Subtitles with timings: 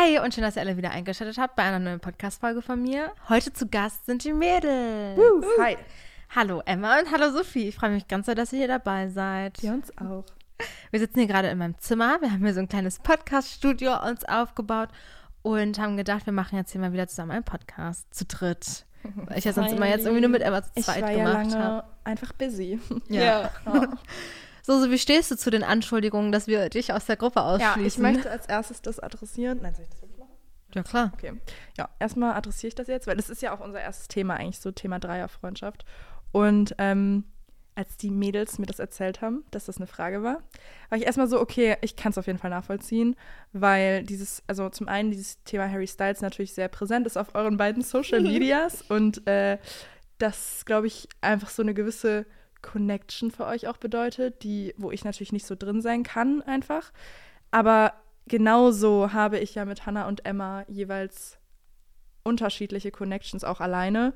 [0.00, 3.12] Hi und schön, dass ihr alle wieder eingeschaltet habt bei einer neuen Podcast-Folge von mir.
[3.28, 5.18] Heute zu Gast sind die Mädels.
[5.18, 5.76] Uh, hi.
[6.34, 7.68] Hallo Emma und hallo Sophie.
[7.68, 9.62] Ich freue mich ganz sehr, dass ihr hier dabei seid.
[9.62, 10.24] Wir uns auch.
[10.90, 12.18] Wir sitzen hier gerade in meinem Zimmer.
[12.22, 14.88] Wir haben hier so ein kleines Podcast-Studio uns aufgebaut
[15.42, 18.86] und haben gedacht, wir machen jetzt hier mal wieder zusammen einen Podcast zu dritt.
[19.02, 21.24] Weil ich ja sonst immer jetzt irgendwie nur mit Emma zu Ich zweit war ja
[21.24, 21.88] gemacht lange habe.
[22.04, 22.80] einfach busy.
[23.08, 23.50] Ja.
[23.66, 23.88] Ja.
[24.62, 27.56] So, so, wie stehst du zu den Anschuldigungen, dass wir dich aus der Gruppe ja,
[27.56, 28.02] ich ausschließen?
[28.02, 29.60] möchte als erstes das adressieren.
[29.62, 30.30] Nein, soll ich das wirklich machen?
[30.74, 31.12] Ja, klar.
[31.14, 31.32] Okay.
[31.76, 34.60] Ja, erstmal adressiere ich das jetzt, weil das ist ja auch unser erstes Thema eigentlich,
[34.60, 35.84] so Thema Dreierfreundschaft.
[36.32, 37.24] Und ähm,
[37.74, 40.42] als die Mädels mir das erzählt haben, dass das eine Frage war,
[40.90, 43.16] war ich erstmal so, okay, ich kann es auf jeden Fall nachvollziehen,
[43.52, 47.56] weil dieses, also zum einen dieses Thema Harry Styles natürlich sehr präsent ist auf euren
[47.56, 49.58] beiden Social Medias und äh,
[50.18, 52.26] das, glaube ich, einfach so eine gewisse
[52.62, 56.92] Connection für euch auch bedeutet, die, wo ich natürlich nicht so drin sein kann, einfach.
[57.50, 57.94] Aber
[58.26, 61.38] genauso habe ich ja mit Hannah und Emma jeweils
[62.22, 64.12] unterschiedliche Connections auch alleine,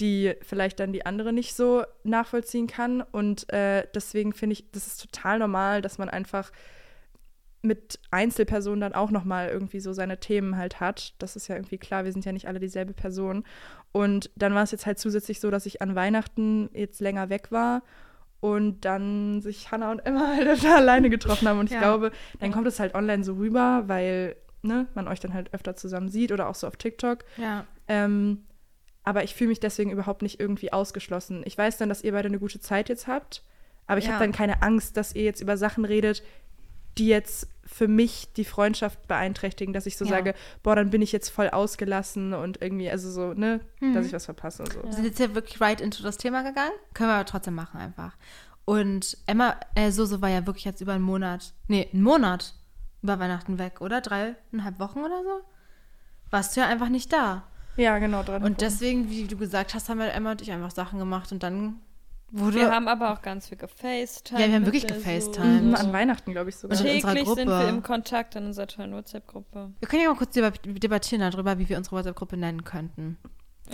[0.00, 3.02] die vielleicht dann die andere nicht so nachvollziehen kann.
[3.02, 6.52] Und äh, deswegen finde ich, das ist total normal, dass man einfach
[7.68, 11.14] mit Einzelpersonen dann auch nochmal irgendwie so seine Themen halt hat.
[11.18, 13.44] Das ist ja irgendwie klar, wir sind ja nicht alle dieselbe Person.
[13.92, 17.52] Und dann war es jetzt halt zusätzlich so, dass ich an Weihnachten jetzt länger weg
[17.52, 17.82] war
[18.40, 21.58] und dann sich Hannah und Emma halt alleine getroffen haben.
[21.60, 21.78] Und ich Ja.
[21.80, 25.76] glaube, dann kommt es halt online so rüber, weil ne, man euch dann halt öfter
[25.76, 27.24] zusammen sieht oder auch so auf TikTok.
[27.36, 27.64] Ja.
[27.86, 28.44] Ähm,
[29.04, 31.42] aber ich fühle mich deswegen überhaupt nicht irgendwie ausgeschlossen.
[31.46, 33.42] Ich weiß dann, dass ihr beide eine gute Zeit jetzt habt,
[33.86, 34.12] aber ich Ja.
[34.14, 36.22] habe dann keine Angst, dass ihr jetzt über Sachen redet,
[36.98, 40.10] die jetzt für mich die Freundschaft beeinträchtigen, dass ich so Ja.
[40.12, 43.94] sage, boah, dann bin ich jetzt voll ausgelassen und irgendwie, also so, ne, Mhm.
[43.94, 44.82] dass ich was verpasse und so.
[44.82, 46.72] Wir sind jetzt ja wirklich right into das Thema gegangen.
[46.94, 48.16] Können wir aber trotzdem machen einfach.
[48.64, 52.54] Und Emma, äh, Soso war ja wirklich jetzt über einen Monat, nee, einen Monat
[53.02, 54.00] über Weihnachten weg, oder?
[54.00, 55.40] Dreieinhalb Wochen oder so?
[56.30, 57.44] Warst du ja einfach nicht da.
[57.76, 58.42] Ja, genau, dran.
[58.42, 61.42] Und deswegen, wie du gesagt hast, haben wir Emma und ich einfach Sachen gemacht und
[61.42, 61.80] dann
[62.30, 62.56] wurde.
[62.56, 64.40] Wir haben aber auch ganz viel gefacetimed.
[64.40, 65.62] Ja, wir haben wirklich gefacetimed.
[65.64, 66.76] Mhm, an Weihnachten, glaube ich sogar.
[66.78, 69.72] Und Täglich sind wir im Kontakt in unserer tollen WhatsApp-Gruppe.
[69.78, 73.16] wir können ja mal kurz deba- debattieren darüber, wie wir unsere WhatsApp-Gruppe nennen könnten.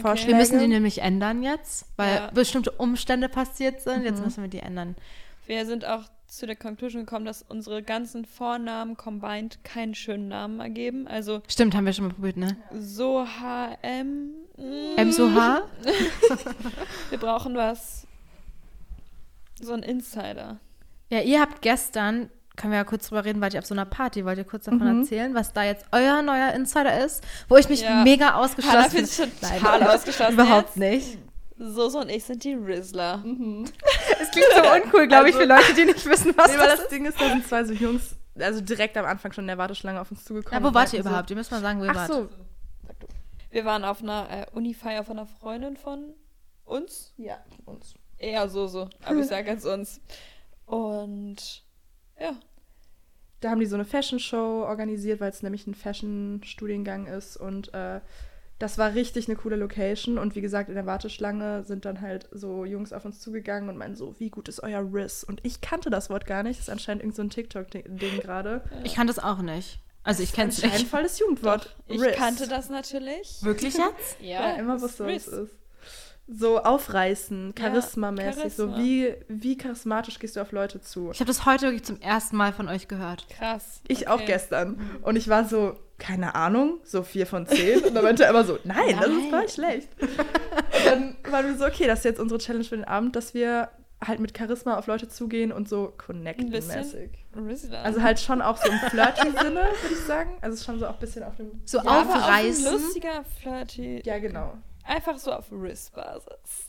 [0.01, 0.33] Vorschläge?
[0.33, 2.31] Wir müssen die nämlich ändern jetzt, weil Ja.
[2.33, 4.03] bestimmte Umstände passiert sind.
[4.05, 4.97] Jetzt müssen wir die ändern.
[5.47, 10.59] Wir sind auch zu der Conclusion gekommen, dass unsere ganzen Vornamen combined keinen schönen Namen
[10.59, 11.07] ergeben.
[11.07, 12.57] Also Stimmt, haben wir schon mal probiert, ne?
[12.77, 14.31] so HM.
[14.97, 15.63] M so H?
[17.11, 18.07] Wir brauchen was.
[19.61, 20.59] So ein Insider.
[21.11, 23.85] Ja, ihr habt gestern, können wir ja kurz drüber reden, wart ihr auf so einer
[23.85, 25.01] Party, wollt ihr kurz davon Mhm.
[25.03, 28.03] erzählen, was da jetzt euer neuer Insider ist, wo ich mich Ja.
[28.03, 29.59] mega ausgeschlossen sich Nein.
[29.61, 30.35] total ausgeschlossen.
[30.35, 30.77] Überhaupt jetzt.
[30.77, 31.19] nicht.
[31.57, 33.23] Soso und ich sind die Rizzler.
[34.21, 36.67] Es klingt so uncool, glaube ich, Also- für Leute, die nicht wissen, was Nee, weil
[36.69, 39.49] das das Ding ist, da sind zwei so Jungs, also direkt am Anfang schon in
[39.49, 40.63] der Warteschlange auf uns zugekommen.
[40.65, 41.31] Ja, wo wart ihr meinten überhaupt?
[41.31, 42.13] Ihr müsst mal sagen, wo So, ihr ach wart.
[42.13, 42.29] so.
[43.51, 46.15] Wir waren auf einer äh, Uni-Feier von einer Freundin von
[46.65, 47.13] uns.
[47.17, 47.95] Ja, uns.
[48.25, 48.89] Eher so, so.
[49.05, 50.01] Aber ich sage jetzt uns.
[50.67, 51.63] Und
[52.19, 52.37] ja,
[53.41, 57.37] Da haben die so eine Fashion-Show organisiert, weil es nämlich ein Fashion-Studiengang ist.
[57.37, 58.01] Und äh,
[58.59, 60.17] das war richtig eine coole Location.
[60.17, 63.77] Und wie gesagt, in der Warteschlange sind dann halt so Jungs auf uns zugegangen und
[63.77, 65.23] meinen so, wie gut ist euer Riss?
[65.25, 66.59] Und ich kannte das Wort gar nicht.
[66.59, 68.63] Das ist anscheinend irgend so ein TikTok-Ding gerade.
[68.85, 69.81] Ich kann das auch nicht.
[70.03, 70.87] Also ich kenne es nicht.
[70.89, 71.77] voll das Jugendwort.
[71.89, 72.17] ich Riss.
[72.17, 73.43] kannte das natürlich.
[73.43, 74.17] Wirklich jetzt?
[74.21, 75.27] Ja, immer es wusste, was Riss.
[75.27, 75.64] es ist.
[76.27, 78.55] So aufreißen, charismamäßig.
[78.55, 78.79] so Charisma.
[78.79, 81.11] wie, wie charismatisch gehst du auf Leute zu?
[81.13, 83.29] Ich habe das heute wirklich zum ersten Mal von euch gehört.
[83.29, 83.83] Krass.
[83.89, 84.09] Ich okay.
[84.09, 84.81] auch gestern.
[85.03, 87.85] Und ich war so, keine Ahnung, so vier von zehn.
[87.85, 89.89] Und dann meinte er immer so, nein, das ist voll schlecht.
[90.01, 93.35] Und dann waren wir so, okay, das ist jetzt unsere Challenge für den Abend, dass
[93.35, 93.69] wir
[94.03, 97.11] halt mit Charisma auf Leute zugehen und so Ein connecten bisschen mäßig.
[97.37, 97.83] Rizzler.
[97.83, 100.31] Also halt schon auch so im flirty Sinne, würde ich sagen.
[100.41, 101.61] Also schon so auch ein bisschen auf dem...
[101.65, 102.73] So ja, aber auf ein aufreißen.
[102.73, 104.03] lustiger, flirty.
[104.05, 104.55] Ja, genau.
[104.85, 106.69] Einfach so auf Riss-Basis.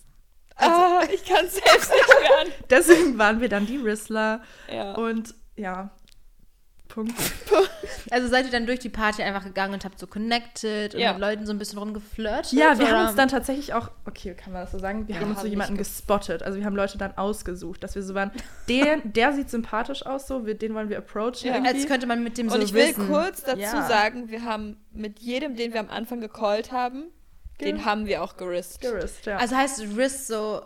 [0.58, 2.48] ah, ich kann es selbst nicht hören.
[2.70, 4.42] Deswegen waren wir dann die Rizzler.
[4.72, 4.94] Ja.
[4.94, 5.90] Und ja,
[6.88, 7.14] Punkt.
[8.12, 11.14] Also seid ihr dann durch die Party einfach gegangen und habt so connected und Ja.
[11.14, 12.52] mit Leuten so ein bisschen rumgeflirtet?
[12.54, 15.08] Ja, wir haben uns dann tatsächlich auch, okay, kann man das so sagen?
[15.08, 16.44] Wir Ja, haben uns so jemanden gespottet.
[16.44, 18.32] Also wir haben Leute dann ausgesucht, dass wir so waren,
[18.70, 21.34] der, der sieht sympathisch aus, so, wir, den wollen wir approachen.
[21.48, 21.56] Ja.
[21.56, 21.74] irgendwie.
[21.74, 23.08] Als könnte man mit dem so Und ich will wissen.
[23.08, 23.88] kurz dazu Ja.
[23.88, 27.06] sagen, wir haben mit jedem, den wir am Anfang gecallt haben,
[27.62, 28.82] den Ge- haben wir auch gerist.
[28.82, 29.38] Gerist, ja.
[29.38, 30.62] Also heißt Riss so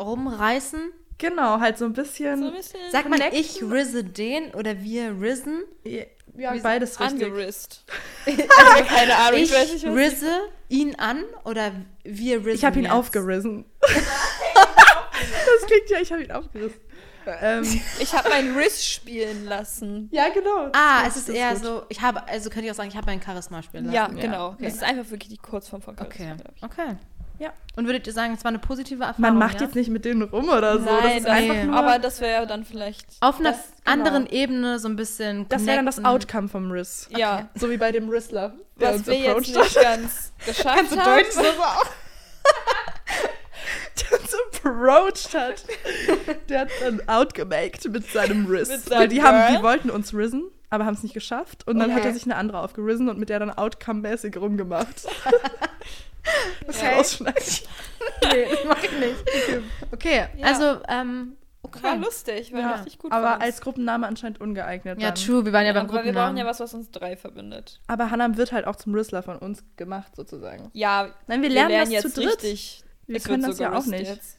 [0.00, 0.92] rumreißen?
[1.18, 2.38] genau, halt so ein bisschen.
[2.40, 5.64] So ein bisschen Sagt man, ich risse den oder wir risen?
[5.84, 6.04] ja,
[6.62, 7.22] beides richtig.
[7.24, 7.84] angerist.
[8.26, 10.40] also keine Ahnung, ich, Ich weiß nicht, was risse
[10.70, 11.72] ihn an oder
[12.04, 12.94] wir risen Ich habe ihn jetzt?
[12.94, 13.66] aufgerissen.
[13.82, 16.80] das klingt ja, ich habe ihn aufgerissen.
[17.26, 17.62] Ähm,
[18.00, 20.08] Ich habe meinen Riss spielen lassen.
[20.12, 20.68] ja, genau.
[20.72, 21.62] Ah, es ist eher gut.
[21.64, 23.94] so, ich habe, also könnte ich auch sagen, ich habe mein Charisma spielen lassen.
[23.94, 24.48] Ja, Ja, genau.
[24.50, 24.64] okay.
[24.64, 26.62] Das ist einfach wirklich die Kurzform von Okay, Charisma, ich.
[26.62, 26.96] okay.
[27.38, 27.54] Ja.
[27.74, 29.22] Und würdet ihr sagen, es war eine positive Erfahrung?
[29.22, 29.62] Man macht ja?
[29.66, 30.84] jetzt nicht mit denen rum oder so.
[30.84, 31.74] das Nein, ist das- einfach nur.
[31.76, 33.06] aber das wäre ja dann vielleicht.
[33.20, 33.92] Auf einer Das- genau.
[33.92, 36.04] anderen Ebene so ein bisschen das wäre dann das.
[36.04, 37.08] Outcome vom Riss.
[37.16, 38.52] Ja, So wie bei dem Rissler.
[38.78, 41.16] der was uns wir jetzt nicht ganz geschafft Kannst du haben.
[41.16, 41.46] Deutsch uns
[44.64, 45.64] approached hat.
[46.48, 48.68] Der hat dann outgemaked mit seinem Riss.
[48.68, 51.66] Mit Weil seinem die, haben, die wollten uns risen, aber haben es nicht geschafft.
[51.66, 52.08] Und dann hat Okay.
[52.08, 55.06] er sich eine andere aufgerissen und mit der dann outcome-mäßig rumgemacht.
[56.66, 56.94] Das Okay.
[56.96, 57.42] rausschneiden.
[58.30, 59.16] Nee, das mach ich nicht.
[59.90, 60.46] Okay, Ja.
[60.48, 61.82] also, ähm, okay.
[61.82, 63.10] War lustig, war Ja, richtig gut.
[63.10, 65.00] aber als Gruppenname anscheinend ungeeignet.
[65.00, 65.14] Ja, dann.
[65.14, 66.36] true, wir waren ja, ja, beim aber wir brauchen Gruppennamen.
[66.36, 67.80] ja was, was uns drei verbindet.
[67.86, 70.70] Aber Hannah wird halt auch zum Rissler von uns gemacht, sozusagen.
[70.74, 72.42] Ja, Nein, wir wir lernen, lernen das jetzt zu dritt.
[72.42, 72.84] richtig.
[73.06, 74.06] Wir Es können das so ja auch nicht.
[74.08, 74.36] Jetzt.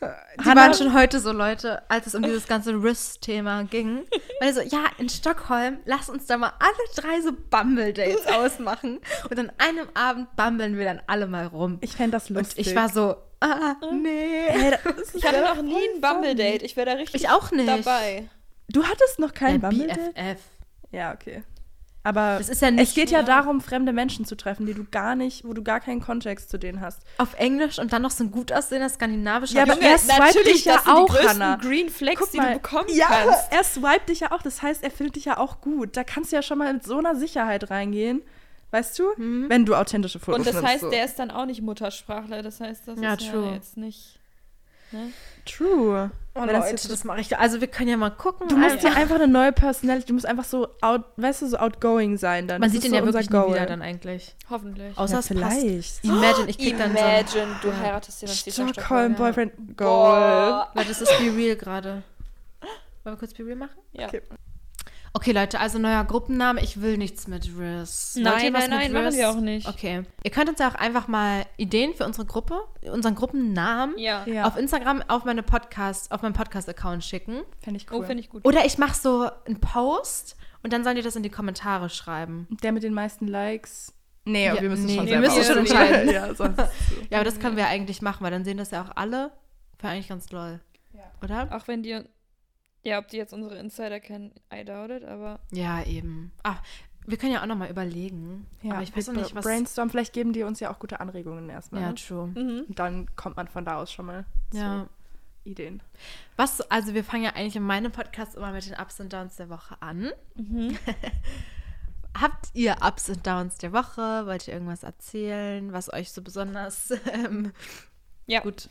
[0.00, 4.06] Die Hannah- waren schon heute so Leute, als es um dieses ganze Riss-Thema ging.
[4.40, 9.00] Weil so, ja, in Stockholm, lass uns da mal alle drei so Bumble-Dates ausmachen.
[9.30, 11.78] Und an einem Abend bumbeln wir dann alle mal rum.
[11.80, 12.66] Ich fände das Und lustig.
[12.68, 14.46] ich war so, ah, nee.
[14.48, 16.62] Hey, das Ich hatte noch nie ein Bumble-Date.
[16.62, 17.68] Ich wäre da richtig Ich auch nicht.
[17.68, 18.28] dabei.
[18.68, 20.14] Du hattest noch kein Ein Bumble-Date?
[20.14, 20.40] BFF.
[20.92, 21.42] Ja, okay.
[22.08, 23.24] Aber Das ist ja nicht es geht ja ja.
[23.24, 26.58] darum, fremde Menschen zu treffen, die du gar nicht, wo du gar keinen Kontext zu
[26.58, 27.02] denen hast.
[27.18, 29.88] auf Englisch und dann noch so ein gut aussehender skandinavischer Ja, aber Junge.
[29.88, 31.56] er swiped dich ja auch, die Hannah.
[31.56, 32.54] Green Flags, Guck die mal.
[32.54, 33.52] du bekommen Ja, kannst.
[33.52, 34.40] er swiped dich ja auch.
[34.42, 35.96] Das heißt, er findet dich ja auch gut.
[35.96, 38.22] Da kannst du ja schon mal mit so einer Sicherheit reingehen.
[38.70, 39.04] Weißt du?
[39.16, 40.90] Wenn du authentische Fotos Und das nimmst, heißt, so.
[40.90, 42.42] der ist dann auch nicht Muttersprachler.
[42.42, 43.46] Das heißt, das Ja, ist true.
[43.46, 44.17] ja jetzt nicht.
[44.92, 45.12] Ne?
[45.44, 46.10] True.
[46.34, 47.36] Oh, das Leute, das mache ich.
[47.36, 48.48] Also wir können ja mal gucken.
[48.48, 48.90] Du musst einfach.
[48.90, 52.46] dir einfach eine neue Personality, du musst einfach so, out, weißt du, so outgoing sein
[52.46, 52.60] dann.
[52.60, 53.54] Man Das sieht ja so unser wirklich nie Goal.
[53.54, 54.36] wieder dann eigentlich.
[54.48, 54.96] Hoffentlich.
[54.96, 56.04] Außer Ja, vielleicht.
[56.04, 56.98] Imagine, ich krieg dann so...
[56.98, 60.66] Imagine, du heiratest den Stockholm Boyfriend Goal.
[60.74, 62.02] Leute, das ist Be Real gerade.
[63.04, 63.78] Wollen wir kurz Be Real machen?
[63.92, 64.06] Ja.
[64.06, 64.22] Okay.
[65.14, 66.62] Okay, Leute, also neuer Gruppenname.
[66.62, 68.14] Ich will nichts mit Riz.
[68.16, 69.66] Nein, nein, nein, machen wir auch nicht.
[69.68, 70.02] Okay.
[70.22, 72.60] Ihr könnt uns ja auch einfach mal Ideen für unsere Gruppe,
[72.92, 74.24] unseren Gruppennamen Ja.
[74.26, 77.42] Ja, auf Instagram auf meine Podcast, auf meinen Podcast-Account schicken.
[77.60, 78.06] fände ich Oh, cool.
[78.06, 78.44] finde ich gut.
[78.44, 82.46] Oder ich mache so einen Post und dann sollen die das in die Kommentare schreiben.
[82.62, 83.94] Der mit den meisten Likes.
[84.24, 86.10] Nee, Ja, wir müssen nee, schon wir selber müssen schon entscheiden.
[86.12, 86.44] ja, so.
[86.44, 89.32] Ja, aber das können wir eigentlich machen, weil dann sehen das ja auch alle.
[89.78, 90.60] Wäre eigentlich ganz lol.
[90.92, 91.04] Ja.
[91.22, 91.48] Oder?
[91.56, 91.98] Auch wenn die.
[92.84, 95.40] Ja, ob die jetzt unsere Insider kennen, I doubt it, aber.
[95.52, 96.32] Ja, eben.
[96.42, 96.62] Ach,
[97.06, 98.46] wir können ja auch nochmal überlegen.
[98.62, 99.44] Ja, aber ich weiß noch nicht, was.
[99.44, 101.82] Brainstorm, vielleicht geben die uns ja auch gute Anregungen erstmal.
[101.82, 101.94] Ja, ne?
[101.96, 102.26] true.
[102.28, 102.64] Mhm.
[102.68, 104.84] Und dann kommt man von da aus schon mal Ja.
[105.44, 105.82] zu Ideen.
[106.36, 109.36] Was, also wir fangen ja eigentlich in meinem Podcast immer mit den Ups und Downs
[109.36, 110.10] der Woche an.
[110.36, 110.76] Mhm.
[112.20, 114.26] Habt ihr Ups und Downs der Woche?
[114.26, 117.52] Wollt ihr irgendwas erzählen, was euch so besonders ähm,
[118.26, 118.40] Ja.
[118.40, 118.68] gut?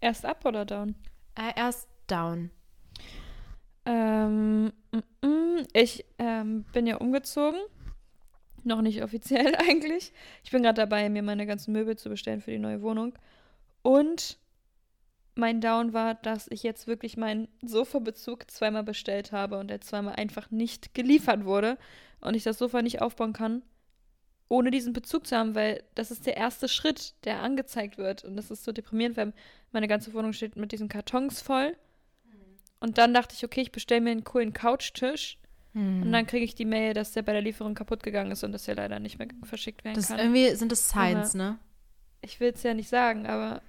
[0.00, 0.94] Erst up oder down?
[1.34, 2.50] Äh, erst Down.
[3.90, 7.58] Ähm, mm, mm, ich ähm, bin ja umgezogen.
[8.62, 10.12] Noch nicht offiziell eigentlich.
[10.44, 13.14] Ich bin gerade dabei, mir meine ganzen Möbel zu bestellen für die neue Wohnung.
[13.82, 14.38] Und
[15.34, 20.14] mein Down war, dass ich jetzt wirklich meinen Sofabezug zweimal bestellt habe und der zweimal
[20.14, 21.76] einfach nicht geliefert wurde.
[22.20, 23.62] Und ich das Sofa nicht aufbauen kann,
[24.48, 28.24] ohne diesen Bezug zu haben, weil das ist der erste Schritt, der angezeigt wird.
[28.24, 29.32] Und das ist so deprimierend, weil
[29.72, 31.74] meine ganze Wohnung steht mit diesen Kartons voll.
[32.80, 35.38] Und dann dachte ich, okay, ich bestelle mir einen coolen Couchtisch.
[35.74, 36.02] Hm.
[36.02, 38.52] Und dann kriege ich die Mail, dass der bei der Lieferung kaputt gegangen ist und
[38.52, 40.18] dass er leider nicht mehr verschickt werden Das kann.
[40.18, 41.58] irgendwie sind das Signs, ne?
[42.22, 43.62] Ich will es ja nicht sagen, aber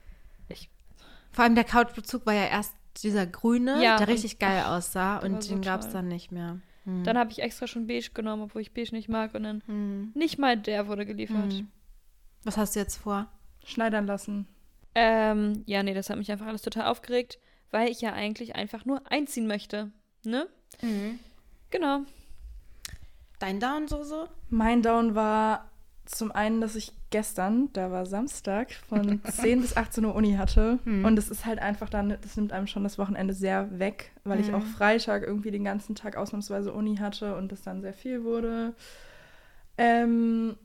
[1.31, 5.19] Vor allem der Couchbezug war ja erst dieser grüne, Ja, der und- richtig geil aussah
[5.19, 6.59] der war und so den gab es dann nicht mehr.
[6.83, 7.03] Hm.
[7.03, 9.35] dann habe ich extra schon beige genommen, obwohl ich beige nicht mag.
[9.35, 10.11] Und dann Hm.
[10.15, 11.53] nicht mal der wurde geliefert.
[11.53, 11.67] Hm.
[12.43, 13.27] Was hast du jetzt vor?
[13.63, 14.47] Schneidern lassen.
[14.95, 17.37] Ähm, ja, nee, das hat mich einfach alles total aufgeregt,
[17.71, 19.91] weil ich ja eigentlich einfach nur einziehen möchte.
[20.23, 20.47] Ne?
[21.69, 22.01] Genau.
[23.39, 24.27] Dein Down so so?
[24.49, 25.69] Mein Down war
[26.05, 30.79] zum einen, dass ich gestern, da war Samstag, von 10 bis 18 Uhr Uni hatte.
[30.83, 31.05] Hm.
[31.05, 34.39] Und es ist halt einfach dann, das nimmt einem schon das Wochenende sehr weg, weil
[34.39, 34.55] ich Hm.
[34.55, 38.73] auch Freitag irgendwie den ganzen Tag ausnahmsweise Uni hatte und es dann sehr viel wurde.
[39.77, 40.55] Ähm,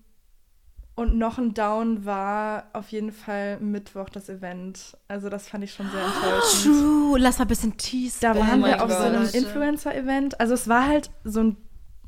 [0.97, 4.97] und noch ein Down war auf jeden Fall Mittwoch das Event.
[5.09, 6.65] Also das fand ich schon sehr enttäuschend.
[6.65, 8.19] True, lass mal ein bisschen teasen.
[8.23, 9.07] Da Oh waren mein wir auf so Gott.
[9.07, 10.41] einem Influencer-Event.
[10.41, 11.57] Also es war halt so, ein,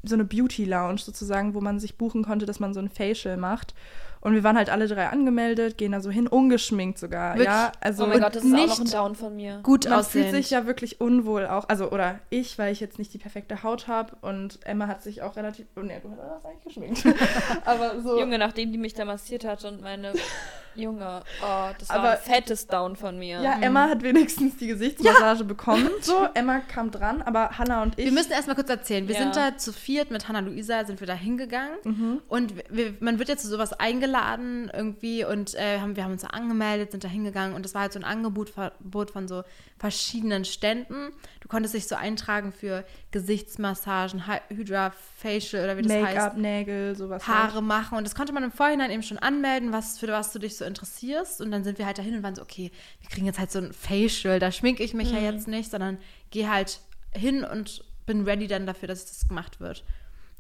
[0.02, 3.74] so eine Beauty-Lounge sozusagen, wo man sich buchen konnte, dass man so ein Facial macht.
[4.20, 7.34] Und wir waren halt alle drei angemeldet, gehen da so hin, ungeschminkt sogar.
[7.34, 7.46] Wirklich?
[7.46, 9.60] Ja, also oh mein Gott, das ist auch noch ein nicht Down von mir.
[9.62, 10.24] gut man aussehen.
[10.24, 11.68] fühlt sich ja wirklich unwohl auch.
[11.68, 14.16] Also, oder ich, weil ich jetzt nicht die perfekte Haut habe.
[14.20, 15.66] Und Emma hat sich auch relativ.
[15.76, 17.04] Oh, nee, du hast eigentlich geschminkt.
[17.64, 18.18] Aber so.
[18.18, 20.12] Junge, nachdem die mich da massiert hat und meine
[20.78, 23.40] Junge, oh, das war Aber- ein fettes Down von mir.
[23.42, 25.90] Ja, Emma hat wenigstens die Gesichtsmassage bekommen.
[26.00, 28.04] So, Emma kam dran, aber Hannah und ich.
[28.04, 29.08] Wir müssen erstmal kurz erzählen.
[29.08, 29.22] Wir Ja.
[29.22, 31.76] sind da zu viert mit Hannah Luisa, sind wir da hingegangen.
[31.84, 32.22] Mhm.
[32.28, 36.22] Und wir, man wird ja zu sowas eingeladen irgendwie und äh, haben, wir haben uns
[36.22, 39.42] da angemeldet, sind da hingegangen und es war halt so ein Angebot von so
[39.78, 41.12] verschiedenen Ständen.
[41.40, 46.02] Du konntest dich so eintragen für Gesichtsmassagen, Hy- Hydra Facial oder wie das heißt.
[46.16, 47.26] Make-up, Nägel, sowas.
[47.26, 47.38] halt.
[47.52, 50.38] Haare machen und das konnte man im Vorhinein eben schon anmelden, was für was du
[50.38, 52.70] dich so interessierst und dann sind wir halt dahin und waren so, okay,
[53.00, 55.98] wir kriegen jetzt halt so ein Facial, da schminke ich mich ja jetzt nicht, sondern
[56.30, 56.80] gehe halt
[57.12, 59.84] hin und bin ready dann dafür, dass das gemacht wird.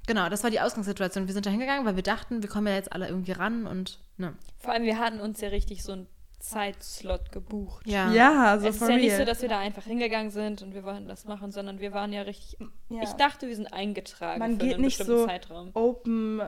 [0.06, 1.26] Genau, das war die Ausgangssituation.
[1.26, 3.98] Wir sind da hingegangen, weil wir dachten, wir kommen ja jetzt alle irgendwie ran und
[4.16, 4.34] ne.
[4.58, 6.06] Vor allem, wir hatten uns ja richtig so einen
[6.38, 7.86] Zeitslot gebucht.
[7.86, 8.10] Ja.
[8.12, 9.18] Ja, so es ist ja nicht real.
[9.18, 12.12] so, dass wir da einfach hingegangen sind und wir wollten das machen, sondern wir waren
[12.12, 12.58] ja richtig.
[12.88, 13.02] Ja.
[13.02, 15.70] Ich dachte, wir sind eingetragen Man für geht einen nicht bestimmten so Zeitraum.
[15.74, 16.40] Open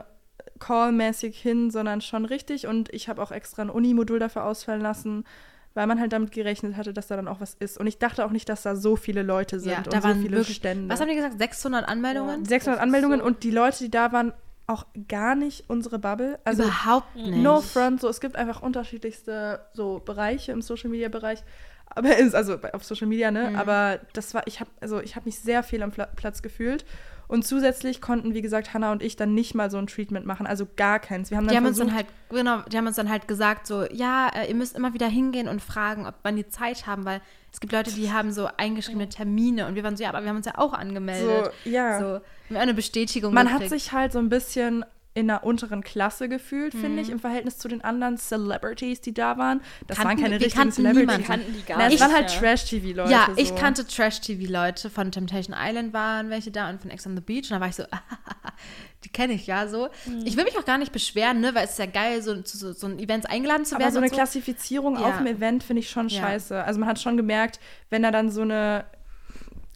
[0.59, 2.67] Call-mäßig hin, sondern schon richtig.
[2.67, 5.25] Und ich habe auch extra ein Uni-Modul dafür ausfallen lassen,
[5.73, 7.77] weil man halt damit gerechnet hatte, dass da dann auch was ist.
[7.77, 10.07] Und ich dachte auch nicht, dass da so viele Leute sind Ja, und da so
[10.09, 10.89] waren viele wirklich, Stände.
[10.93, 12.43] was haben die gesagt, 600 Anmeldungen?
[12.43, 12.49] Ja.
[12.49, 14.33] 600 Das ist Anmeldungen so- und die Leute, die da waren,
[14.67, 16.39] auch gar nicht unsere Bubble.
[16.45, 17.37] Also Überhaupt nicht.
[17.37, 21.43] no front, so es gibt einfach unterschiedlichste so Bereiche im Social Media Bereich,
[21.87, 23.49] aber ist also auf Social Media, ne?
[23.49, 23.55] Mhm.
[23.57, 26.85] Aber das war ich habe also ich habe mich sehr viel am Pla Platz gefühlt
[27.31, 30.45] und zusätzlich konnten wie gesagt Hannah und ich dann nicht mal so ein Treatment machen,
[30.45, 31.31] also gar keins.
[31.31, 33.25] Wir haben dann Die haben uns versucht, dann halt, genau, die haben uns dann halt
[33.29, 36.87] gesagt, so, ja, äh, ihr müsst immer wieder hingehen und fragen, ob wann die Zeit
[36.87, 40.09] haben, weil es gibt Leute, die haben so eingeschriebene Termine und wir waren so, ja,
[40.09, 41.53] aber wir haben uns ja auch angemeldet.
[41.63, 41.99] so ja.
[41.99, 43.81] So, eine Bestätigung Man hat gekriegt.
[43.81, 46.97] sich halt so ein bisschen in einer unteren Klasse gefühlt, finde Mhm.
[46.99, 49.59] ich, im Verhältnis zu den anderen Celebrities, die da waren.
[49.87, 51.01] Das Kannten- waren keine wir richtigen kannten Celebrities.
[51.01, 51.27] niemanden.
[51.27, 51.99] kannten die gar Na, es nicht.
[52.01, 52.39] waren halt ja.
[52.39, 53.11] Trash-TV-Leute.
[53.11, 53.55] ja, ich so.
[53.55, 57.57] kannte Trash-TV-Leute von Temptation Island waren welche da und von Ex on the Beach und
[57.57, 57.83] da war ich so,
[59.03, 59.89] die kenne ich ja so.
[60.05, 60.21] Mhm.
[60.25, 62.57] Ich will mich auch gar nicht beschweren, ne, weil es ist ja geil, so zu
[62.57, 63.93] so, so ein Events eingeladen zu Aber werden.
[63.93, 65.01] so eine und Klassifizierung Ja.
[65.09, 66.21] auf dem Event finde ich schon Ja.
[66.21, 66.63] scheiße.
[66.63, 68.85] Also man hat schon gemerkt, wenn da dann so eine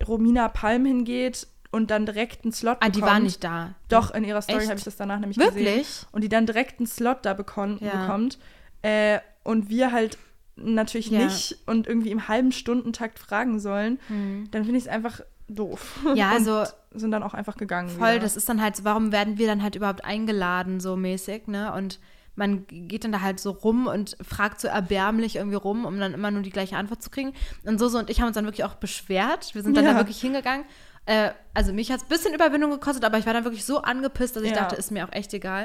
[0.07, 3.11] Romina Palm hingeht und dann direkt einen Slot Ah, die bekommt.
[3.11, 3.75] war nicht da.
[3.89, 5.55] Doch, in ihrer Story habe ich das danach nämlich gesehen.
[5.55, 6.05] Wirklich?
[6.11, 8.01] Und die dann direkt einen Slot da bekon Ja.
[8.01, 8.39] bekommt.
[8.81, 10.17] Äh, und wir halt
[10.55, 11.25] natürlich Ja.
[11.25, 15.99] nicht und irgendwie im halben Stundentakt fragen sollen, dann finde ich es einfach doof.
[16.15, 17.89] Ja, und also sind dann auch einfach gegangen.
[17.89, 18.19] Voll, wieder.
[18.19, 21.73] das ist dann halt, so, warum werden wir dann halt überhaupt eingeladen, so mäßig, ne?
[21.73, 21.99] Und
[22.37, 26.13] man geht dann da halt so rum und fragt so erbärmlich irgendwie rum, um dann
[26.13, 27.33] immer nur die gleiche Antwort zu kriegen.
[27.63, 29.55] Und so, so und ich haben uns dann wirklich auch beschwert.
[29.55, 29.91] Wir sind dann Ja.
[29.93, 30.65] da wirklich hingegangen.
[31.05, 33.81] Äh, also mich hat es ein bisschen Überwindung gekostet, aber ich war dann wirklich so
[33.81, 34.55] angepisst, dass ich Ja.
[34.63, 35.63] dachte, ist mir auch echt egal.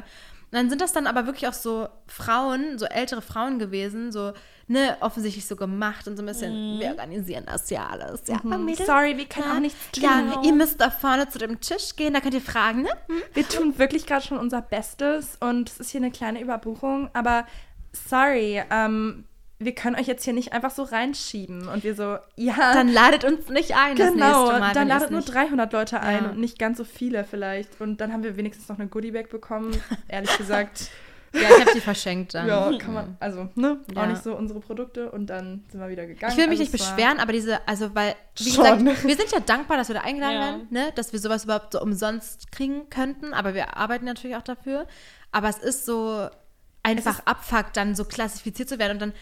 [0.52, 4.32] Und dann sind das dann aber wirklich auch so Frauen, so ältere Frauen gewesen, so,
[4.66, 8.22] ne, offensichtlich so gemacht und so ein bisschen, wir organisieren das ja alles.
[8.26, 10.02] Ja, Mädels, Sorry, wir können ja, auch nichts tun.
[10.02, 12.90] Ja, ihr müsst da vorne zu dem Tisch gehen, da könnt ihr fragen, ne?
[13.06, 13.22] Hm?
[13.32, 17.46] Wir tun wirklich gerade schon unser Bestes und es ist hier eine kleine Überbuchung, aber
[17.92, 19.24] sorry, ähm,
[19.62, 21.68] wir können euch jetzt hier nicht einfach so reinschieben.
[21.68, 24.72] Und wir so, ja, Dann ladet uns nicht ein das genau, nächste Mal.
[24.74, 26.30] dann ladet nur nicht- 300 Leute ein Ja.
[26.30, 27.80] und nicht ganz so viele vielleicht.
[27.80, 29.70] Und dann haben wir wenigstens noch eine Goodiebag bekommen.
[30.08, 30.88] Ehrlich gesagt,
[31.32, 32.48] Ja, ich habe die verschenkt dann.
[32.48, 34.02] ja, kann man, also, ne, Ja.
[34.02, 35.12] auch nicht so unsere Produkte.
[35.12, 36.32] Und dann sind wir wieder gegangen.
[36.32, 38.64] Ich will mich Also nicht beschweren, aber diese, also weil, wie Schon.
[38.84, 40.40] gesagt, wir sind ja dankbar, dass wir da eingeladen Ja.
[40.46, 40.90] werden, ne?
[40.96, 44.86] dass wir sowas überhaupt so umsonst kriegen könnten, aber wir arbeiten natürlich auch dafür.
[45.32, 46.28] Aber es ist so
[46.82, 49.12] einfach Abfuck, dann so klassifiziert zu werden und dann,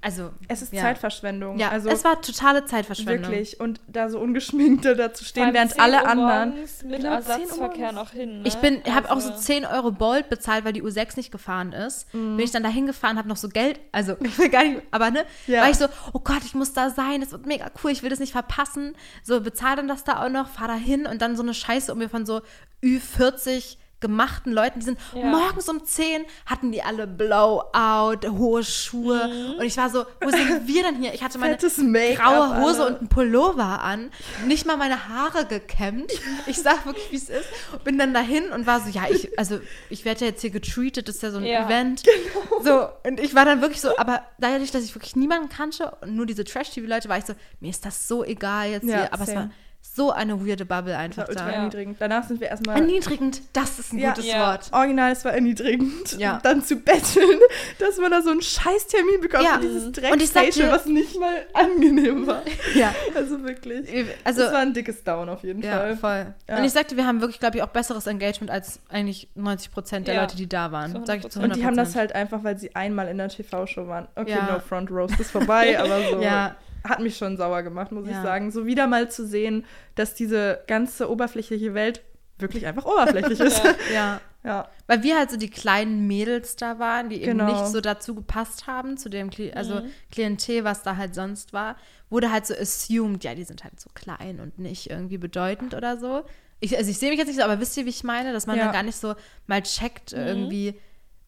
[0.00, 0.30] also.
[0.46, 0.82] Es ist ja.
[0.82, 1.58] Zeitverschwendung.
[1.58, 3.30] Ja, also es war totale Zeitverschwendung.
[3.32, 3.58] wirklich.
[3.60, 6.48] Und da so ungeschminkte da zu stehen, während 10 alle Uhr anderen.
[6.50, 8.42] morgens Mit Genau, 10 Uhr Ersatzverkehr noch hin.
[8.42, 8.48] Ne?
[8.48, 11.72] Ich bin, habe auch so Also- 10 Euro Bolt bezahlt, weil die U6 nicht gefahren
[11.72, 12.12] ist.
[12.14, 12.36] Mhm.
[12.36, 15.10] Bin ich dann dahin gefahren, habe noch so Geld, also ich will gar nicht, aber
[15.10, 15.62] ne, Ja.
[15.62, 18.10] war ich so, oh Gott, ich muss da sein, das wird mega cool, ich will
[18.10, 18.94] das nicht verpassen.
[19.24, 21.92] So, bezahl dann das da auch noch, fahr da hin und dann so eine Scheiße
[21.92, 22.40] um mir von so
[22.84, 25.24] Ü40 gemachten Leuten, die sind Ja.
[25.26, 30.66] morgens um 10 hatten die alle Blowout, hohe Schuhe und ich war so, wo sind
[30.66, 31.14] wir denn hier?
[31.14, 32.90] Ich hatte meine graue Hose alle.
[32.92, 34.10] und einen Pullover an,
[34.46, 36.12] nicht mal meine Haare gekämmt.
[36.46, 37.48] Ich sag wirklich, wie es ist.
[37.72, 39.58] Und bin dann dahin und war so, ja, ich, also
[39.90, 41.64] ich werde ja jetzt hier getreatet, das ist ja so ein Ja.
[41.66, 42.02] Event.
[42.04, 42.62] Genau.
[42.62, 46.14] So, und ich war dann wirklich so, aber dadurch, dass ich wirklich niemanden kannte und
[46.14, 49.12] nur diese Trash-TV-Leute, war ich so, mir ist das so egal jetzt Ja, hier.
[49.12, 49.40] Aber es same.
[49.40, 49.50] war
[49.98, 51.50] so eine weirde Bubble Das einfach war ultra da.
[51.50, 51.56] Ja.
[51.58, 51.96] erniedrigend.
[51.98, 52.76] Danach sind wir erstmal.
[52.76, 54.10] Erniedrigend, das ist ein Ja.
[54.10, 54.46] gutes Ja.
[54.52, 54.68] Wort.
[54.72, 56.16] Original, es war erniedrigend.
[56.18, 56.38] Ja.
[56.42, 57.38] Dann zu betteln,
[57.78, 59.54] dass man da so einen Scheißtermin bekommt Ja.
[59.54, 62.42] für dieses dir- was nicht mal angenehm war.
[62.74, 62.94] Ja.
[63.14, 63.88] Also wirklich.
[64.24, 65.96] Also, das war ein dickes Down auf jeden ja, Fall.
[65.96, 66.34] voll.
[66.48, 66.58] Ja.
[66.58, 70.06] Und ich sagte, wir haben wirklich, glaube ich, auch besseres Engagement als eigentlich 90 Prozent
[70.06, 70.20] der Ja.
[70.22, 71.04] Leute, die da waren.
[71.04, 71.42] Sag ich zu 100%.
[71.44, 71.96] Und die haben das 100%.
[71.98, 74.06] halt einfach, weil sie einmal in der TV-Show waren.
[74.14, 74.52] Okay, Ja.
[74.52, 76.54] no front roast ist vorbei, aber so Ja.
[76.84, 78.22] Hat mich schon sauer gemacht, muss ich Ja.
[78.22, 78.50] sagen.
[78.50, 82.02] So wieder mal zu sehen, dass diese ganze oberflächliche Welt
[82.38, 83.62] wirklich einfach oberflächlich ist.
[83.92, 84.20] Ja.
[84.44, 84.68] Ja.
[84.86, 87.46] Weil wir halt so die kleinen Mädels da waren, die eben Genau.
[87.52, 89.90] nicht so dazu gepasst haben, zu dem Kli also Mhm.
[90.12, 91.76] Klientel, was da halt sonst war,
[92.08, 95.98] wurde halt so assumed, ja, die sind halt so klein und nicht irgendwie bedeutend oder
[95.98, 96.22] so.
[96.60, 98.32] Ich, also ich sehe mich jetzt nicht so, aber wisst ihr, wie ich meine?
[98.32, 98.64] Dass man Ja.
[98.64, 99.14] dann gar nicht so
[99.48, 100.18] mal checkt Mhm.
[100.26, 100.74] irgendwie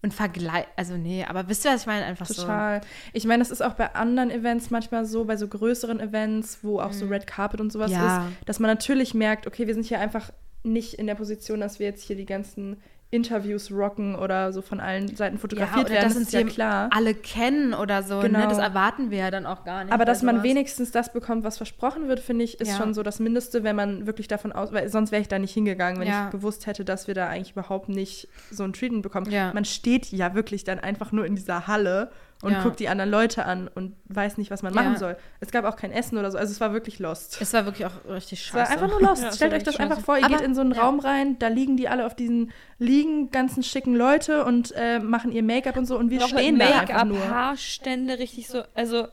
[0.03, 0.69] und vergleicht.
[0.77, 2.05] Also nee, aber wisst ihr, was ich meine?
[2.07, 2.81] Einfach Total.
[3.13, 6.81] Ich meine, das ist auch bei anderen Events manchmal so, bei so größeren Events, wo
[6.81, 7.97] auch so Red Carpet und sowas Mhm.
[7.97, 8.27] Ja.
[8.29, 10.31] ist, dass man natürlich merkt, okay, wir sind hier einfach
[10.63, 12.77] nicht in der Position, dass wir jetzt hier die ganzen
[13.13, 16.89] Interviews rocken oder so von allen Seiten fotografiert oder werden, das ist ja klar.
[16.93, 18.23] alle kennen oder so.
[18.23, 18.29] Ne?
[18.29, 18.49] Genau.
[18.49, 19.93] Das erwarten wir ja dann auch gar nicht.
[19.93, 20.45] Aber dass man sowas.
[20.45, 22.77] wenigstens das bekommt, was versprochen wird, finde ich, ist Ja.
[22.77, 25.53] schon so das Mindeste, wenn man wirklich davon aus, weil sonst wäre ich da nicht
[25.53, 26.27] hingegangen, wenn Ja.
[26.27, 29.29] ich gewusst hätte, dass wir da eigentlich überhaupt nicht so ein Treatment bekommen.
[29.31, 29.53] Ja.
[29.53, 32.63] Man steht ja wirklich dann einfach nur in dieser Halle und Ja.
[32.63, 34.83] guckt die anderen Leute an und weiß nicht, was man Ja.
[34.83, 35.17] machen soll.
[35.41, 37.41] Es gab auch kein Essen oder so, also es war wirklich lost.
[37.41, 38.73] Es war wirklich auch richtig Es war scheiße.
[38.83, 39.23] einfach nur lost.
[39.23, 40.05] Ja, Stellt euch das echt einfach scheiße.
[40.07, 40.83] vor, ihr Aber- geht in so einen ja.
[40.83, 45.33] Raum rein, da liegen die alle auf diesen Liegen, ganzen schicken Leute und äh, machen
[45.33, 47.29] ihr Make-up und so und wir Noch stehen mit da einfach Make-up, nur.
[47.29, 49.09] Haarstände, richtig so, also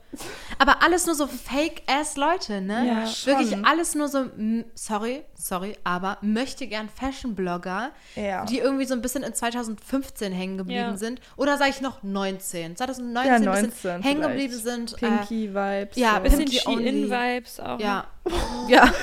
[0.58, 2.88] Aber alles nur so Fake-Ass-Leute, ne?
[2.88, 3.66] Ja, Wirklich schon.
[3.66, 4.26] alles nur so,
[4.74, 8.46] sorry, sorry, aber möchte gern Fashion-Blogger, Ja.
[8.46, 10.98] die irgendwie so ein bisschen in 2015 hängen geblieben Ja.
[10.98, 11.22] sind.
[11.36, 12.76] Oder sage ich noch 19?
[12.76, 14.94] 2019 Ja, ein 19 bisschen hängen geblieben sind.
[14.94, 15.98] Äh, Pinky-Vibes.
[15.98, 16.22] ja, so.
[16.24, 17.08] bisschen Pinky only.
[17.08, 17.80] Shein-Vibes auch.
[17.80, 18.06] ja.
[18.68, 18.94] ja,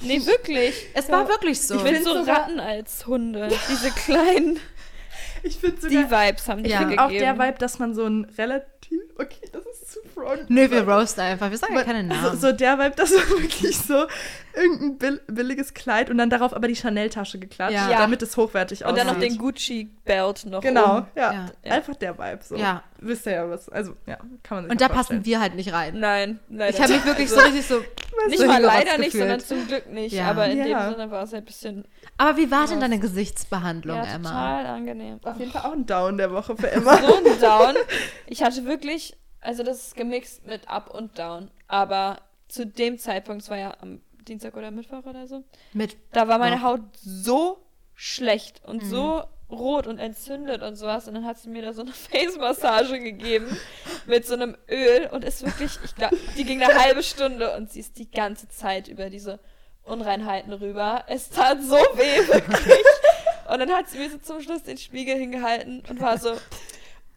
[0.00, 0.74] Nee, wirklich.
[0.94, 1.76] es war wirklich so.
[1.76, 3.48] Ich will so Ratten als Hunde.
[3.70, 4.58] Diese kleinen,
[5.42, 6.80] Ich finde die sogar Vibes haben die Ja.
[6.82, 7.36] mir auch gegeben.
[7.38, 10.48] der Vibe, dass man so ein relativ, okay, das ist zu front.
[10.50, 11.50] Nö, wir roasten einfach.
[11.50, 12.40] Wir sagen ja Man- keine so, Namen.
[12.40, 14.06] so der Vibe, dass man wirklich so
[14.56, 17.88] irgendein bill billiges Kleid und dann darauf aber die Chanel-Tasche geklatscht, Ja.
[17.98, 19.32] Damit es hochwertig Und dann noch aussieht.
[19.32, 21.06] den Gucci-Belt noch Genau, um.
[21.14, 21.46] ja.
[21.62, 21.72] Ja.
[21.72, 22.40] Einfach der Vibe.
[22.42, 22.56] So.
[22.56, 22.82] Ja.
[22.98, 23.68] Wisst ihr ja was.
[23.68, 25.20] Also, ja, kann man sich Und da vorstellen.
[25.20, 25.98] passen wir halt nicht rein.
[26.00, 27.80] Nein, leider Ich habe mich wirklich so Also, richtig so.
[28.28, 29.22] Nicht so mal leider nicht, gefühlt.
[29.22, 30.12] sondern zum Glück nicht.
[30.14, 30.30] Ja.
[30.30, 30.86] Aber in Ja.
[30.88, 31.84] dem Sinne war es ein bisschen
[32.16, 34.28] Aber wie war denn deine Gesichtsbehandlung, ja, Emma?
[34.30, 35.20] total angenehm.
[35.22, 36.96] Auf jeden Fall auch ein Down der Woche für Emma.
[36.96, 37.74] So ein Down.
[38.26, 41.50] Ich hatte wirklich, also das ist gemixt mit Up und Down.
[41.68, 42.16] Aber
[42.48, 46.38] zu dem Zeitpunkt, es war ja am Dienstag oder Mittwoch oder so, Mit da war
[46.38, 46.62] meine.
[46.62, 47.58] Haut so
[47.94, 48.88] schlecht und Mhm.
[48.90, 51.06] so rot und entzündet und sowas.
[51.08, 51.92] Und dann hat sie mir da so eine
[52.36, 53.56] Face-Massage gegeben
[54.06, 57.70] mit so einem Öl und ist wirklich, ich glaube, die ging eine halbe Stunde und
[57.70, 59.38] sie ist die ganze Zeit über diese
[59.84, 61.04] Unreinheiten rüber.
[61.06, 62.84] Es tat so weh, wirklich.
[63.48, 66.32] Und dann hat sie mir so zum Schluss den Spiegel hingehalten und war so,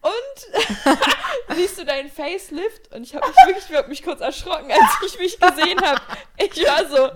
[0.10, 2.94] und siehst du deinen Facelift?
[2.94, 6.02] Und ich habe mich wirklich ich hab mich kurz erschrocken, als ich mich gesehen habe.
[6.38, 7.12] Ich war so,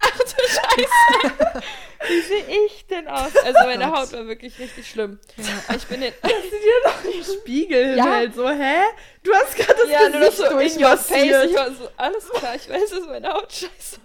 [0.00, 1.62] ach du Scheiße,
[2.08, 3.36] wie sehe ich denn aus?
[3.44, 3.92] Also meine.
[3.92, 5.18] Haut war wirklich richtig schlimm.
[5.76, 8.22] Ich bin den, Dass sie dir noch den Spiegel Ja.
[8.32, 8.82] So, hä?
[9.22, 11.50] Du hast gerade das ja, nur noch Gesicht so in your face.
[11.50, 14.00] Ich war so, alles klar, ich weiß, dass meine Haut scheiße.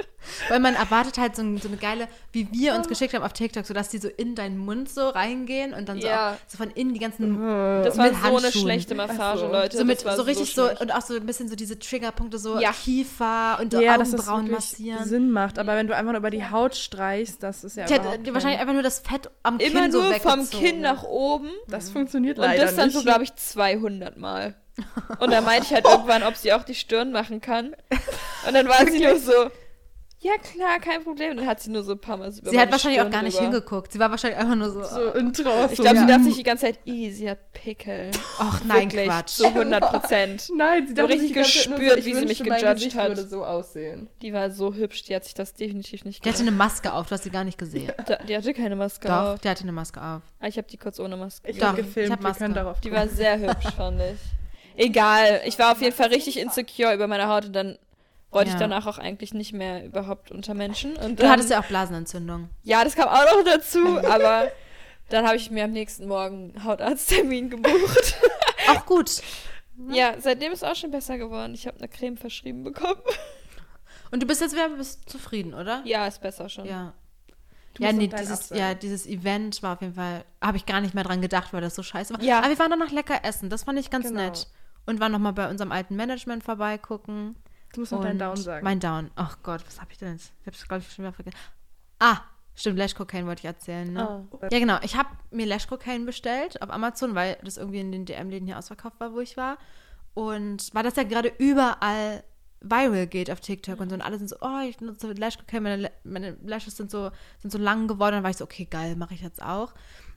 [0.48, 3.64] Weil man erwartet halt so, so eine geile, wie wir uns geschickt haben auf TikTok,
[3.64, 6.32] so dass die so in deinen Mund so reingehen und dann so, Ja.
[6.32, 7.38] auch, so von innen die ganzen,
[7.84, 8.62] Das war so eine Handschuhen.
[8.62, 9.46] schlechte Massage, so.
[9.52, 9.76] Leute.
[9.78, 10.80] so mit, das so richtig so, schlecht.
[10.80, 12.72] und auch so ein bisschen so diese Triggerpunkte, so Ja.
[12.72, 15.04] Kiefer und ja, dass Augenbrauen wirklich massieren.
[15.04, 15.58] Sinn macht.
[15.58, 18.74] Aber wenn du einfach nur über die Haut streichst, das ist ja die wahrscheinlich einfach
[18.74, 20.50] nur das Fett am Immer Kinn so nur vom.
[20.50, 21.50] Kinn nach oben.
[21.68, 22.96] Das funktioniert Und leider das dann nicht.
[22.96, 24.54] so, glaube ich, 200 Mal.
[25.20, 27.74] Und dann meinte ich halt irgendwann, ob sie auch die Stirn machen kann.
[28.46, 29.32] Und dann war sie nur so,
[30.20, 31.36] ja klar, kein Problem.
[31.36, 33.12] Dann hat sie nur so ein paar Mal so über Sie hat wahrscheinlich auch Stirn
[33.12, 33.50] gar nicht drüber.
[33.50, 33.92] hingeguckt.
[33.92, 35.74] Sie war wahrscheinlich einfach nur so, so in Trance.
[35.74, 36.02] Ich glaube, ja.
[36.02, 38.10] sie dachte sich die ganze Zeit, ih, sie hat Pickel.
[38.38, 39.28] ach nein, Wirklich, Quatsch.
[39.36, 40.48] zu 100 Prozent.
[40.56, 42.28] Nein, sie so dachte richtig sich die ganze Zeit nur gespürt, ich wie sie mich
[42.40, 43.08] wünschte, mein gejudged Gesicht hat.
[43.08, 44.08] würde so aussehen.
[44.22, 46.48] Die war so hübsch, die hat sich das definitiv nicht Die hatte gedacht.
[46.52, 47.92] eine Maske auf, du hast sie gar nicht gesehen.
[48.06, 49.40] Da- Die hatte keine Maske Doch, auf.
[49.40, 50.22] die hatte eine Maske auf.
[50.40, 51.50] Ah, Ich habe die kurz ohne Maske.
[51.50, 52.42] Ich Doch, habe ich gefilmt, hab wir Maske.
[52.44, 54.18] können darauf Die war sehr hübsch, fand ich.
[54.78, 57.78] Egal, ich war auf jeden Fall richtig insecure über meine Haut und dann
[58.30, 58.60] wollte ich Ja.
[58.60, 60.96] danach auch eigentlich nicht mehr überhaupt unter Menschen.
[60.96, 62.48] Und Du dann, hattest ja auch Blasenentzündung.
[62.62, 64.50] Ja, das kam auch noch dazu, aber
[65.08, 68.16] dann habe ich mir am nächsten Morgen einen Hautarzttermin gebucht.
[68.68, 69.22] Auch gut.
[69.90, 71.54] ja, seitdem ist es auch schon besser geworden.
[71.54, 73.00] Ich habe eine Creme verschrieben bekommen.
[74.10, 75.82] Und du bist jetzt wieder bist zufrieden, oder?
[75.84, 76.64] Ja, ist besser schon.
[76.66, 76.92] Ja.
[77.74, 80.94] Du Ja, nee, dieses, ja, dieses Event war auf jeden Fall, habe ich gar nicht
[80.94, 82.22] mehr dran gedacht, weil das so scheiße war.
[82.22, 82.38] Ja.
[82.38, 84.22] Aber wir waren danach lecker essen, das fand ich ganz Genau.
[84.22, 84.48] nett.
[84.86, 87.36] Und waren nochmal bei unserem alten Management vorbeigucken.
[87.76, 88.64] Du musst noch Und deinen Down sagen.
[88.64, 89.10] Mein Down.
[89.16, 90.32] Ach Gott, was habe ich denn jetzt?
[90.40, 91.36] Ich habe es, glaube ich, schon wieder vergessen.
[91.98, 92.20] Ah,
[92.54, 94.08] stimmt, Lash Cocaine wollte ich erzählen, ne?
[94.08, 94.48] Ah.
[94.50, 94.78] Ja, genau.
[94.80, 98.56] Ich habe mir Lash Cocaine bestellt auf Amazon, weil das irgendwie in den DM-Läden hier
[98.56, 99.58] ausverkauft war, wo ich war.
[100.14, 102.24] Und weil das ja gerade überall
[102.62, 105.60] viral geht auf TikTok und so und alle sind so, oh, ich nutze Lash Cocaine,
[105.60, 107.10] meine, meine Lashes sind so,
[107.40, 108.14] sind so lang geworden.
[108.14, 109.74] Dann war ich so, okay, geil, mache ich jetzt auch.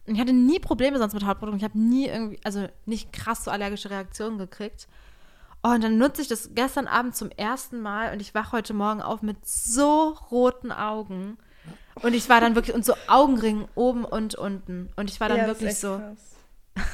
[0.08, 1.58] Und ich hatte nie Probleme sonst mit Hautprodukten.
[1.58, 4.88] Ich habe nie irgendwie, also nicht krass so allergische Reaktionen gekriegt.
[5.63, 8.74] Oh, und dann nutze ich das gestern Abend zum ersten Mal und ich wache heute
[8.74, 11.38] Morgen auf mit so roten Augen.
[12.02, 14.89] Und ich war dann wirklich, und so Augenring oben und unten.
[14.95, 15.98] Und ich war dann Ja, das wirklich so.
[15.98, 16.86] krass.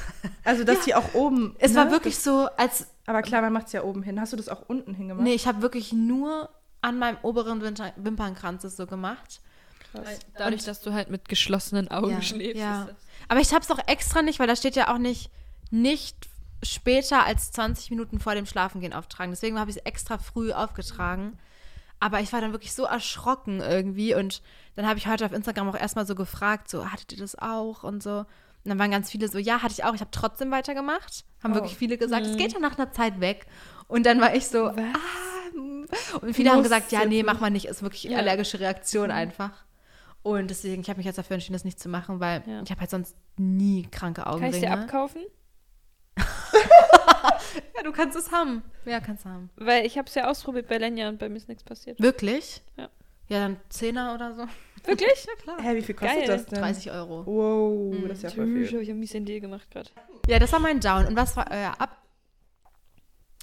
[0.42, 1.54] Also, dass die auch oben.
[1.60, 1.78] Es ne?
[1.78, 2.88] war wirklich so, als.
[3.06, 4.20] Aber klar, man macht es ja oben hin.
[4.20, 5.22] Hast du das auch unten hingemacht?
[5.22, 6.48] Nee, ich habe wirklich nur
[6.82, 9.40] an meinem oberen Winter Wimpernkranz es so gemacht.
[9.92, 10.18] Krass.
[10.36, 12.60] Dadurch, dass du halt mit geschlossenen Augen Ja, schläfst.
[12.60, 12.86] ja.
[12.86, 12.96] das-
[13.28, 15.30] Aber ich habe es auch extra nicht, weil da steht ja auch nicht,
[15.70, 16.16] nicht
[16.62, 19.32] später als 20 Minuten vor dem Schlafengehen auftragen.
[19.32, 21.38] Deswegen habe ich es extra früh aufgetragen.
[21.98, 24.14] Aber ich war dann wirklich so erschrocken irgendwie.
[24.14, 24.42] Und
[24.74, 27.84] dann habe ich heute auf Instagram auch erstmal so gefragt, so, hattet ihr das auch
[27.84, 28.18] und so.
[28.20, 28.26] Und
[28.70, 29.94] dann waren ganz viele so, ja, hatte ich auch.
[29.94, 31.24] Ich habe trotzdem weitergemacht.
[31.42, 31.56] Haben Oh.
[31.56, 33.46] wirklich viele gesagt, es geht ja nach einer Zeit weg.
[33.88, 34.74] Und dann war ich so, ah.
[35.54, 35.86] mm.
[36.20, 37.66] Und viele haben gesagt, ja, nee, mach mal nicht.
[37.66, 38.18] Ist wirklich Ja.
[38.18, 39.52] allergische Reaktion einfach.
[40.22, 42.60] Und deswegen, ich habe mich jetzt dafür entschieden, das nicht zu machen, weil Ja.
[42.62, 44.60] ich habe halt sonst nie kranke Kann ich Augenringe.
[44.60, 45.22] dir abkaufen?
[47.76, 48.62] Ja, du kannst es haben.
[48.84, 49.50] Ja, kannst du haben.
[49.56, 52.00] Weil ich habe es ja ausprobiert bei Lenja und bei mir ist nichts passiert.
[52.00, 52.62] Wirklich?
[52.76, 52.88] Ja.
[53.28, 54.46] Ja, dann Zehner oder so.
[54.84, 55.08] Wirklich?
[55.26, 55.60] Ja, klar.
[55.60, 56.26] Hä, wie viel kostet Geil.
[56.28, 56.60] das denn?
[56.60, 57.26] 30 Euro.
[57.26, 58.08] Wow, Mhm.
[58.08, 58.66] das ist ja voll viel.
[58.72, 59.90] habe ich ein mies Deal gemacht gerade.
[60.28, 61.06] Ja, das war mein Down.
[61.06, 61.96] Und was war euer Up?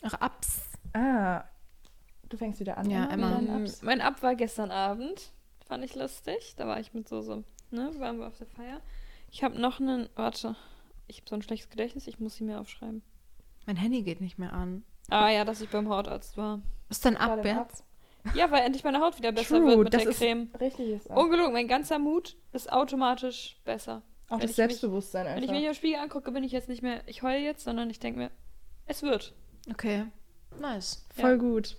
[0.04, 0.62] Eure Ups?
[0.93, 1.43] Ah,
[2.30, 2.89] du fängst wieder an.
[2.89, 3.39] Ja, Emma.
[3.39, 3.82] Ups?
[3.82, 5.32] Mein Ab war gestern Abend.
[5.67, 6.54] Fand ich lustig.
[6.58, 8.80] Da war ich mit so, so, ne, waren wir auf der Feier.
[9.32, 10.56] Ich habe noch einen, warte,
[11.08, 13.02] ich habe so ein schlechtes Gedächtnis, ich muss sie mir aufschreiben.
[13.65, 14.84] Mein Handy geht nicht mehr an.
[15.10, 16.62] Ah ja, dass ich beim Hautarzt war.
[16.89, 17.84] Ist dein jetzt?
[18.36, 20.49] Ja, weil endlich meine Haut wieder besser True, wird mit das der ist Creme.
[20.60, 21.17] richtiges Up.
[21.17, 24.02] Ungelogen, mein ganzer Mut ist automatisch besser.
[24.30, 25.56] Auch wenn das Selbstbewusstsein Wenn ich einfach.
[25.56, 28.19] mich im Spiegel angucke, bin ich jetzt nicht mehr, ich heule jetzt, sondern ich denke
[28.19, 28.32] mir,
[28.86, 29.34] es wird.
[29.69, 30.06] Okay.
[30.60, 31.06] Nice.
[31.15, 31.36] Voll Ja.
[31.36, 31.78] gut.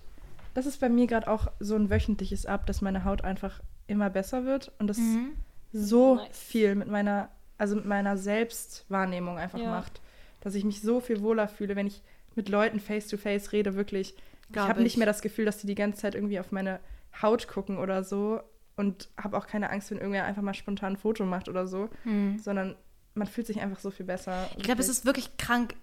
[0.53, 4.09] Das ist bei mir gerade auch so ein wöchentliches Ab, dass meine Haut einfach immer
[4.11, 5.35] besser wird und das Mhm.
[5.73, 6.27] so Nice.
[6.37, 9.71] viel mit meiner, also mit meiner Selbstwahrnehmung einfach Ja.
[9.71, 9.99] macht,
[10.45, 12.01] dass ich mich so viel wohler fühle, wenn ich
[12.35, 14.15] mit Leuten face to face rede, wirklich.
[14.51, 14.97] Glaub ich habe nicht ich.
[14.97, 16.79] mehr das Gefühl, dass die die ganze Zeit irgendwie auf meine
[17.21, 18.39] Haut gucken oder so
[18.75, 21.89] und habe auch keine Angst, wenn irgendwer einfach mal spontan ein Foto macht oder so,
[22.03, 22.37] Mhm.
[22.39, 22.75] sondern
[23.15, 24.49] man fühlt sich einfach so viel besser.
[24.57, 25.73] Ich glaube, es ist wirklich krank.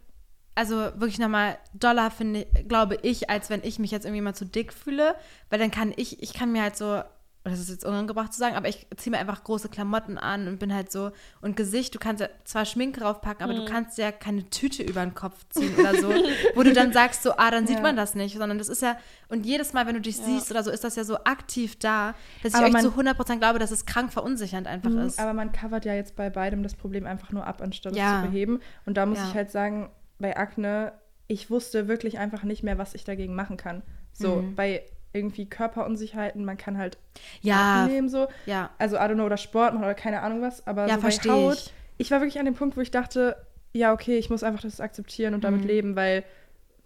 [0.55, 4.45] Also wirklich nochmal doller, finde glaube ich, als wenn ich mich jetzt irgendwie mal zu
[4.45, 5.15] dick fühle.
[5.49, 7.03] Weil dann kann ich, ich kann mir halt so,
[7.45, 10.59] das ist jetzt unangebracht zu sagen, aber ich ziehe mir einfach große Klamotten an und
[10.59, 11.11] bin halt so.
[11.41, 15.01] Und Gesicht, du kannst ja zwar Schminke draufpacken, aber du kannst ja keine Tüte über
[15.01, 16.09] den Kopf ziehen oder so,
[16.55, 17.83] wo du dann sagst so, ah, dann sieht Ja.
[17.83, 18.37] man das nicht.
[18.39, 18.97] Sondern das ist ja,
[19.29, 20.25] und jedes Mal, wenn du dich Ja.
[20.25, 22.95] siehst oder so, ist das ja so aktiv da, dass ich Aber euch man- zu
[22.95, 25.19] 100% glaube, dass es krank verunsichernd einfach Mhm, ist.
[25.19, 28.19] Aber man covert ja jetzt bei beidem das Problem einfach nur ab, anstatt Ja.
[28.19, 28.61] es zu beheben.
[28.87, 30.93] Und da muss ich halt sagen, bei Akne,
[31.27, 33.83] ich wusste wirklich einfach nicht mehr, was ich dagegen machen kann.
[34.13, 34.55] So, Mhm.
[34.55, 36.99] bei irgendwie Körperunsicherheiten, man kann halt
[37.41, 38.29] ja, abnehmen so.
[38.47, 40.67] ja, Also, I don't know, oder Sport machen oder keine Ahnung was.
[40.67, 41.73] Aber ja, so bei verstehe Haut, ich.
[41.99, 43.37] ich war wirklich an dem Punkt, wo ich dachte,
[43.73, 45.67] ja, okay, ich muss einfach das akzeptieren und damit Mhm.
[45.67, 46.25] leben, weil,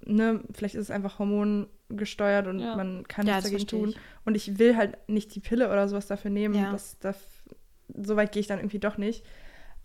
[0.04, 2.76] ne, vielleicht ist es einfach hormongesteuert und Ja.
[2.76, 3.88] man kann Ja, nichts das dagegen tun.
[3.90, 3.96] ich.
[4.24, 6.54] Und ich will halt nicht die Pille oder sowas dafür nehmen.
[6.54, 6.72] Ja.
[6.72, 7.16] Das, das,
[7.94, 9.24] so weit gehe ich dann irgendwie doch nicht.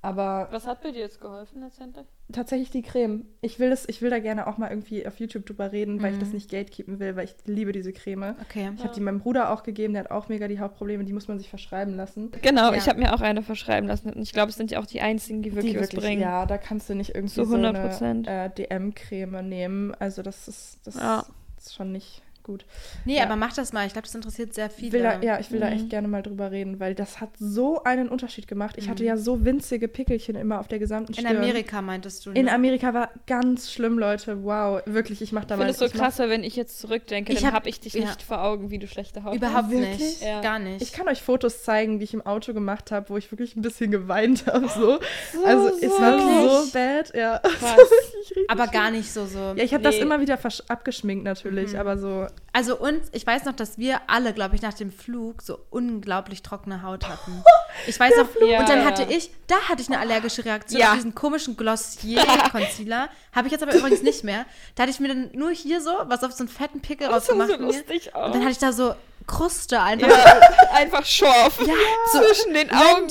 [0.03, 2.07] Aber Was hat bei dir jetzt geholfen letztendlich?
[2.31, 3.25] Tatsächlich die Creme.
[3.41, 6.11] Ich will, das, ich will da gerne auch mal irgendwie auf YouTube drüber reden, weil
[6.11, 6.21] ich Mhm.
[6.21, 8.35] das nicht gatekeepen will, weil ich liebe diese Creme.
[8.41, 8.69] Okay.
[8.77, 11.27] Ich habe die meinem Bruder auch gegeben, der hat auch mega die Hautprobleme, die muss
[11.27, 12.31] man sich verschreiben lassen.
[12.41, 12.77] Genau, Ja.
[12.77, 14.11] ich habe mir auch eine verschreiben lassen.
[14.13, 16.21] Und ich glaube, es sind ja auch die einzigen, die wirklich, die was bringen.
[16.21, 18.27] ja, da kannst du nicht irgendwie so 100%.
[18.27, 19.93] eine äh, DM-Creme nehmen.
[19.99, 21.25] Also das ist, das Ja.
[21.57, 22.65] ist schon nicht gut.
[23.05, 23.23] Nee, Ja.
[23.23, 23.85] aber mach das mal.
[23.87, 24.91] Ich glaube, das interessiert sehr Ich viele.
[24.93, 25.73] will da, ja, ich will da Mhm.
[25.73, 28.75] echt gerne mal drüber reden, weil das hat so einen Unterschied gemacht.
[28.77, 29.09] Ich hatte Mhm.
[29.09, 31.37] ja so winzige Pickelchen immer auf der gesamten In Stirn.
[31.37, 32.31] Amerika meintest du.
[32.31, 32.53] In ne?
[32.53, 34.43] Amerika war ganz schlimm, Leute.
[34.43, 35.65] Wow, wirklich, ich mach da Ich mal.
[35.65, 37.69] finde es so ich mach- krass, weil wenn ich jetzt zurückdenke, Ich dann hab- habe
[37.69, 38.01] ich dich ja.
[38.05, 39.71] nicht vor Augen, wie du schlechte Haut Überhaupt hast.
[39.71, 39.97] Wirklich?
[39.99, 40.21] nicht.
[40.23, 40.41] Ja.
[40.41, 40.81] Gar nicht.
[40.81, 43.61] Ich kann euch Fotos zeigen, die ich im Auto gemacht habe, wo ich wirklich ein
[43.61, 44.67] bisschen geweint habe.
[44.67, 44.99] So.
[45.45, 46.51] also es war Wirklich?
[46.51, 47.41] so bad, ja.
[48.47, 49.39] Aber gar nicht so so.
[49.39, 50.01] Ja, ich habe das Nee.
[50.01, 51.79] immer wieder versch- abgeschminkt natürlich, Mhm.
[51.79, 52.27] aber so.
[52.53, 56.41] Also und ich weiß noch, dass wir alle, glaube ich, nach dem Flug so unglaublich
[56.43, 57.43] trockene Haut hatten.
[57.87, 58.49] Ich weiß noch, Flug.
[58.59, 58.85] und dann Ja.
[58.85, 60.89] hatte ich, da hatte ich eine allergische Reaktion Ja.
[60.89, 63.07] auf diesen komischen Glossier Concealer.
[63.33, 64.45] Habe ich jetzt aber übrigens nicht mehr.
[64.75, 67.15] Da hatte ich mir dann nur hier so was auf so einen fetten Pickel Das
[67.29, 67.49] rausgemacht.
[67.51, 68.25] so lustig aus.
[68.25, 68.93] Und dann hatte ich da so
[69.25, 70.09] Kruste einfach.
[70.09, 70.39] ja,
[70.73, 71.59] einfach scharf.
[71.65, 71.73] Ja,
[72.11, 73.09] so Zwischen den Augen.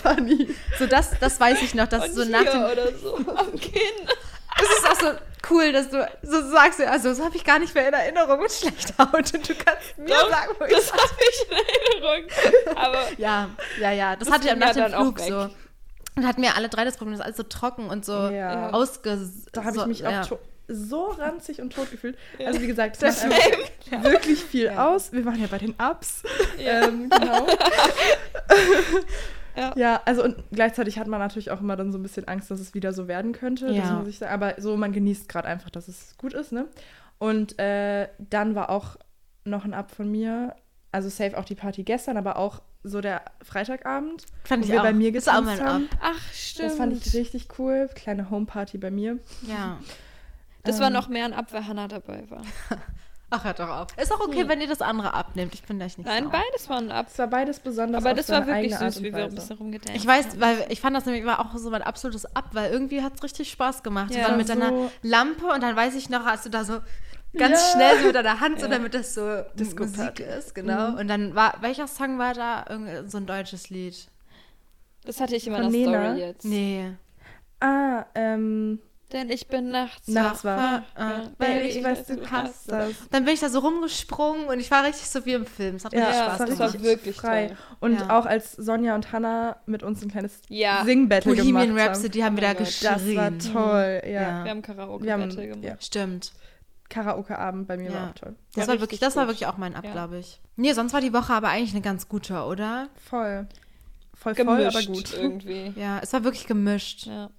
[0.00, 0.54] Funny.
[0.78, 4.08] So das, das weiß ich noch, dass und so nach dem oder so am Kinn.
[4.58, 5.18] Das ist auch so
[5.50, 8.50] cool, dass du so sagst, also das habe ich gar nicht mehr in Erinnerung mit
[8.52, 12.76] schlechter Haut und du kannst mir Doch, sagen, wo ich Das habe ich in Erinnerung.
[12.76, 15.48] Aber Ja, ja, ja, das, Das hatte ich nach ja dem Flug so.
[16.16, 18.70] Und hatten wir alle drei das Problem, das ist alles so trocken und so Ja.
[18.70, 19.46] ausges...
[19.52, 20.22] Da habe ich so, mich ja.
[20.22, 22.18] auch to- so ranzig und tot gefühlt.
[22.38, 22.48] Ja.
[22.48, 24.88] Also wie gesagt, das macht wirklich viel Ja.
[24.88, 25.12] aus.
[25.12, 26.22] Wir waren ja bei den Ups.
[26.58, 26.82] Ja.
[26.88, 27.46] Ähm, genau.
[29.58, 29.72] Ja.
[29.76, 32.60] ja, also und gleichzeitig hat man natürlich auch immer dann so ein bisschen Angst, dass
[32.60, 33.66] es wieder so werden könnte.
[33.66, 33.92] Das Ja.
[33.98, 34.32] muss ich sagen.
[34.32, 36.66] Aber so, man genießt gerade einfach, dass es gut ist, ne?
[37.18, 38.96] Und äh, dann war auch
[39.44, 40.54] noch ein Up von mir.
[40.92, 44.80] Also safe auch die Party gestern, aber auch so der Freitagabend, Fand wo ich wir
[44.80, 44.84] auch.
[44.84, 45.74] bei mir Das ist auch getanzt mein Ab.
[45.74, 45.88] haben.
[46.00, 46.68] Ach, stimmt.
[46.70, 47.90] Das fand ich richtig cool.
[47.94, 49.18] Kleine Homeparty bei mir.
[49.46, 49.78] Ja.
[50.62, 52.42] Das war Ähm, noch mehr ein Ab, weil Hannah dabei war.
[53.30, 53.88] Ach, hört doch auf.
[54.00, 55.52] Ist auch okay, wenn ihr das andere abnehmt.
[55.52, 56.32] Ich bin euch nicht Nein, sauer.
[56.32, 57.08] beides war ein Ab.
[57.10, 58.02] Es war beides besonders.
[58.02, 60.96] Aber das war wirklich süß, wie wir ein bisschen rumgedacht Ich weiß, weil ich fand
[60.96, 64.14] das nämlich war auch so mein absolutes Ab, weil irgendwie hat es richtig Spaß gemacht.
[64.14, 64.28] Ja.
[64.28, 66.78] Dann mit So- deiner Lampe und dann weiß ich noch, als du da so
[67.36, 67.72] ganz Ja.
[67.74, 68.72] schnell so mit deiner Hand, so Ja.
[68.72, 70.96] damit das so Disco Musik ist, genau.
[70.98, 72.64] Und dann war, welcher Song war da?
[72.70, 74.08] Irgend so ein deutsches Lied.
[75.04, 76.04] Das hatte ich in Von meiner Nena?
[76.12, 76.44] Story jetzt.
[76.46, 76.92] Nee.
[77.60, 78.78] Ah, ähm,
[79.12, 80.82] Denn ich bin nachts Nachts wach.
[80.94, 82.90] war- Äh, Baby, ich weiß, du hast das.
[83.10, 85.76] Dann bin ich da so rumgesprungen und ich war richtig so wie im Film.
[85.76, 86.74] Es hat Ja, richtig Spaß das gemacht.
[86.74, 87.46] war wirklich frei.
[87.46, 87.56] toll.
[87.80, 88.18] Und Ja.
[88.18, 90.82] auch als Sonja und Hannah mit uns ein kleines Ja.
[90.84, 92.58] Sing-Battle gemacht Bohemian Rhapsody haben Oh wir da haben.
[92.58, 92.92] geschrien.
[93.42, 94.10] Das war toll, ja.
[94.10, 94.44] Ja.
[94.44, 95.64] Wir haben Karaoke Wir haben Battle gemacht.
[95.64, 96.32] ja, Stimmt.
[96.90, 97.94] Karaoke-Abend bei mir Ja.
[97.94, 98.34] war auch toll.
[98.54, 99.92] Das War war wirklich, das war wirklich auch mein Ab, Ja.
[99.92, 100.40] glaube ich.
[100.56, 102.88] Nee, sonst war die Woche aber eigentlich eine ganz gute, oder?
[103.08, 103.46] Voll.
[104.14, 105.14] Voll, voll, Gemischt aber gut.
[105.14, 105.72] irgendwie.
[105.76, 107.06] Ja, es war wirklich gemischt.
[107.06, 107.30] Ja.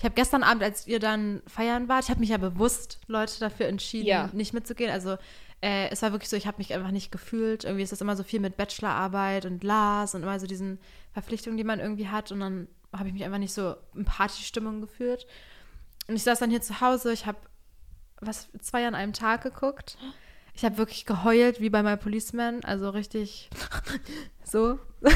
[0.00, 3.38] Ich habe gestern Abend, als ihr dann feiern wart, ich habe mich ja bewusst, Leute,
[3.38, 4.30] dafür entschieden, Ja.
[4.32, 4.90] nicht mitzugehen.
[4.90, 5.18] Also
[5.60, 7.64] äh, es war wirklich so, ich habe mich einfach nicht gefühlt.
[7.64, 10.78] Irgendwie ist das immer so viel mit Bachelorarbeit und Lars und immer so diesen
[11.12, 12.32] Verpflichtungen, die man irgendwie hat.
[12.32, 15.26] Und dann habe ich mich einfach nicht so in Partystimmung gefühlt.
[16.08, 17.36] Und ich saß dann hier zu Hause, ich habe
[18.22, 19.98] was zwei an einem Tag geguckt.
[20.60, 23.48] Ich habe wirklich geheult wie bei My Policeman, also richtig
[24.44, 24.78] so.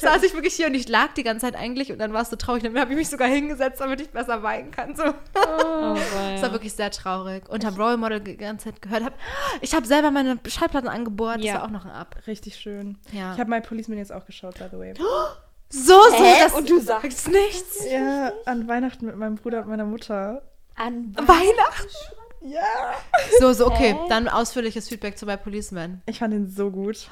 [0.00, 2.28] saß ich wirklich hier und ich lag die ganze Zeit eigentlich und dann war es
[2.28, 2.62] so traurig.
[2.62, 4.94] Dann habe ich mich sogar hingesetzt, damit ich besser weinen kann.
[4.94, 5.04] So.
[5.04, 5.96] Oh,
[6.34, 7.48] Das war wirklich sehr traurig.
[7.48, 9.02] Und habe Role Model die ganze Zeit gehört.
[9.02, 9.14] Hab,
[9.62, 11.38] ich habe selber meine Schallplatten angebohrt.
[11.38, 11.54] Das Ja.
[11.54, 12.16] war auch noch ein Ab.
[12.26, 12.98] Richtig schön.
[13.12, 13.32] Ja.
[13.32, 14.92] Ich habe My Policeman jetzt auch geschaut, by the way.
[15.72, 16.34] So, so, Hä?
[16.42, 17.86] das Und du sagst nichts.
[17.90, 20.42] Ja, an Weihnachten mit meinem Bruder und meiner Mutter.
[20.74, 21.88] An Weihnachten.
[22.42, 22.94] Ja.
[23.38, 23.96] So, so, okay.
[24.08, 26.02] Dann ausführliches Feedback zu bei Policeman.
[26.06, 27.08] Ich fand ihn so gut.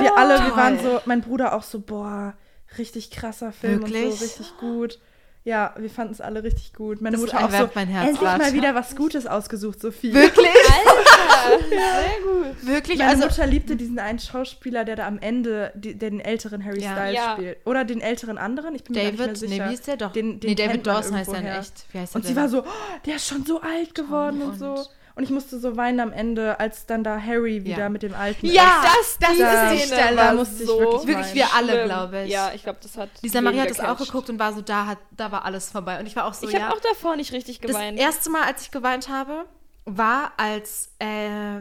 [0.00, 2.34] Wir alle, wir waren so, mein Bruder auch so, boah,
[2.78, 4.18] richtig krasser Film und Wirklich?
[4.18, 4.98] so, richtig gut.
[5.42, 7.00] Ja, wir fanden es alle richtig gut.
[7.00, 10.12] Meine Das Mutter auch so, mein Herz, endlich mal wieder was Gutes ausgesucht, Sophie.
[10.12, 10.46] Wirklich?
[11.46, 11.78] Alter, sehr
[12.22, 12.66] gut.
[12.66, 12.98] Wirklich?
[12.98, 16.82] Meine Also, Mutter liebte diesen einen Schauspieler, der da am Ende die, den älteren Harry
[16.82, 16.92] Ja.
[16.92, 17.32] Styles Ja.
[17.32, 17.56] spielt.
[17.64, 19.64] Oder den älteren anderen, ich bin mir gar nicht mehr David, sicher.
[19.64, 20.12] nee, wie ist der doch?
[20.12, 21.86] Den, den nee, David Dawson heißt er echt.
[21.92, 22.42] Wie heißt Und der sie denn?
[22.42, 24.86] war so, oh, der ist schon so alt geworden und, und- so.
[25.14, 27.88] Und ich musste so weinen am Ende, als dann da Harry wieder Ja.
[27.88, 30.16] mit dem alten Ja, Das, das diese ist die Szene Stelle.
[30.16, 32.30] Da musste ich so wirklich Wirklich wir alle, glaube ich.
[32.32, 33.10] Ja, ich glaube, das hat.
[33.22, 35.98] Lisa Marie hat das auch geguckt und war so, da, hat, da war alles vorbei.
[36.00, 36.62] Und ich war auch so, Ich ja.
[36.62, 37.98] habe auch davor nicht richtig geweint.
[37.98, 39.44] Das erste Mal, als ich geweint habe,
[39.84, 41.60] war, als äh,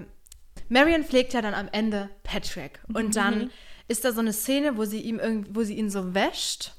[0.70, 2.80] Marion pflegt ja dann am Ende Patrick.
[2.94, 3.12] Und Mhm.
[3.12, 3.52] dann
[3.88, 6.74] ist da so eine Szene, wo sie, ihm irgend, wo sie ihn so wäscht,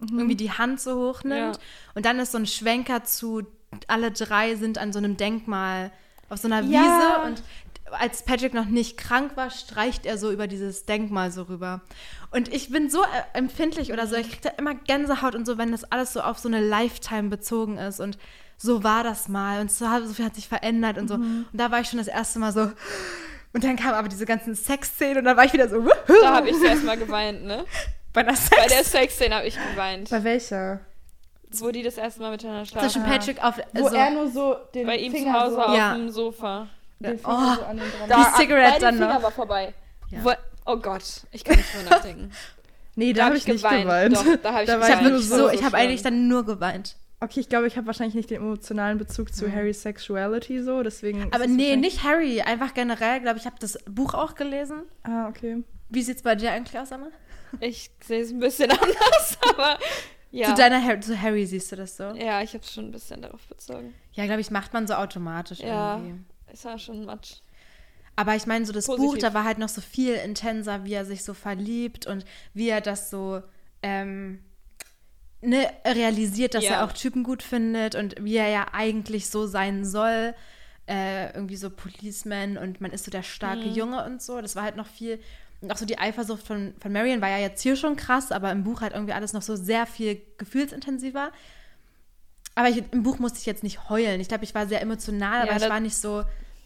[0.00, 1.56] irgendwie die Hand so hochnimmt.
[1.56, 1.62] Ja.
[1.94, 3.42] Und dann ist so ein Schwenker zu,
[3.86, 5.90] alle drei sind an so einem Denkmal
[6.30, 6.80] auf so einer Ja.
[6.80, 7.26] Wiese.
[7.26, 7.42] Und
[7.92, 11.80] als Patrick noch nicht krank war, streicht er so über dieses Denkmal so rüber.
[12.30, 13.06] Und ich bin so äh,
[13.38, 16.38] empfindlich oder so, ich kriege da immer Gänsehaut und so, wenn das alles so auf
[16.38, 18.00] so eine Lifetime bezogen ist.
[18.00, 18.16] Und
[18.56, 21.14] so war das mal und so, so viel hat sich verändert und so.
[21.14, 22.70] Und da war ich schon das erste Mal so.
[23.52, 25.84] Und dann kamen aber diese ganzen Sexszenen und dann war ich wieder so.
[26.22, 27.64] Da habe ich zuerst mal geweint, ne?
[28.12, 28.90] bei der Bei der Sex.
[28.92, 30.10] Sexszene habe ich geweint.
[30.10, 30.80] Bei welcher?
[31.58, 32.88] Wo die das erste Mal miteinander schlafen.
[32.90, 33.56] Zwischen Patrick auf.
[33.72, 35.94] Wo Also, er nur so den Bei ihm Finger zu Hause so, auf Ja.
[35.94, 36.68] dem Sofa.
[37.00, 37.54] den Finger Oh.
[37.60, 38.08] so an den dran.
[38.08, 39.22] Da- Die Cigarette beide dann Finger noch.
[39.22, 39.74] war vorbei.
[40.10, 40.24] Ja.
[40.24, 40.32] Wo,
[40.66, 42.30] oh Gott, ich kann nicht mehr nachdenken.
[42.96, 43.84] Nee, da Da habe hab ich ich nicht geweint.
[43.84, 44.16] geweint.
[44.16, 44.96] Doch, da hab ich ich geweint.
[44.96, 46.96] habe wirklich so, so, so ich habe eigentlich dann nur geweint.
[47.20, 51.28] Okay, ich glaube, ich habe wahrscheinlich nicht den emotionalen Bezug zu Harrys Sexuality so, deswegen.
[51.32, 54.82] Aber nee, nicht Harry, einfach generell, glaube ich, habe das Buch auch gelesen.
[55.04, 55.62] Ah, okay.
[55.88, 57.06] Wie sieht's bei dir eigentlich aus, Emma?
[57.60, 59.78] Ich sehe es ein bisschen anders, aber
[60.30, 60.48] ja.
[60.48, 62.04] Zu deiner Harry, zu Harry siehst du das so?
[62.04, 63.94] ja, ich habe schon ein bisschen darauf bezogen.
[64.12, 65.96] Ja, glaube ich, macht man so automatisch Ja.
[65.98, 66.24] irgendwie.
[66.46, 67.36] Es war schon Matsch.
[68.16, 69.22] Aber ich meine, so das Buch, Positiv.
[69.22, 72.80] da war halt noch so viel intenser, wie er sich so verliebt und wie er
[72.80, 73.42] das so
[73.82, 74.44] ähm,
[75.40, 76.72] ne, realisiert, dass Ja.
[76.72, 80.34] er auch Typen gut findet und wie er ja eigentlich so sein soll.
[80.86, 83.74] Äh, irgendwie so Policeman und man ist so der starke Mhm.
[83.74, 84.40] Junge und so.
[84.40, 85.20] Das war halt noch viel.
[85.60, 88.50] Und auch so die Eifersucht von, von Marion war ja jetzt hier schon krass, aber
[88.50, 91.30] im Buch halt irgendwie alles noch so sehr viel gefühlsintensiver.
[92.54, 94.20] Aber ich, im Buch musste ich jetzt nicht heulen.
[94.20, 96.24] Ich glaube, ich war sehr emotional, aber Ja, ich da- war nicht so,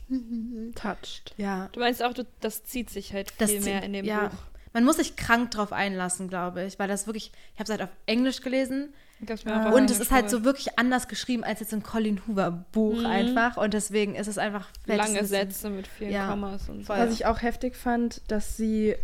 [0.75, 1.35] Touched.
[1.37, 1.69] ja.
[1.73, 4.29] Du meinst auch, du, das zieht sich halt Das viel mehr in dem ja.
[4.29, 4.39] Buch.
[4.73, 7.83] Man muss sich krank drauf einlassen, glaube ich, weil das wirklich, ich habe es halt
[7.83, 9.71] auf Englisch gelesen Mir Ah.
[9.71, 13.07] und es ist halt so wirklich anders geschrieben als jetzt ein Colin Hoover Buch Mhm.
[13.07, 16.89] einfach und deswegen ist es einfach lange Sätze mit vielen Ja, Kommas und so.
[16.91, 18.97] Was ich auch heftig fand, dass sie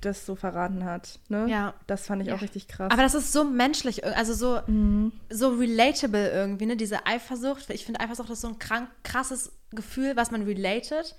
[0.00, 1.18] das so verraten hat.
[1.28, 1.46] Ne?
[1.48, 1.74] Ja.
[1.86, 2.36] Das fand ich Ja.
[2.36, 2.90] auch richtig krass.
[2.92, 5.12] Aber das ist so menschlich, also so, Mhm.
[5.30, 6.76] so relatable irgendwie, ne?
[6.76, 7.68] Diese Eifersucht.
[7.70, 11.14] Ich finde Eifersucht ist so ein krank, krasses Gefühl, was man related.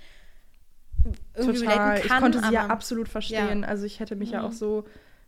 [1.36, 1.78] irgendwie Total.
[1.78, 2.18] relaten kann.
[2.18, 3.64] ich konnte sie ja absolut verstehen.
[3.64, 4.46] Also ich hätte mich ja Mhm.
[4.48, 4.86] auch so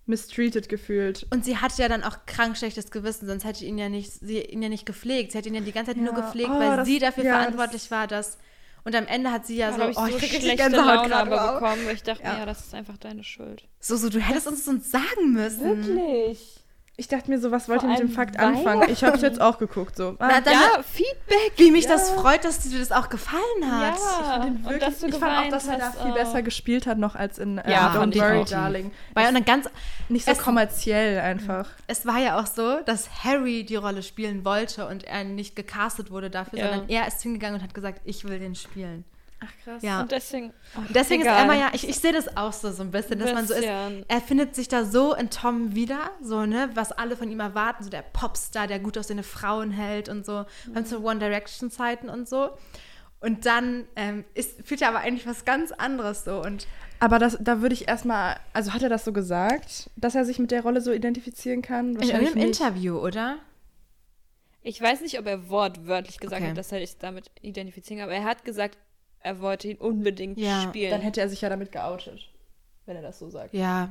[0.09, 1.25] mistreated gefühlt.
[1.31, 4.41] Und sie hatte ja dann auch krank schlechtes Gewissen, sonst hätte ihn ja nicht, sie
[4.41, 5.31] ihn ja nicht gepflegt.
[5.31, 6.19] Sie hat ihn ja die ganze Zeit nur Ja.
[6.21, 8.37] gepflegt, Oh, weil das- sie dafür ja, verantwortlich das- war, dass.
[8.85, 11.15] Und am Ende hat sie ja Da so, ich oh, so ich schlechte Gänsehaut Laune
[11.15, 12.39] aber bekommen, weil ich dachte, Ja.
[12.39, 12.45] ja.
[12.45, 13.63] das ist einfach deine Schuld.
[13.79, 15.63] So, so, du hättest uns das uns sagen müssen.
[15.85, 16.58] Wirklich?
[16.99, 18.67] Ich dachte mir so, was wollt ihr Vor mit dem Fakt Weihnachten.
[18.67, 18.89] anfangen?
[18.91, 19.95] Ich habe es jetzt auch geguckt.
[19.95, 20.09] So.
[20.19, 21.53] Ah, Na, dann, Ja, Feedback.
[21.55, 21.91] wie mich Ja.
[21.91, 23.95] das freut, dass dir das auch gefallen hat.
[23.97, 24.39] Ja.
[24.39, 26.97] den und wirklich, dass du ich fand auch, dass er da viel besser gespielt hat
[26.97, 28.43] noch als in äh, Ja, Don't fand ich Worry.
[28.49, 28.91] Darling.
[29.13, 29.69] War ja eine ganz,
[30.09, 31.67] Nicht so Es- kommerziell einfach.
[31.87, 36.11] es war ja auch so, dass Harry die Rolle spielen wollte und er nicht gecastet
[36.11, 36.69] wurde dafür, Ja.
[36.69, 39.05] sondern er ist hingegangen und hat gesagt, ich will den spielen.
[39.41, 39.81] Ach krass.
[39.83, 40.01] Ja.
[40.01, 40.53] Und deswegen.
[40.75, 41.37] ach, deswegen egal.
[41.37, 43.53] ist Emma ja, ich, ich sehe das auch so, so ein bisschen, dass man so
[43.53, 44.05] ist, Bisschen.
[44.07, 47.83] er findet sich da so in Tom wieder, so, ne, was alle von ihm erwarten,
[47.83, 50.85] so der Popstar, der gut aussehende Frauen hält und so, mhm.
[50.85, 52.49] zu One Direction Zeiten und so.
[53.21, 56.67] Und dann ähm, ist, fühlt er aber eigentlich was ganz anderes so und
[56.99, 60.39] Aber das, da würde ich erstmal, also hat er das so gesagt, dass er sich
[60.39, 61.95] mit der Rolle so identifizieren kann?
[61.95, 62.59] in irgendeinem nicht.
[62.59, 63.37] Interview, oder?
[64.61, 66.51] Ich weiß nicht, ob er wortwörtlich gesagt Okay.
[66.51, 68.77] hat, dass er sich damit identifizieren kann, aber er hat gesagt,
[69.21, 70.91] er wollte ihn unbedingt Ja, spielen.
[70.91, 72.19] Dann hätte er sich ja damit geoutet,
[72.85, 73.53] wenn er das so sagt.
[73.53, 73.89] Ja.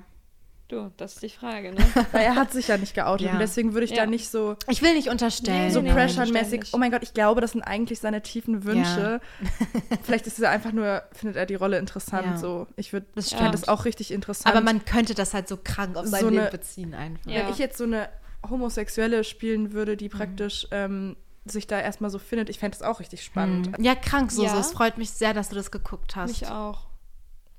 [0.69, 1.79] du, das ist die Frage, ne?
[2.13, 3.33] Weil er hat sich ja nicht geoutet Ja.
[3.33, 4.05] und deswegen würde ich Ja.
[4.05, 5.71] da nicht so, Ich will nicht unterstellen.
[5.71, 9.21] so nee, pressure-mäßig, oh mein Gott, ich glaube, das sind eigentlich seine tiefen Wünsche.
[10.03, 12.27] Vielleicht ist er einfach nur, findet er die Rolle interessant.
[12.27, 12.37] Ja.
[12.37, 13.55] So, ich würde, Das stimmt.
[13.55, 14.55] das auch richtig interessant.
[14.55, 17.31] Aber man könnte das halt so krank auf sein So Leben beziehen einfach.
[17.31, 17.45] Ja.
[17.47, 18.11] Wenn ich jetzt so eine
[18.49, 21.17] Homosexuelle spielen würde, die praktisch ähm,
[21.51, 23.77] sich da erstmal so findet, ich fände das auch richtig spannend.
[23.79, 23.85] Mhm.
[23.85, 24.51] Ja, krank so, Ja.
[24.51, 24.59] so.
[24.59, 26.29] Es freut mich sehr, dass du das geguckt hast.
[26.41, 26.87] Mich auch.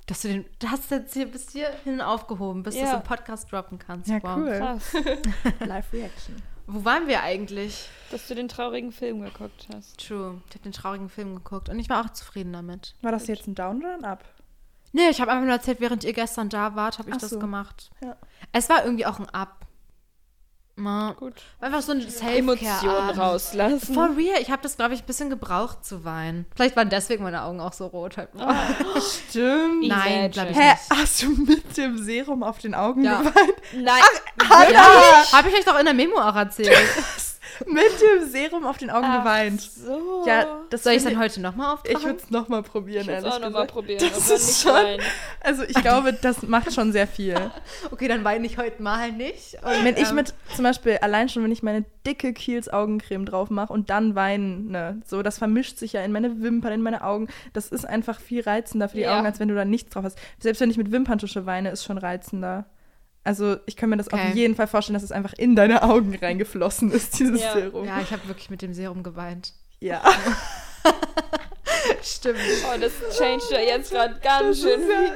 [0.08, 2.88] Dass du den, du hast jetzt hier bis hierhin aufgehoben, bis du Ja.
[2.88, 4.10] es im Podcast droppen kannst.
[4.10, 4.38] Ja, Wow.
[4.38, 4.58] cool.
[4.58, 4.94] Krass,
[5.60, 6.36] Live-Reaction.
[6.68, 7.90] Wo waren wir eigentlich?
[8.12, 10.00] dass du den traurigen Film geguckt hast.
[10.00, 10.42] True.
[10.50, 12.96] Ich habe den traurigen Film geguckt und ich war auch zufrieden damit.
[13.04, 14.24] War das jetzt ein Down oder ein Up?
[14.94, 17.30] Nee, ich habe einfach nur erzählt, während ihr gestern da wart, habe ich Ach das
[17.30, 17.38] so.
[17.38, 17.92] gemacht.
[18.04, 18.16] Ja.
[18.52, 19.68] Es war irgendwie auch ein Up.
[20.80, 21.34] Ma- Gut.
[21.60, 23.18] Einfach so ein Emotionen Self-Care.
[23.18, 23.94] rauslassen.
[23.94, 26.46] For real, ich habe das, glaube ich, ein bisschen gebraucht zu weinen.
[26.56, 28.18] Vielleicht waren deswegen meine Augen auch so rot.
[28.18, 28.30] Halt.
[29.30, 29.88] Stimmt.
[29.88, 30.82] Nein, glaube ich Hä, nicht.
[31.02, 33.20] hast du mit dem Serum auf den Augen Ja.
[33.20, 33.54] geweint?
[33.74, 34.02] Nein,
[34.72, 36.72] Ja, habe ich euch doch in der Memo auch erzählt.
[37.68, 39.62] Mit dem Serum auf den Augen Ach geweint.
[39.62, 40.24] so.
[40.28, 42.04] Ja, das Soll ich es dann heute nochmal Ich auftragen?
[42.04, 44.00] würde es nochmal probieren, ich ehrlich auch nochmal probieren.
[44.00, 45.00] Das ist schon-.
[45.42, 47.36] Also ich glaube, das macht schon sehr viel.
[47.92, 49.56] Okay, dann weine ich heute mal nicht.
[49.56, 53.26] Und, Wenn ich ähm, mit, zum Beispiel, allein schon, wenn ich meine dicke Kiels Augencreme
[53.26, 57.04] drauf mache und dann weine, so, das vermischt sich ja in meine Wimpern, in meine
[57.04, 57.28] Augen.
[57.54, 59.18] Das ist einfach viel reizender für die Ja.
[59.18, 60.18] Augen, als wenn du da nichts drauf hast.
[60.40, 62.66] Selbst wenn ich mit Wimperntusche weine, ist schon reizender.
[63.24, 64.30] Also ich kann mir das Okay.
[64.30, 67.54] auf jeden Fall vorstellen, dass es einfach in deine Augen reingeflossen ist, dieses Ja.
[67.54, 67.86] Serum.
[67.86, 69.54] Ja, ich habe wirklich mit dem Serum geweint.
[69.80, 70.02] Ja.
[72.02, 72.40] Stimmt.
[72.66, 75.12] Oh, das changed ja jetzt gerade ganz schön viel.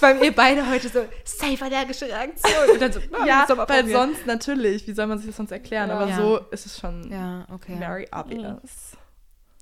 [0.00, 2.70] Weil ihr beide heute so safe allergische Reaktion.
[2.72, 3.90] Und dann so, ah, Ja, weil probieren.
[3.90, 5.88] sonst natürlich, wie soll man sich das sonst erklären?
[5.90, 5.96] Ja.
[5.98, 6.16] Aber Ja.
[6.16, 7.76] so ist es schon Ja, okay.
[7.78, 8.96] very obvious.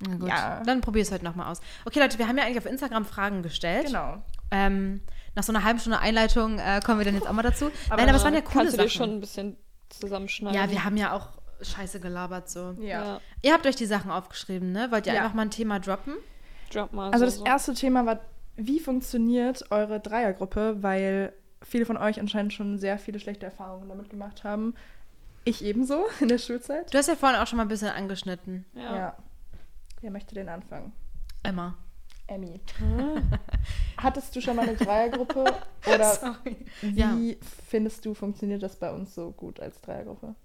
[0.05, 0.27] Na gut.
[0.29, 0.61] Ja.
[0.65, 1.59] Dann probier es heute nochmal aus.
[1.85, 3.87] Okay, Leute, wir haben ja eigentlich auf Instagram Fragen gestellt.
[3.87, 4.21] Genau.
[4.51, 5.01] Ähm,
[5.37, 7.65] nach so einer halben Stunde Einleitung äh, kommen wir dann jetzt auch mal dazu.
[7.89, 8.97] Aber Nein, aber es waren ja coole Kannst du dir Sachen.
[8.97, 9.57] schon ein bisschen
[9.89, 10.59] zusammenschneiden.
[10.59, 11.29] ja, wir haben ja auch
[11.61, 12.71] scheiße gelabert so.
[12.79, 13.03] Ja.
[13.05, 13.21] Ja.
[13.43, 14.91] Ihr habt euch die Sachen aufgeschrieben, ne?
[14.91, 15.21] Wollt ihr Ja.
[15.21, 16.15] einfach mal ein Thema droppen?
[16.73, 17.45] Drop mal Also so, das so.
[17.45, 18.19] erste Thema war,
[18.55, 24.09] wie funktioniert eure Dreiergruppe, weil viele von euch anscheinend schon sehr viele schlechte Erfahrungen damit
[24.09, 24.73] gemacht haben.
[25.45, 26.91] Ich ebenso in der Schulzeit.
[26.93, 28.65] Du hast ja vorhin auch schon mal ein bisschen angeschnitten.
[28.73, 29.15] Ja.
[30.01, 30.91] Wer möchte den anfangen?
[31.43, 31.75] Emma.
[32.27, 32.59] Emmy.
[33.97, 35.45] Hattest du schon mal eine Dreiergruppe?
[35.85, 36.57] Oder Sorry.
[36.81, 37.37] wie Ja.
[37.67, 40.35] findest du, funktioniert das bei uns so gut als Dreiergruppe?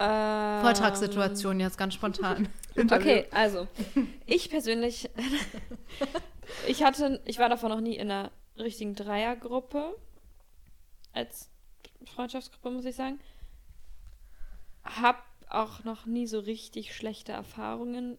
[0.00, 2.48] Ähm, Vortragssituation jetzt ganz spontan.
[2.92, 3.66] Okay, also
[4.24, 5.10] ich persönlich,
[6.68, 9.96] ich hatte, ich war davon noch nie in einer richtigen Dreiergruppe
[11.12, 11.50] als
[12.04, 13.18] Freundschaftsgruppe, muss ich sagen.
[14.84, 18.16] Hab auch noch nie so richtig schlechte Erfahrungen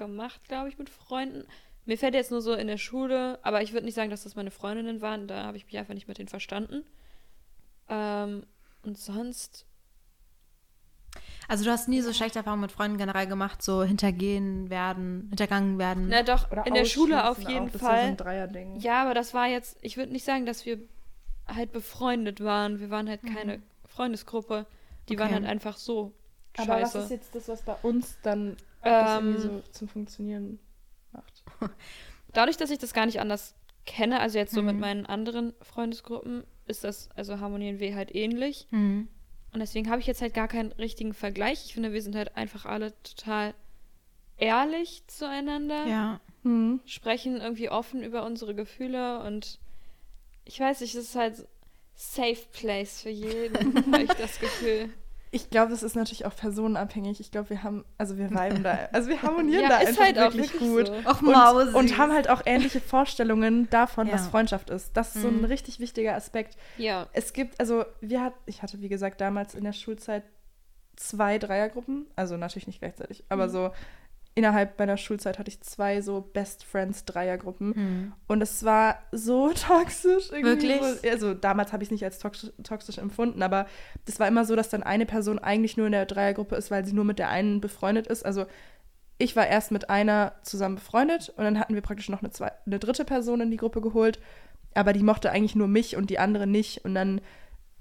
[0.00, 1.46] gemacht, glaube ich, mit Freunden.
[1.86, 4.34] Mir fällt jetzt nur so in der Schule, aber ich würde nicht sagen, dass das
[4.34, 5.28] meine Freundinnen waren.
[5.28, 6.84] Da habe ich mich einfach nicht mit denen verstanden.
[7.88, 8.44] Ähm,
[8.82, 9.66] und sonst
[11.48, 15.78] Also du hast nie so schlechte Erfahrungen mit Freunden generell gemacht, so hintergehen werden, hintergangen
[15.78, 16.06] werden.
[16.08, 17.98] Na doch, Oder in der Schule auf jeden auch, so Fall.
[17.98, 18.78] ein Dreierding.
[18.80, 20.78] Ja, aber das war jetzt, ich würde nicht sagen, dass wir
[21.46, 22.78] halt befreundet waren.
[22.78, 24.66] Wir waren halt keine Freundesgruppe.
[25.08, 25.34] Die waren Okay.
[25.34, 26.12] halt einfach so
[26.56, 26.98] Aber was scheiße.
[26.98, 30.58] ist jetzt das, was bei uns dann das Ähm, irgendwie so zum Funktionieren
[31.12, 31.42] macht?
[32.32, 33.54] Dadurch, dass ich das gar nicht anders
[33.86, 34.80] kenne, also jetzt so mit Mhm.
[34.80, 38.66] meinen anderen Freundesgruppen, ist das, also harmonieren wir halt ähnlich.
[38.70, 39.08] Mhm.
[39.52, 41.64] Und deswegen habe ich jetzt halt gar keinen richtigen Vergleich.
[41.66, 43.52] Ich finde, wir sind halt einfach alle total
[44.36, 45.86] ehrlich zueinander.
[45.86, 46.20] Ja.
[46.42, 46.80] Mhm.
[46.86, 49.58] sprechen irgendwie offen über unsere Gefühle und
[50.46, 51.46] ich weiß nicht, es ist halt
[51.94, 54.88] safe place für jeden, habe ich das Gefühl.
[55.32, 57.20] Ich glaube, das ist natürlich auch personenabhängig.
[57.20, 60.04] Ich glaube, wir haben, also wir viben da, also wir harmonieren Ja, da ist einfach
[60.04, 60.86] halt auch wirklich wirklich gut.
[60.88, 60.92] so.
[61.08, 64.14] Och, Und, und haben halt auch ähnliche Vorstellungen davon, Ja.
[64.14, 64.96] was Freundschaft ist.
[64.96, 65.44] Das ist so ein Mhm.
[65.44, 66.56] richtig wichtiger Aspekt.
[66.78, 67.08] Ja.
[67.12, 70.24] Es gibt, also wir hat, ich hatte wie gesagt damals in der Schulzeit
[70.96, 73.50] zwei Dreiergruppen, also natürlich nicht gleichzeitig, aber Mhm.
[73.50, 73.70] so
[74.40, 78.12] innerhalb meiner Schulzeit hatte ich zwei so Best Friends Dreiergruppen Hm.
[78.26, 80.68] und es war so toxisch irgendwie.
[80.68, 80.80] Wirklich?
[80.80, 83.66] So, also damals habe ich es nicht als toxisch, toxisch empfunden, aber
[84.06, 86.84] das war immer so, dass dann eine Person eigentlich nur in der Dreiergruppe ist, weil
[86.84, 88.24] sie nur mit der einen befreundet ist.
[88.24, 88.46] Also
[89.18, 92.50] ich war erst mit einer zusammen befreundet und dann hatten wir praktisch noch eine, zwei,
[92.64, 94.18] eine dritte Person in die Gruppe geholt,
[94.74, 97.20] aber die mochte eigentlich nur mich und die andere nicht und dann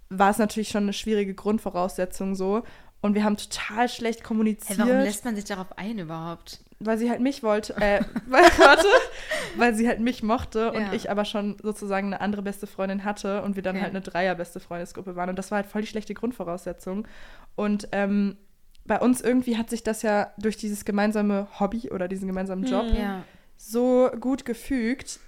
[0.10, 2.64] war es natürlich schon eine schwierige Grundvoraussetzung so.
[3.02, 6.60] Und wir haben total schlecht Hey, kommuniziert warum lässt man sich darauf ein überhaupt?
[6.82, 8.88] weil sie halt mich wollte, äh, weil, warte,
[9.58, 10.94] weil sie halt mich mochte und Ja.
[10.94, 13.84] ich aber schon sozusagen eine andere beste Freundin hatte und wir dann Okay.
[13.84, 17.06] halt eine Dreier beste Freundesgruppe waren und das war halt voll die schlechte Grundvoraussetzung
[17.58, 18.38] und ähm,
[18.86, 22.92] bei uns irgendwie hat sich das ja durch dieses gemeinsame Hobby oder diesen gemeinsamen Job
[22.94, 22.98] Mhm.
[22.98, 23.24] Ja.
[23.58, 25.20] so gut gefügt.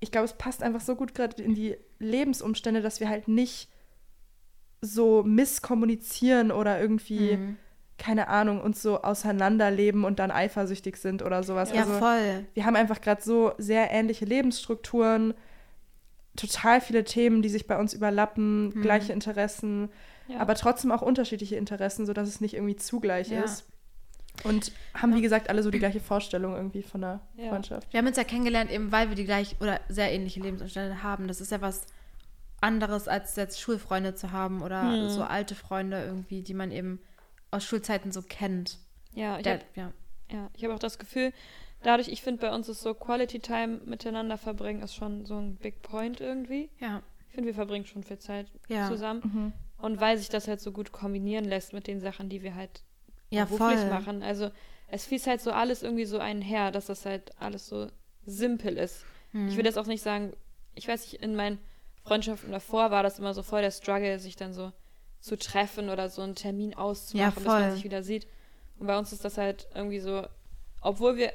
[0.00, 3.68] Ich glaube, es passt einfach so gut gerade in die Lebensumstände, dass wir halt nicht
[4.80, 7.56] so misskommunizieren oder irgendwie Mhm.
[7.98, 11.70] keine Ahnung, uns so auseinanderleben und dann eifersüchtig sind oder sowas.
[11.72, 12.44] Ja, also voll.
[12.52, 15.32] wir haben einfach gerade so sehr ähnliche Lebensstrukturen,
[16.36, 18.82] total viele Themen, die sich bei uns überlappen, Hm.
[18.82, 19.88] gleiche Interessen,
[20.28, 20.38] ja.
[20.40, 23.42] aber trotzdem auch unterschiedliche Interessen, sodass es nicht irgendwie zugleich Ja.
[23.44, 23.64] ist.
[24.44, 27.48] Und haben, wie gesagt, alle so die gleiche Vorstellung irgendwie von der Ja.
[27.48, 27.90] Freundschaft.
[27.90, 31.26] Wir haben uns ja kennengelernt, eben weil wir die gleich oder sehr ähnliche Lebensumstände haben.
[31.26, 31.86] Das ist ja was
[32.60, 35.08] anderes, als jetzt Schulfreunde zu haben oder Hm.
[35.10, 37.00] so alte Freunde irgendwie, die man eben
[37.50, 38.78] aus Schulzeiten so kennt.
[39.12, 39.92] ja, ich Der, habe ja.
[40.32, 41.32] ja, ich hab auch das Gefühl,
[41.82, 45.56] dadurch, ich finde, bei uns ist so Quality Time miteinander verbringen, ist schon so ein
[45.56, 46.70] Big Point irgendwie.
[46.80, 48.88] ja, Ich finde, wir verbringen schon viel Zeit Ja.
[48.88, 49.20] zusammen.
[49.24, 49.52] Mhm.
[49.78, 52.82] Und weil sich das halt so gut kombinieren lässt mit den Sachen, die wir halt
[53.28, 53.90] ja beruflich voll.
[53.90, 54.22] machen.
[54.22, 54.50] Also
[54.88, 57.88] es fließt halt so alles irgendwie so einher, dass das halt alles so
[58.24, 59.04] simpel ist.
[59.32, 59.48] Hm.
[59.48, 60.32] Ich will jetzt auch nicht sagen,
[60.74, 61.58] ich weiß nicht, in meinen
[62.06, 64.72] Freundschaften davor war das immer so voll der Struggle, sich dann so
[65.20, 67.60] zu treffen oder so einen Termin auszumachen, dass voll.
[67.60, 68.26] man sich wieder sieht.
[68.78, 70.26] Und bei uns ist das halt irgendwie so,
[70.80, 71.32] obwohl wir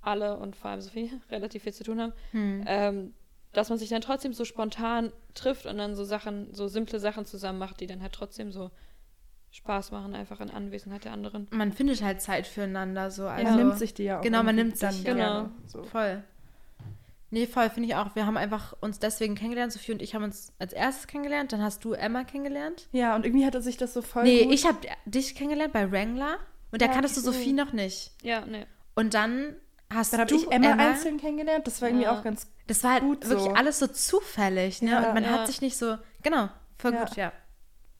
[0.00, 2.64] alle und vor allem Sophie relativ viel zu tun haben, Hm.
[2.66, 3.14] ähm,
[3.52, 7.24] dass man sich dann trotzdem so spontan trifft und dann so Sachen, so simple Sachen
[7.24, 8.70] zusammen macht, die dann halt trotzdem so
[9.52, 11.46] Spaß machen, einfach in Anwesenheit der anderen.
[11.50, 13.28] Man findet halt Zeit füreinander so.
[13.28, 14.22] Also, Man nimmt sich die ja auch.
[14.22, 15.14] Genau, man nimmt sich, dann genau.
[15.16, 15.50] gerne.
[15.66, 15.82] So.
[15.84, 16.24] Voll.
[17.34, 18.14] Nee, voll, finde ich auch.
[18.14, 19.72] Wir haben einfach uns deswegen kennengelernt.
[19.72, 21.52] Sophie und ich haben uns als erstes kennengelernt.
[21.52, 22.86] Dann hast du Emma kennengelernt.
[22.92, 24.54] Ja, und irgendwie hatte sich das so voll nee, gut.
[24.54, 26.38] ich habe dich kennengelernt bei Wrangler.
[26.70, 27.20] Und da Ja, kanntest du.
[27.22, 28.12] Sophie noch nicht.
[28.22, 28.66] Ja, ne.
[28.94, 29.56] Und dann
[29.92, 31.66] hast Dann habe du ich Emma, einzeln kennengelernt.
[31.66, 32.16] Das war irgendwie Ja.
[32.18, 33.52] auch ganz Das war halt Gut wirklich so.
[33.54, 34.92] alles so zufällig, ne?
[34.92, 35.30] Ja, und man ja.
[35.30, 35.98] hat sich nicht so.
[36.22, 37.04] Genau, voll Ja.
[37.04, 37.32] gut, ja.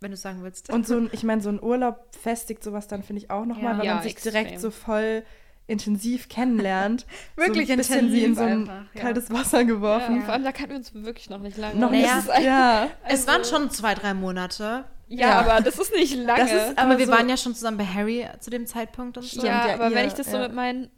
[0.00, 0.70] Wenn du sagen willst.
[0.70, 3.72] Und so ein, ich meine, so ein Urlaub festigt sowas dann, finde ich, auch nochmal,
[3.74, 3.78] Ja.
[3.78, 4.32] weil Ja, man sich extrem.
[4.32, 5.24] direkt so voll
[5.66, 7.06] intensiv kennenlernt.
[7.36, 9.00] Wirklich so ein bisschen wie in intensiv so ein einfach, ja.
[9.00, 10.22] kaltes Wasser Ja, geworfen.
[10.22, 11.78] Vor allem, da kannten wir uns wirklich noch nicht lange.
[11.80, 12.16] Noch Naja.
[12.16, 12.44] nicht.
[12.44, 12.90] Ja.
[13.08, 14.84] es waren also- schon zwei, drei Monate.
[15.08, 15.40] Ja, Ja.
[15.40, 16.40] aber das ist nicht lange.
[16.40, 19.16] Das ist- Aber Aber wir so- waren ja schon zusammen bei Harry zu dem Zeitpunkt
[19.16, 19.28] und so.
[19.30, 20.42] Stimmt, ja, ja, aber wenn ich das so ja.
[20.44, 20.90] mit meinen,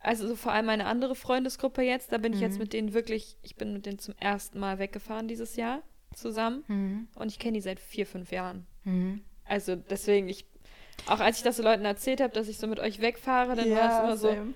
[0.00, 2.58] also so vor allem meine andere Freundesgruppe jetzt, da bin ich jetzt Mhm.
[2.60, 5.82] mit denen wirklich, ich bin mit denen zum ersten Mal weggefahren dieses Jahr
[6.14, 7.08] zusammen Mhm.
[7.14, 8.66] und ich kenne die seit vier, fünf Jahren.
[8.84, 9.22] Mhm.
[9.44, 10.46] Also deswegen, ich,
[11.06, 13.70] auch als ich das so Leuten erzählt habe, dass ich so mit euch wegfahre, dann
[13.70, 14.54] war es immer so, same.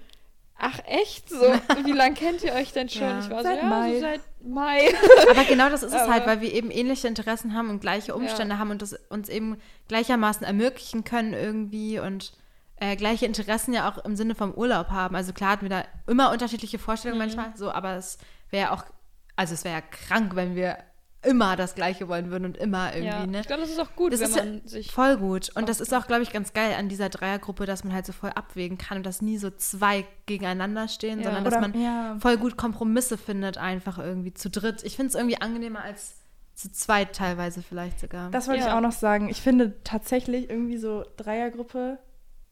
[0.59, 1.28] ach echt?
[1.30, 1.40] So,
[1.84, 3.03] wie lange kennt ihr euch denn schon?
[3.03, 3.20] Ja.
[3.20, 3.95] Ich war Seit so, ja, Mai.
[3.95, 4.80] so seit Mai.
[5.30, 8.14] Aber genau das ist es halt, Aber- weil wir eben ähnliche Interessen haben und gleiche
[8.14, 9.57] Umstände haben und das uns eben
[9.88, 12.32] gleichermaßen ermöglichen können irgendwie und
[12.76, 15.14] äh, gleiche Interessen ja auch im Sinne vom Urlaub haben.
[15.14, 17.36] Also klar hatten wir da immer unterschiedliche Vorstellungen Mhm.
[17.36, 18.18] manchmal, so, aber es
[18.51, 18.84] wäre auch,
[19.36, 20.78] also es wäre ja krank, wenn wir
[21.25, 23.41] immer das Gleiche wollen würden und immer irgendwie, ja, ne?
[23.41, 25.51] ich glaube, das ist auch gut, Das wenn man sich Voll gut.
[25.55, 28.12] Und das ist auch, glaube ich, ganz geil an dieser Dreiergruppe, dass man halt so
[28.12, 31.27] voll abwägen kann und dass nie so zwei gegeneinander stehen, Ja.
[31.27, 32.16] sondern dass Oder- man ja.
[32.18, 34.83] voll gut Kompromisse findet, einfach irgendwie zu dritt.
[34.83, 36.16] Ich finde es irgendwie angenehmer als
[36.55, 38.31] zu zweit teilweise vielleicht sogar.
[38.31, 39.29] Das wollte ich auch noch sagen.
[39.29, 41.99] Ich finde tatsächlich irgendwie so Dreiergruppe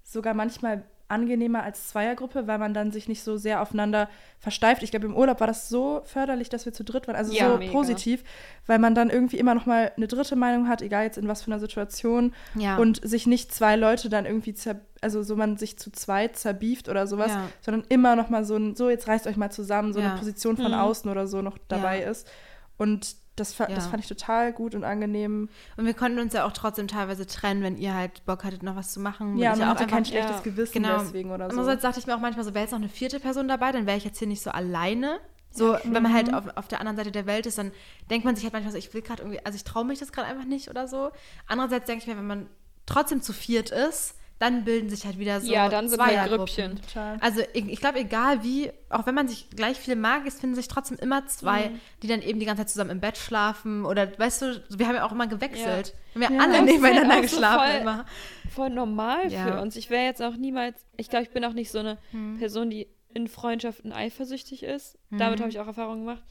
[0.05, 4.09] sogar manchmal angenehmer als Zweiergruppe, weil man dann sich nicht so sehr aufeinander
[4.39, 4.83] versteift.
[4.83, 7.51] Ich glaube, im Urlaub war das so förderlich, dass wir zu dritt waren, also Ja,
[7.53, 7.73] so mega.
[7.73, 8.23] positiv,
[8.67, 11.43] weil man dann irgendwie immer noch mal eine dritte Meinung hat, egal jetzt in was
[11.43, 12.77] für einer Situation ja.
[12.77, 16.89] und sich nicht zwei Leute dann irgendwie zer also so man sich zu zweit zerbieft
[16.91, 17.49] oder sowas, Ja.
[17.63, 20.57] sondern immer noch mal so ein so jetzt reißt euch mal zusammen, so eine Position
[20.59, 20.79] von Mhm.
[20.79, 22.29] außen oder so noch dabei ist.
[22.77, 23.91] Und das, fa- das Ja.
[23.91, 25.49] fand ich total gut und angenehm.
[25.77, 28.77] Und wir konnten uns ja auch trotzdem teilweise trennen, wenn ihr halt Bock hattet, noch
[28.77, 29.39] was zu machen.
[29.39, 30.99] Ja, man auch hatte kein einfach- schlechtes ja, Gewissen genau.
[30.99, 31.51] deswegen oder so.
[31.51, 33.87] Andererseits dachte ich mir auch manchmal so, wäre jetzt noch eine vierte Person dabei, dann
[33.87, 35.19] wäre ich jetzt hier nicht so alleine.
[35.53, 37.73] So, wenn man halt auf, auf der anderen Seite der Welt ist, dann
[38.09, 40.13] denkt man sich halt manchmal so, ich will gerade irgendwie, also ich traue mich das
[40.13, 41.11] gerade einfach nicht oder so.
[41.49, 42.47] Andererseits denke ich mir, wenn man
[42.87, 46.39] trotzdem zu viert ist, dann bilden sich halt wieder so Ja, dann sind Zweiergruppen.
[46.39, 46.81] Grüppchen.
[46.83, 47.19] Total.
[47.21, 50.57] Also ich, ich glaube, egal wie, auch wenn man sich gleich viel mag, es finden
[50.57, 51.81] sich trotzdem immer zwei, Mhm.
[52.03, 54.97] die dann eben die ganze Zeit zusammen im Bett schlafen oder weißt du, wir haben
[54.97, 55.95] ja auch immer gewechselt.
[56.15, 56.53] Wir haben ja, Ja.
[56.53, 58.05] alle nebeneinander halt auch so geschlafen voll- immer.
[58.51, 59.45] Voll normal Ja.
[59.47, 59.77] für uns.
[59.77, 62.39] Ich wäre jetzt auch niemals, ich glaube, ich bin auch nicht so eine Hm.
[62.39, 64.99] Person, die in Freundschaften eifersüchtig ist.
[65.11, 65.19] Mhm.
[65.19, 66.23] Damit habe ich auch Erfahrungen gemacht.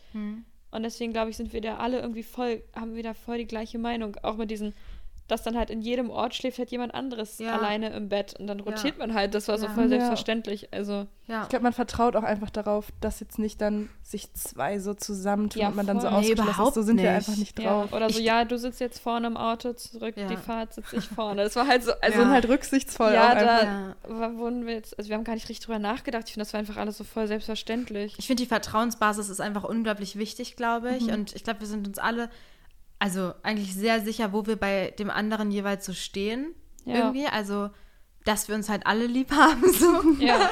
[0.71, 3.45] Und deswegen glaube ich, sind wir da alle irgendwie voll, haben wir da voll die
[3.47, 4.15] gleiche Meinung.
[4.23, 4.73] Auch mit diesen,
[5.31, 7.55] dass dann halt in jedem Ort schläft halt jemand anderes Ja.
[7.57, 9.33] alleine im Bett und dann rotiert man halt.
[9.33, 9.73] Das war so Ja.
[9.73, 9.89] voll Ja.
[9.89, 10.73] selbstverständlich.
[10.73, 11.43] Also Ja.
[11.43, 15.61] Ich glaube, man vertraut auch einfach darauf, dass jetzt nicht dann sich zwei so zusammentun
[15.61, 16.21] Ja, und man dann so voll.
[16.21, 16.73] Nee, ausgeschlossen ist.
[16.73, 17.15] So sind wir nicht.
[17.15, 17.69] einfach nicht ja.
[17.81, 17.93] drauf.
[17.93, 20.27] Oder so, Ich- ja, du sitzt jetzt vorne im Auto, zurück Ja.
[20.27, 21.43] die Fahrt sitze ich vorne.
[21.43, 23.39] Das war halt so, also Wir sind halt rücksichtsvoll ja.
[23.39, 23.95] Ja.
[24.07, 26.23] da wurden wir jetzt, also wir haben gar nicht richtig drüber nachgedacht.
[26.27, 28.15] Ich finde, das war einfach alles so voll selbstverständlich.
[28.17, 31.03] Ich finde, die Vertrauensbasis ist einfach unglaublich wichtig, glaube ich.
[31.07, 31.13] Mhm.
[31.13, 32.29] Und ich glaube, wir sind uns alle,
[32.99, 36.53] also eigentlich sehr sicher, wo wir bei dem anderen jeweils so stehen.
[36.85, 36.95] Ja.
[36.95, 37.27] Irgendwie.
[37.27, 37.69] Also,
[38.25, 39.63] dass wir uns halt alle lieb haben.
[39.73, 40.03] So.
[40.23, 40.49] Ja.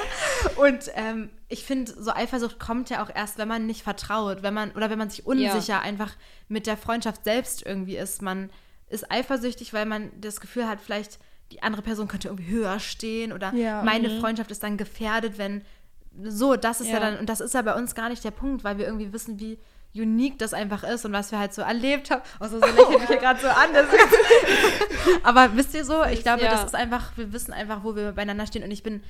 [0.55, 4.53] Und ähm, ich finde, so Eifersucht kommt ja auch erst, wenn man nicht vertraut, wenn
[4.53, 6.15] man oder wenn man sich unsicher einfach
[6.47, 8.21] mit der Freundschaft selbst irgendwie ist.
[8.21, 8.49] Man
[8.89, 11.19] ist eifersüchtig, weil man das Gefühl hat, vielleicht
[11.51, 13.81] die andere Person könnte irgendwie höher stehen oder Ja.
[13.83, 14.19] meine Mhm.
[14.21, 15.63] Freundschaft ist dann gefährdet, wenn
[16.23, 16.93] so, das ist ja.
[16.95, 16.99] Ja.
[16.99, 19.39] dann, und das ist ja bei uns gar nicht der Punkt, weil wir irgendwie wissen,
[19.39, 19.59] wie
[19.99, 22.21] unique das einfach ist und was wir halt so erlebt haben.
[22.39, 23.73] Also so lächelt mich hier gerade so an.
[23.73, 24.11] Das ist ganz
[25.23, 26.51] Aber wisst ihr so, ich glaube, Ja.
[26.51, 29.03] das ist einfach, wir wissen einfach, wo wir beieinander stehen und ich bin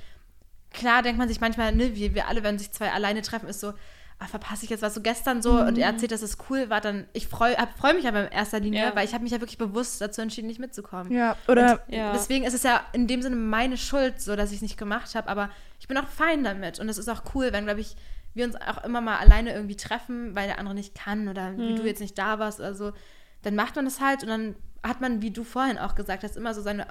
[0.73, 3.59] klar denkt man sich manchmal, ne, wie wir alle, wenn sich zwei alleine treffen, ist
[3.61, 3.73] so,
[4.19, 6.81] ah, verpasse ich jetzt was so gestern so und er erzählt, dass es cool war,
[6.81, 8.95] dann ich freue freu mich aber in erster Linie, Ja.
[8.95, 11.11] weil ich habe mich ja wirklich bewusst dazu entschieden, nicht mitzukommen.
[11.11, 12.11] Ja, oder Ja.
[12.13, 15.15] Deswegen ist es ja in dem Sinne meine Schuld, so dass ich es nicht gemacht
[15.15, 17.95] habe, aber ich bin auch fein damit und es ist auch cool, wenn, glaube ich,
[18.38, 21.73] wir uns auch immer mal alleine irgendwie treffen, weil der andere nicht kann oder wie
[21.73, 21.75] Mhm.
[21.77, 22.93] du jetzt nicht da warst oder so,
[23.41, 26.38] dann macht man das halt und dann hat man, wie du vorhin auch gesagt hast,
[26.38, 26.88] immer so seine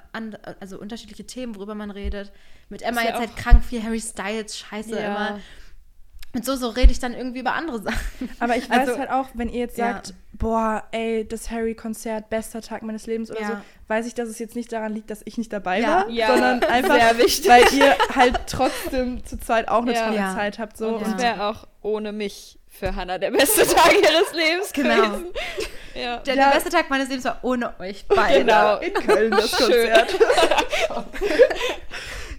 [0.59, 2.31] also unterschiedliche Themen, worüber man redet.
[2.69, 5.07] Mit Emma ja jetzt halt krank viel Harry Styles Scheiße Ja.
[5.07, 5.39] immer.
[6.33, 8.29] Und so, so rede ich dann irgendwie über andere Sachen.
[8.39, 10.01] Aber ich weiß Also- halt auch, wenn ihr jetzt Ja.
[10.39, 13.47] Boah, ey, das Harry-Konzert, bester Tag meines Lebens oder Ja.
[13.47, 13.53] so,
[13.87, 15.87] weiß ich, dass es jetzt nicht daran liegt, dass ich nicht dabei Ja.
[15.87, 17.49] war, Ja, sondern einfach, sehr wichtig.
[17.49, 20.05] weil ihr halt trotzdem zu zweit auch eine Ja.
[20.05, 20.35] tolle Ja.
[20.35, 20.77] Zeit habt.
[20.77, 20.89] So.
[20.89, 21.07] Und Ja.
[21.15, 24.95] es wäre auch ohne mich für Hannah der beste Tag ihres Lebens Genau.
[24.95, 25.25] gewesen.
[25.95, 26.17] Ja.
[26.17, 26.45] Der, Ja.
[26.49, 28.41] der beste Tag meines Lebens war ohne euch beide.
[28.41, 28.77] Genau.
[28.81, 29.89] in Köln das Schön.
[29.91, 30.15] Konzert.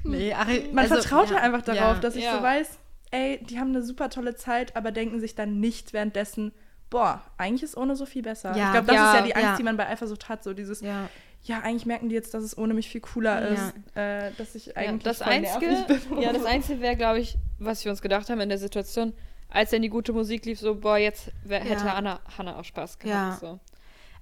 [0.04, 2.00] Nee, Ari, Man also, vertraut ja, ja, einfach darauf, ja.
[2.00, 2.36] dass ich Ja.
[2.36, 2.68] so weiß,
[3.10, 6.52] ey, die haben eine super tolle Zeit, aber denken sich dann nicht währenddessen,
[6.90, 8.56] boah, eigentlich ist ohne so viel besser.
[8.56, 8.66] Ja.
[8.66, 9.56] ich glaube, das Ja, ist ja die Angst, ja.
[9.56, 11.08] die man bei Eifersucht hat, so dieses, ja.
[11.44, 11.60] Ja.
[11.60, 13.68] eigentlich merken die jetzt, dass es ohne mich viel cooler Ja.
[13.68, 15.66] ist, äh, dass ich Ja, eigentlich das Einzige,
[16.08, 16.20] bin.
[16.20, 19.12] ja, das Einzige wäre, glaube ich, was wir uns gedacht haben in der Situation,
[19.48, 21.94] als dann die gute Musik lief, so, boah, jetzt wär, hätte Ja.
[21.94, 23.28] Anna, Hannah auch Spaß Ja.
[23.28, 23.40] gehabt.
[23.40, 23.60] So.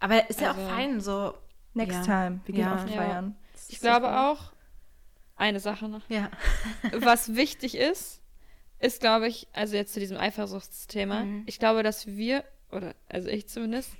[0.01, 1.35] Aber ist ja Also- auch fein, so.
[1.75, 2.03] Next Ja.
[2.05, 2.75] time, wir gehen Ja.
[2.75, 2.97] oft Ja.
[2.97, 3.37] feiern.
[3.69, 4.31] Ich glaube super.
[4.31, 4.53] auch,
[5.37, 6.31] eine Sache noch, Ja.
[7.01, 8.21] was wichtig ist,
[8.79, 11.43] ist, glaube ich, also jetzt zu diesem Eifersuchtsthema, Mhm.
[11.47, 13.91] ich glaube, dass wir, oder also ich zumindest,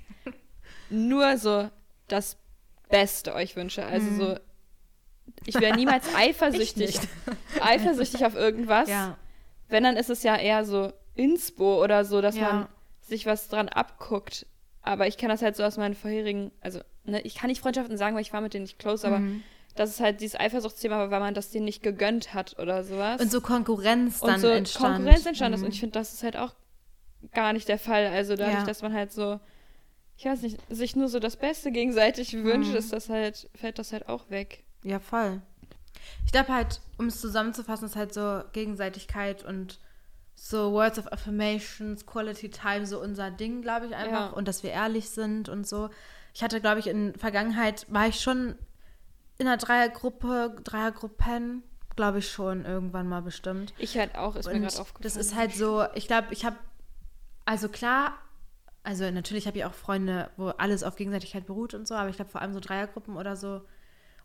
[0.89, 1.69] nur so
[2.07, 2.37] das
[2.89, 3.85] Beste euch wünsche.
[3.85, 4.17] Also Mhm.
[4.17, 4.35] so,
[5.45, 6.99] ich wäre niemals eifersüchtig,
[7.61, 8.89] eifersüchtig auf irgendwas.
[8.89, 9.17] Ja.
[9.69, 12.51] Wenn, dann ist es ja eher so Inspo oder so, dass Ja.
[12.53, 12.67] man
[13.01, 14.45] sich was dran abguckt.
[14.81, 17.97] Aber ich kann das halt so aus meinen vorherigen, also ne, ich kann nicht Freundschaften
[17.97, 19.43] sagen, weil ich war mit denen nicht close, aber Mhm.
[19.75, 23.19] das ist halt dieses Eifersuchtsthema, weil man das denen nicht gegönnt hat oder sowas.
[23.19, 24.95] Und so Konkurrenz Und dann so entstand.
[24.95, 25.59] Konkurrenz entstanden ist.
[25.61, 25.65] Mhm.
[25.65, 26.53] Und ich finde, das ist halt auch
[27.33, 28.07] gar nicht der Fall.
[28.07, 28.63] Also dadurch, Ja.
[28.65, 29.39] dass man halt so,
[30.17, 32.77] ich weiß nicht, sich nur so das Beste gegenseitig wünscht, Mhm.
[32.77, 34.63] ist das halt, fällt das halt auch weg.
[34.83, 35.41] Ja, voll.
[36.25, 39.79] Ich glaube halt, um es zusammenzufassen, ist halt so Gegenseitigkeit und
[40.35, 44.27] so Words of Affirmations, Quality Time, so unser Ding, glaube ich einfach.
[44.31, 44.33] Ja.
[44.33, 45.89] Und dass wir ehrlich sind und so.
[46.33, 48.55] Ich hatte, glaube ich, in Vergangenheit, war ich schon
[49.39, 51.63] in einer Dreiergruppe, Dreiergruppen,
[51.95, 53.73] glaube ich schon, irgendwann mal bestimmt.
[53.79, 55.03] Ich halt auch, ist mir Und gerade aufgefallen.
[55.03, 56.55] das ist halt so, ich glaube, ich habe,
[57.47, 58.17] also klar,
[58.83, 62.17] also natürlich habe ich auch Freunde, wo alles auf Gegenseitigkeit beruht und so, aber ich
[62.17, 63.61] glaube vor allem so Dreiergruppen oder so,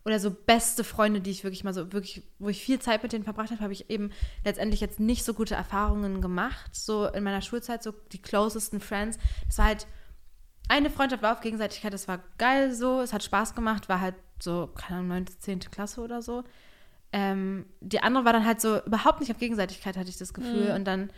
[0.03, 3.13] oder so beste Freunde, die ich wirklich mal so, wirklich, wo ich viel Zeit mit
[3.13, 4.11] denen verbracht habe, habe ich eben
[4.43, 9.17] letztendlich jetzt nicht so gute Erfahrungen gemacht, so in meiner Schulzeit, so die closesten Friends.
[9.47, 9.87] Das war halt,
[10.67, 14.15] eine Freundschaft war auf Gegenseitigkeit, das war geil so, es hat Spaß gemacht, war halt
[14.41, 15.59] so, keine Ahnung, 9., 10.
[15.71, 16.43] Klasse oder so.
[17.13, 20.71] Ähm, die andere war dann halt so überhaupt nicht auf Gegenseitigkeit, hatte ich das Gefühl.
[20.71, 20.75] Mhm.
[20.75, 21.09] Und dann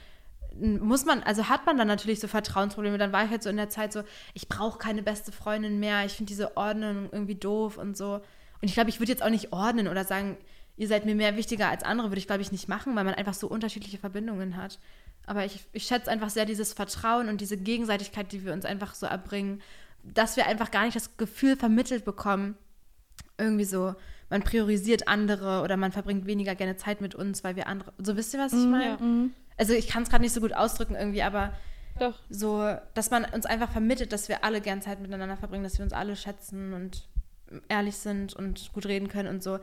[0.59, 2.97] muss man, also hat man dann natürlich so Vertrauensprobleme.
[2.97, 4.03] Dann war ich halt so in der Zeit so,
[4.33, 6.05] ich brauche keine beste Freundin mehr.
[6.05, 8.15] Ich finde diese Ordnung irgendwie doof und so.
[8.15, 8.21] Und
[8.61, 10.37] ich glaube, ich würde jetzt auch nicht ordnen oder sagen,
[10.77, 13.13] ihr seid mir mehr wichtiger als andere, würde ich, glaube ich, nicht machen, weil man
[13.13, 14.79] einfach so unterschiedliche Verbindungen hat.
[15.25, 18.93] Aber ich, ich schätze einfach sehr dieses Vertrauen und diese Gegenseitigkeit, die wir uns einfach
[18.95, 19.61] so erbringen,
[20.03, 22.55] dass wir einfach gar nicht das Gefühl vermittelt bekommen,
[23.37, 23.95] irgendwie so,
[24.29, 27.93] man priorisiert andere oder man verbringt weniger gerne Zeit mit uns, weil wir andere.
[27.97, 28.97] So wisst ihr, was ich Mhm, meine?
[29.57, 31.53] Also ich kann es gerade nicht so gut ausdrücken irgendwie, aber
[31.99, 32.19] Doch.
[32.29, 35.83] so, dass man uns einfach vermittelt, dass wir alle gern Zeit miteinander verbringen, dass wir
[35.85, 37.07] uns alle schätzen und
[37.69, 39.59] ehrlich sind und gut reden können und so,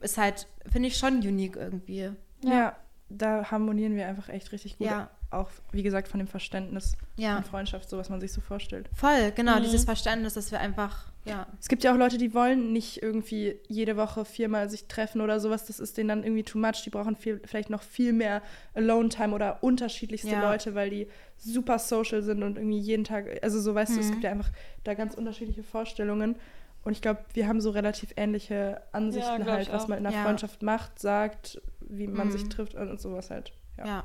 [0.00, 2.10] ist halt, finde ich, schon unique irgendwie.
[2.44, 2.76] Ja.
[3.08, 4.88] da harmonieren wir einfach echt richtig gut.
[4.88, 5.08] Ja.
[5.30, 7.36] Auch, wie gesagt, von dem Verständnis Ja.
[7.36, 8.88] von Freundschaft, so was man sich so vorstellt.
[8.94, 9.62] Voll, genau, Mhm.
[9.62, 11.46] dieses Verständnis, dass wir einfach, ja.
[11.60, 15.40] Es gibt ja auch Leute, die wollen nicht irgendwie jede Woche viermal sich treffen oder
[15.40, 15.66] sowas.
[15.66, 16.82] Das ist denen dann irgendwie too much.
[16.84, 18.42] Die brauchen viel, vielleicht noch viel mehr
[18.74, 20.50] Alone-Time oder unterschiedlichste Ja.
[20.50, 24.06] Leute, weil die super social sind und irgendwie jeden Tag, also so weißt du, es
[24.06, 24.10] Mhm.
[24.12, 24.50] gibt ja einfach
[24.84, 26.36] da ganz unterschiedliche Vorstellungen.
[26.84, 30.14] Und ich glaube, wir haben so relativ ähnliche Ansichten glaub halt, was man in einer
[30.16, 30.22] Ja.
[30.22, 32.32] Freundschaft macht, sagt, wie man Mhm.
[32.32, 33.52] sich trifft und sowas halt.
[33.76, 33.86] Ja.
[33.86, 34.04] ja.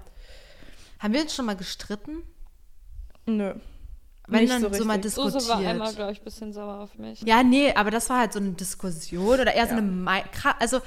[0.99, 2.23] Haben wir uns schon mal gestritten?
[3.27, 3.53] Nö.
[4.31, 5.13] Wenn Nicht dann so so, mal richtig.
[5.15, 5.41] diskutiert.
[5.41, 7.21] Suse war einmal, glaube ich, ein bisschen sauer auf mich.
[7.21, 9.77] Ja, nee, aber das war halt so eine Diskussion oder eher so Ja.
[9.77, 10.79] eine, Mei- kra- also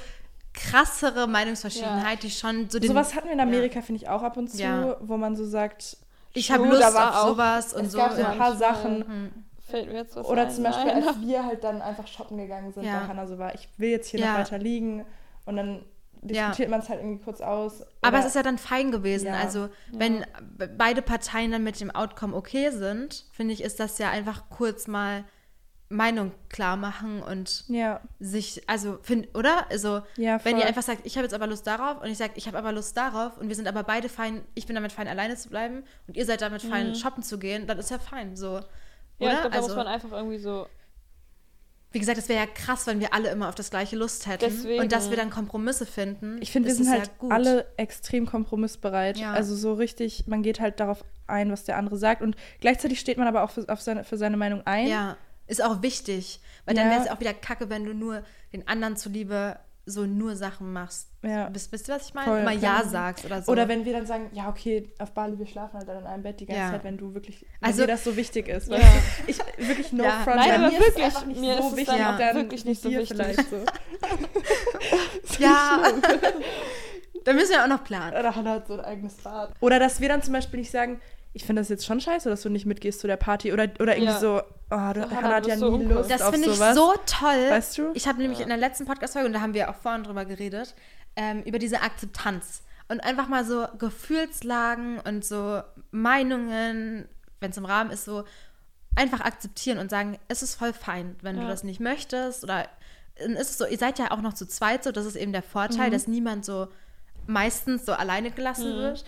[0.53, 4.37] krassere Meinungsverschiedenheit, die schon so den, Sowas hatten wir in Amerika, finde ich, auch ab
[4.37, 4.97] und zu, Ja.
[5.01, 5.97] wo man so sagt,
[6.33, 7.97] ich habe Lust auf auch- sowas und es so.
[7.97, 8.29] gab so ja.
[8.31, 9.07] ein paar Sachen.
[9.07, 9.31] Hm.
[9.67, 10.51] Fällt mir jetzt was Oder ein?
[10.51, 11.07] zum Beispiel, Nein.
[11.07, 13.01] als wir halt dann einfach shoppen gegangen sind, Ja.
[13.01, 14.31] weil Hannah so war, ich will jetzt hier Ja.
[14.33, 15.05] noch weiter liegen.
[15.45, 15.83] Und dann
[16.27, 17.81] diskutiert man es halt irgendwie kurz aus.
[18.01, 19.27] Aber Oder- es ist ja dann fein gewesen.
[19.27, 19.35] Ja.
[19.35, 20.25] Also, wenn
[20.57, 24.49] be- beide Parteien dann mit dem Outcome okay sind, finde ich, ist das ja einfach
[24.49, 25.23] kurz mal
[25.87, 29.69] Meinung klar machen und Ja, sich, also, find, oder?
[29.69, 32.33] Also, Ja, wenn ihr einfach sagt, ich habe jetzt aber Lust darauf und ich sage,
[32.35, 35.07] ich habe aber Lust darauf und wir sind aber beide fein, ich bin damit fein,
[35.07, 38.35] alleine zu bleiben und ihr seid damit fein, shoppen zu gehen, dann ist ja fein,
[38.35, 38.53] so.
[38.55, 38.65] Ja, oder?
[39.33, 40.67] ich glaube, da also, muss man einfach irgendwie so.
[41.95, 44.43] Wie gesagt, es wäre ja krass, wenn wir alle immer auf das gleiche Lust hätten
[44.43, 44.81] Deswegen.
[44.81, 46.41] und dass wir dann Kompromisse finden.
[46.41, 49.17] ich finde, wir sind halt ja alle extrem kompromissbereit.
[49.17, 49.31] Ja.
[49.31, 52.21] Also so richtig, man geht halt darauf ein, was der andere sagt.
[52.21, 54.87] Und gleichzeitig steht man aber auch für, auf seine, für seine Meinung ein.
[54.87, 55.15] Ja,
[55.47, 56.41] ist auch wichtig.
[56.65, 59.57] Weil dann wäre es auch wieder kacke, wenn du nur den anderen zuliebe
[59.87, 61.09] so nur Sachen machst.
[61.21, 61.47] Ja.
[61.53, 62.27] Wisst, wisst ihr, was ich meine?
[62.27, 63.51] Voll, Immer Ja sagst oder so.
[63.51, 66.23] Oder wenn wir dann sagen, ja, okay, auf Bali, wir schlafen halt dann in einem
[66.23, 66.71] Bett die ganze Ja.
[66.71, 68.69] Zeit, wenn du wirklich, Also- wenn dir das so wichtig ist.
[68.69, 68.77] Ja.
[68.77, 68.83] du?
[69.27, 70.21] Ich, wirklich no Ja.
[70.23, 70.37] front.
[70.37, 72.65] Nein, aber mir wirklich, ist nicht mir so ist es wichtig, dann auch dann wirklich
[72.65, 73.37] nicht so wichtig.
[73.49, 73.57] so.
[75.43, 75.83] ja.
[77.23, 78.17] da müssen wir auch noch planen.
[78.17, 79.51] Oder Hannah hat so ein eigenes Bad.
[79.59, 80.99] Oder dass wir dann zum Beispiel nicht sagen,
[81.35, 83.51] ich finde das jetzt schon scheiße, dass du nicht mitgehst zu der Party.
[83.51, 84.19] Oder, oder irgendwie Ja.
[84.19, 85.97] so, oh, du, Hannah, Hannah hat du ja so nie uncool.
[85.97, 87.49] Lust Das finde ich so toll.
[87.49, 87.91] Weißt du?
[87.93, 90.75] Ich habe nämlich in der letzten Podcast-Folge, und da haben wir auch vorhin drüber geredet,
[91.17, 92.63] ähm, über diese Akzeptanz.
[92.87, 95.61] Und einfach mal so Gefühlslagen und so
[95.91, 97.07] Meinungen,
[97.41, 98.23] wenn es im Rahmen ist, so
[98.95, 101.47] einfach akzeptieren und sagen, es ist voll fein, wenn du Ja.
[101.49, 102.43] das nicht möchtest.
[102.45, 102.69] Oder
[103.17, 105.33] dann ist es so, ihr seid ja auch noch zu zweit so, das ist eben
[105.33, 106.67] der Vorteil, dass niemand so
[107.27, 109.03] meistens so alleine gelassen wird.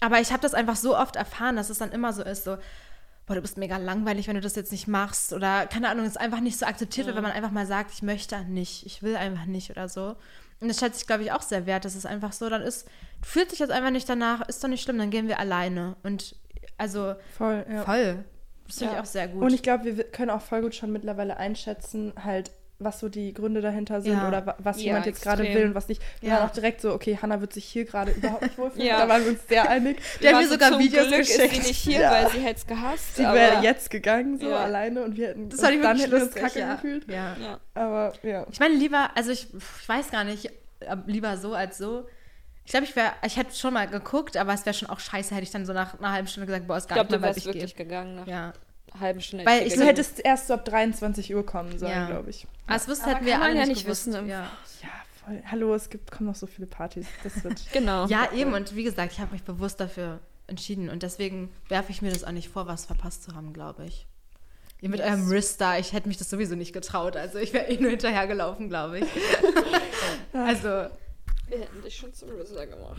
[0.00, 2.58] Aber ich habe das einfach so oft erfahren, dass es dann immer so ist, so,
[3.26, 5.32] boah, du bist mega langweilig, wenn du das jetzt nicht machst.
[5.32, 8.02] Oder, keine Ahnung, es einfach nicht so akzeptiert wird, wenn man einfach mal sagt, ich
[8.02, 10.16] möchte nicht, ich will einfach nicht oder so.
[10.60, 12.86] Und das schätze ich, glaube ich, auch sehr wert, dass es einfach so dann ist,
[13.22, 15.96] du fühlst dich jetzt einfach nicht danach, ist doch nicht schlimm, dann gehen wir alleine.
[16.02, 16.36] Und
[16.78, 17.82] also Voll, ja.
[17.84, 18.24] voll.
[18.66, 18.98] Das finde Ja.
[18.98, 19.42] ich auch sehr gut.
[19.42, 23.08] Und ich glaube, wir wi- können auch voll gut schon mittlerweile einschätzen, halt, was so
[23.08, 24.28] die Gründe dahinter sind Ja.
[24.28, 26.02] oder wa was Ja, jemand jetzt gerade will und was nicht.
[26.20, 26.34] Wir Ja.
[26.36, 28.86] waren auch direkt so, okay, Hannah wird sich hier gerade überhaupt nicht wohlfühlen.
[28.86, 28.98] Ja.
[28.98, 29.98] Da waren wir uns sehr einig.
[30.20, 31.42] Die haben mir sogar zum Videos Glück geschickt.
[31.42, 32.10] ist sie nicht hier, Ja.
[32.12, 33.16] weil sie hätte es gehasst.
[33.16, 34.56] Sie wäre jetzt gegangen, so Ja.
[34.64, 36.74] alleine und wir hätten das die dann wirklich hätten uns kacke ja.
[36.74, 37.08] gefühlt.
[37.10, 37.36] Ja.
[37.40, 37.60] Ja.
[37.74, 38.46] Aber ja.
[38.50, 40.50] Ich meine, lieber, also ich, ich weiß gar nicht,
[41.06, 42.06] lieber so als so.
[42.66, 45.32] Ich glaube, ich wäre, ich hätte schon mal geguckt, aber es wäre schon auch scheiße,
[45.34, 47.16] hätte ich dann so nach einer halben Stunde gesagt, boah, ist Ich gar glaube, nicht
[47.16, 47.86] du mehr, was ich wirklich gehe.
[47.86, 48.52] gegangen nach Ja.
[48.98, 49.44] Halben Stunde.
[49.46, 52.06] Weil ich Du hättest erst so ab 23 Uhr kommen sollen, Ja.
[52.06, 52.46] glaube ich.
[52.68, 54.06] Es wussten Aber hätten wir alle ja nicht nicht gewusst.
[54.06, 54.50] wissen im Ja.
[54.82, 54.88] Ja,
[55.24, 55.42] voll.
[55.50, 57.06] Hallo, es gibt, kommen noch so viele Partys.
[57.24, 57.60] Das wird.
[57.72, 58.06] Genau.
[58.06, 58.54] ja, eben.
[58.54, 60.88] Und wie gesagt, ich habe mich bewusst dafür entschieden.
[60.88, 64.06] Und deswegen werfe ich mir das auch nicht vor, was verpasst zu haben, glaube ich.
[64.80, 65.08] Ihr mit Yes.
[65.08, 67.16] eurem Wrist da, ich hätte mich das sowieso nicht getraut.
[67.16, 69.06] Also ich wäre eh nur hinterhergelaufen, glaube ich.
[70.32, 70.86] also,
[71.48, 72.98] Wir hätten dich schon zum Rizzler gemacht.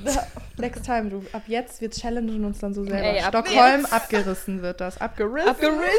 [0.58, 1.24] Next time, du.
[1.34, 3.02] Ab jetzt, wir challengen uns dann so selber.
[3.02, 5.02] Ey, ab Stockholm, abgerissen wird das.
[5.02, 5.50] Abgerissen.
[5.50, 5.82] Abgerissen.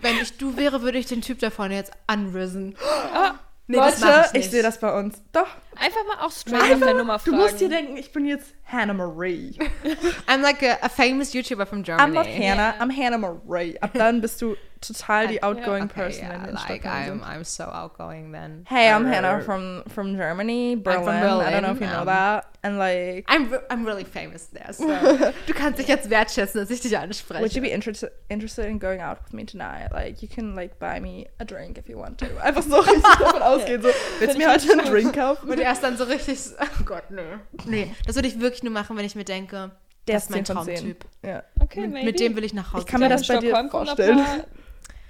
[0.00, 2.76] wenn ich du wäre, würde ich den Typ da vorne jetzt unrisen.
[3.12, 3.34] Ah,
[3.68, 5.22] Nee, Leute, ich ich, sehe das bei uns.
[5.32, 5.46] Doch.
[5.76, 7.36] Einfach mal auch straight auf der Nummer Du fragen.
[7.36, 9.58] musst dir denken, ich bin jetzt Hannah Marie.
[10.26, 12.14] I'm like a, a famous YouTuber from I'm Germany.
[12.14, 13.78] not Hannah, I'm Hannah Marie.
[13.80, 17.22] Ab dann bist du total die outgoing Okay, Person, yeah, in like I'm.
[17.24, 18.64] I'm so outgoing then.
[18.68, 21.08] Hey, I'm Hannah from from Germany, Berlin.
[21.08, 22.48] I don't know if you know um, that.
[22.64, 24.86] And like, I'm, re- I'm really famous there, so
[25.46, 27.42] du kannst dich jetzt wertschätzen, dass ich dich anspreche.
[27.42, 29.88] would you be interested interested in going out with me tonight?
[29.92, 32.26] Like, you can like buy me a drink if you want to.
[32.40, 33.82] Einfach so richtig davon ausgehen.
[33.82, 33.88] So,
[34.20, 34.86] willst du mir heute einen.
[34.86, 35.48] Drink kaufen?
[35.64, 37.22] Erst dann so richtig, oh Gott, nö.
[37.64, 39.70] Nee, das würde ich wirklich nur machen, wenn ich mir denke,
[40.08, 40.74] Der das ist mein 10 von 10.
[40.76, 41.04] Traumtyp.
[41.22, 41.42] Ja.
[41.60, 42.04] Okay, Mit, maybe.
[42.06, 42.84] mit dem will ich nach Hause.
[42.84, 44.24] Ich kann mir das bei dir vorstellen.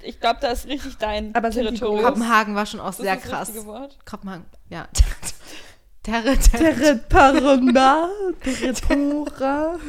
[0.05, 2.05] Ich glaube, da ist richtig dein Aber sind die Territorium.
[2.05, 3.67] Kopenhagen war schon auch Das ist sehr das krass.
[3.67, 3.99] Wort.
[4.05, 4.89] Kopenhagen, ja.
[6.03, 8.09] Terriparona,
[8.43, 9.79] Territora.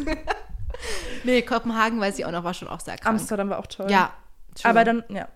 [1.23, 3.07] Nee, Kopenhagen weiß ich auch noch, war schon auch sehr krass.
[3.07, 3.89] Amsterdam war auch toll.
[3.89, 4.11] Ja.
[4.53, 4.69] true.
[4.69, 5.29] Aber dann, ja.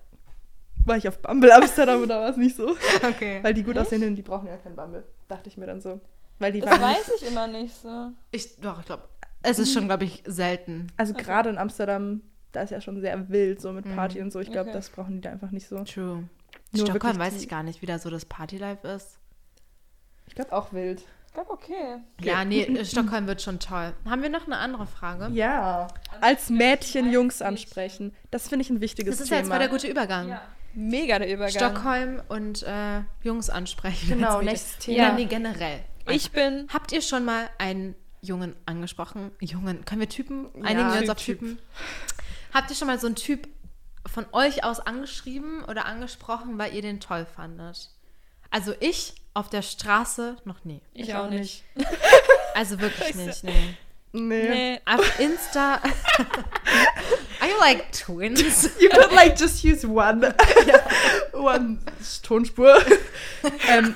[0.84, 2.76] War ich auf Bumble Amsterdam und da war es nicht so.
[3.02, 3.38] Okay.
[3.42, 5.04] Weil die gut aussehenden, die brauchen ja kein Bumble.
[5.28, 6.00] Dachte ich mir dann so.
[6.38, 8.12] Weil die Das waren weiß ich immer nicht so.
[8.30, 9.08] Ich, doch, ich glaube,
[9.42, 10.88] es ist schon, glaube ich, selten.
[10.96, 12.22] Also gerade in Amsterdam,
[12.52, 13.94] da ist ja schon sehr wild, so mit Mhm.
[13.94, 14.40] Party und so.
[14.40, 14.78] Ich glaube, Okay.
[14.78, 15.82] das brauchen die da einfach nicht so.
[15.84, 16.28] True.
[16.72, 19.18] Nur Stockholm weiß ich gar nicht, wie da so das Partylife ist.
[20.26, 21.02] Ich glaube auch wild.
[21.26, 21.98] Ich glaube, okay.
[22.20, 23.92] Ja, nee, Stockholm wird schon toll.
[24.04, 25.28] Haben wir noch eine andere Frage?
[25.34, 25.88] Ja.
[26.20, 28.14] Als Mädchen Jungs ansprechen.
[28.30, 29.40] Das finde ich ein wichtiges Das ist ja Thema.
[29.40, 30.38] jetzt voll der gute Übergang.
[30.74, 31.50] Mega der Übergang.
[31.50, 34.08] Stockholm und äh, Jungs ansprechen.
[34.08, 34.98] Genau, nächstes Thema.
[34.98, 35.80] Ja, nee, generell.
[36.08, 39.30] Ich bin Habt ihr schon mal einen Jungen angesprochen?
[39.40, 40.48] Jungen, können wir Typen?
[40.54, 41.58] Ja, Einigen wir uns Typ, auf Typen?
[42.52, 43.48] Habt ihr schon mal so einen Typ
[44.06, 47.90] von euch aus angeschrieben oder angesprochen, weil ihr den toll fandet?
[48.50, 50.80] Also ich auf der Straße noch nie.
[50.94, 51.64] ich auch nicht.
[52.54, 53.76] Also wirklich nicht, nee.
[54.12, 54.48] Nee.
[54.48, 54.80] Nee.
[54.86, 55.80] Auf Insta.
[57.48, 58.68] You like twins?
[58.80, 60.22] You could like just use one.
[61.32, 61.78] one
[62.22, 62.74] Tonspur.
[63.68, 63.94] ähm,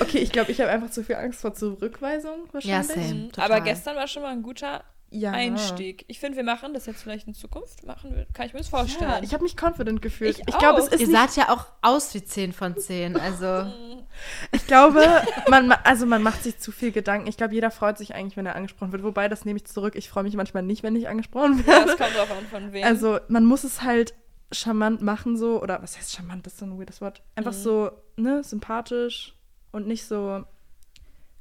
[0.00, 2.86] okay, ich glaube, ich habe einfach zu viel Angst vor Zurückweisung Ja, wahrscheinlich.
[2.88, 3.14] same.
[3.14, 3.32] Mhm.
[3.32, 3.52] total.
[3.52, 5.30] Aber gestern war schon mal ein guter Ja.
[5.30, 6.04] Einstieg.
[6.08, 7.84] Ich finde, wir machen das jetzt vielleicht in Zukunft.
[7.86, 9.08] Machen wir, kann ich mir das vorstellen.
[9.10, 10.38] Ja, ich habe mich confident gefühlt.
[10.38, 10.92] Ich Ich, glaube, es auch.
[10.92, 13.16] ist Ihr nicht, seid ja auch aus wie 10 von 10.
[13.16, 13.70] Also,
[14.52, 15.02] ich glaube,
[15.48, 17.28] man, ma- also man macht sich zu viel Gedanken.
[17.28, 19.04] Ich glaube, jeder freut sich eigentlich, wenn er angesprochen wird.
[19.04, 19.94] Wobei, das nehme ich zurück.
[19.94, 21.86] Ich freue mich manchmal nicht, wenn ich angesprochen ja, werde.
[21.86, 22.84] das kommt drauf an, von wem.
[22.84, 24.12] Also man muss es halt
[24.52, 27.22] charmant machen so oder was heißt charmant, das ist so ein weirdes Wort.
[27.36, 27.56] Einfach Mhm.
[27.56, 29.34] so, ne, sympathisch
[29.72, 30.44] und nicht so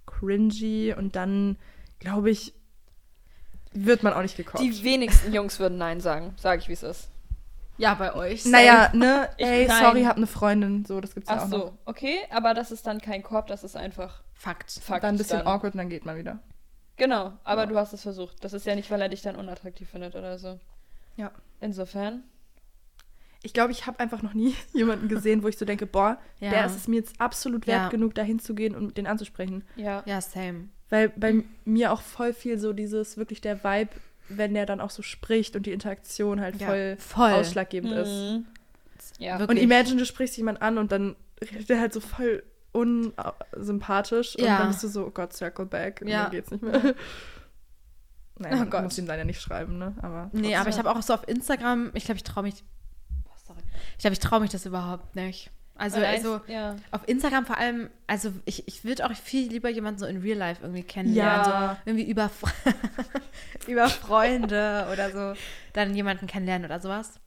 [0.06, 1.58] cringy und dann
[2.00, 2.54] glaube ich
[3.76, 4.62] wird man auch nicht gekocht.
[4.64, 6.34] die wenigsten Jungs würden Nein sagen.
[6.38, 7.10] Sage ich, wie es ist.
[7.78, 8.46] ja, bei euch.
[8.46, 9.84] naja, ne, Ich- ey, nein.
[9.84, 11.74] sorry, hab eine Freundin, so, das gibt's ja Ach auch so, noch.
[11.86, 12.18] okay.
[12.30, 14.72] Aber das ist dann kein Korb, das ist einfach Fakt.
[14.72, 15.04] Fakt.
[15.04, 15.48] Dann ein bisschen dann.
[15.48, 16.40] awkward und dann geht man wieder.
[16.98, 17.68] Genau, aber Ja.
[17.68, 18.44] du hast es versucht.
[18.44, 20.60] Das ist ja nicht, weil er dich dann unattraktiv findet oder so.
[21.18, 21.32] Ja.
[21.60, 22.24] Insofern.
[23.44, 26.50] Ich glaube, ich habe einfach noch nie jemanden gesehen, wo ich so denke, boah, Ja.
[26.52, 27.90] der ist es mir jetzt absolut wert Ja.
[27.90, 29.64] genug, dahin zu gehen und den anzusprechen.
[29.76, 30.04] Ja.
[30.06, 30.70] Ja, same.
[30.90, 33.90] Weil bei mir auch voll viel so dieses, wirklich der Vibe,
[34.30, 37.32] wenn der dann auch so spricht und die Interaktion halt Ja, voll, voll.
[37.34, 38.10] ausschlaggebend ist.
[38.10, 38.46] Mhm.
[39.20, 39.40] Ja.
[39.40, 39.58] Wirklich.
[39.58, 44.44] Und imagine, du sprichst jemand an und dann redet der halt so voll unsympathisch und
[44.46, 44.58] Ja.
[44.60, 46.24] dann bist du so, oh Gott, circle back und Ja.
[46.24, 46.82] dann geht's nicht mehr.
[48.38, 48.84] Nein, Oh man Gott.
[48.84, 49.96] muss ihm dann ja nicht schreiben, ne?
[50.02, 52.64] Aber Nee, aber ich habe auch so auf Instagram, ich glaube, ich traue mich.
[53.48, 53.54] Oh.
[53.94, 55.52] Ich glaube, ich traue mich das überhaupt nicht.
[55.78, 56.76] Also, Weil also eins- ja.
[56.92, 60.38] auf Instagram vor allem, also ich, ich würde auch viel lieber jemanden so in Real
[60.38, 61.46] Life irgendwie kennenlernen.
[61.52, 61.78] Ja.
[61.84, 62.30] So irgendwie über,
[63.68, 65.40] über Freunde oder so
[65.74, 67.20] dann jemanden kennenlernen oder sowas.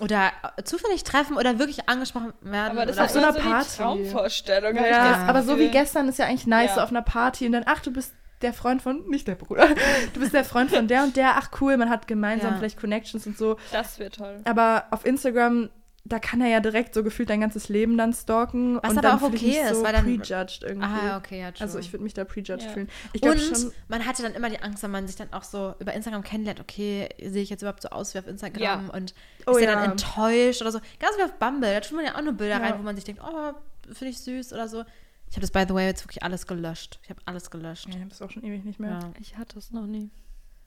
[0.00, 0.30] Oder
[0.62, 2.78] zufällig treffen oder wirklich angesprochen werden.
[2.78, 3.68] Aber das oder ist so immer einer so Party.
[3.70, 4.74] die Traumvorstellung.
[4.76, 6.74] ich Ja, das aber so wie gestern ist ja eigentlich nice, Ja.
[6.76, 9.66] so auf einer Party und dann, ach, du bist der Freund von, nicht der Bruder,
[10.14, 12.58] du bist der Freund von der und der, ach cool, man hat gemeinsam Ja.
[12.58, 13.56] vielleicht Connections und so.
[13.72, 14.40] Das wird toll.
[14.44, 15.68] Aber auf Instagram,
[16.08, 18.76] da kann er ja direkt so gefühlt dein ganzes Leben dann stalken.
[18.82, 20.86] Was und aber dann auch okay ist, so weil dann- prejudged irgendwie.
[20.86, 21.60] Ah, okay, ja, true.
[21.62, 22.70] Also ich würde mich da prejudged Ja.
[22.70, 22.88] fühlen.
[23.12, 25.74] Ich und schon, man hatte dann immer die Angst, wenn man sich dann auch so
[25.78, 28.90] über Instagram kennenlernt, okay, sehe ich jetzt überhaupt so aus wie auf Instagram Ja.
[28.92, 29.14] und
[29.46, 29.74] Oh ist er ja.
[29.74, 30.80] dann enttäuscht oder so.
[30.98, 32.62] Ganz wie auf Bumble, da tut man ja auch nur Bilder Ja.
[32.68, 33.52] rein, wo man sich denkt, oh,
[33.92, 34.84] finde ich süß oder so.
[35.30, 37.00] Ich habe das, by the way, jetzt wirklich alles gelöscht.
[37.02, 37.86] Ich habe alles gelöscht.
[37.88, 38.92] ja, ich hab's auch schon ewig nicht mehr.
[38.92, 39.12] Ja.
[39.20, 40.10] Ich hatte es noch nie.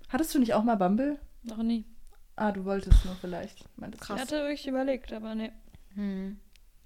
[0.10, 1.20] Hattest du nicht auch mal Bumble?
[1.44, 1.86] Noch nie.
[2.42, 3.66] Ah, du wolltest nur vielleicht.
[3.78, 4.16] Meintest du.
[4.16, 5.52] Ich hatte wirklich überlegt, aber nee.
[5.94, 6.40] Hm.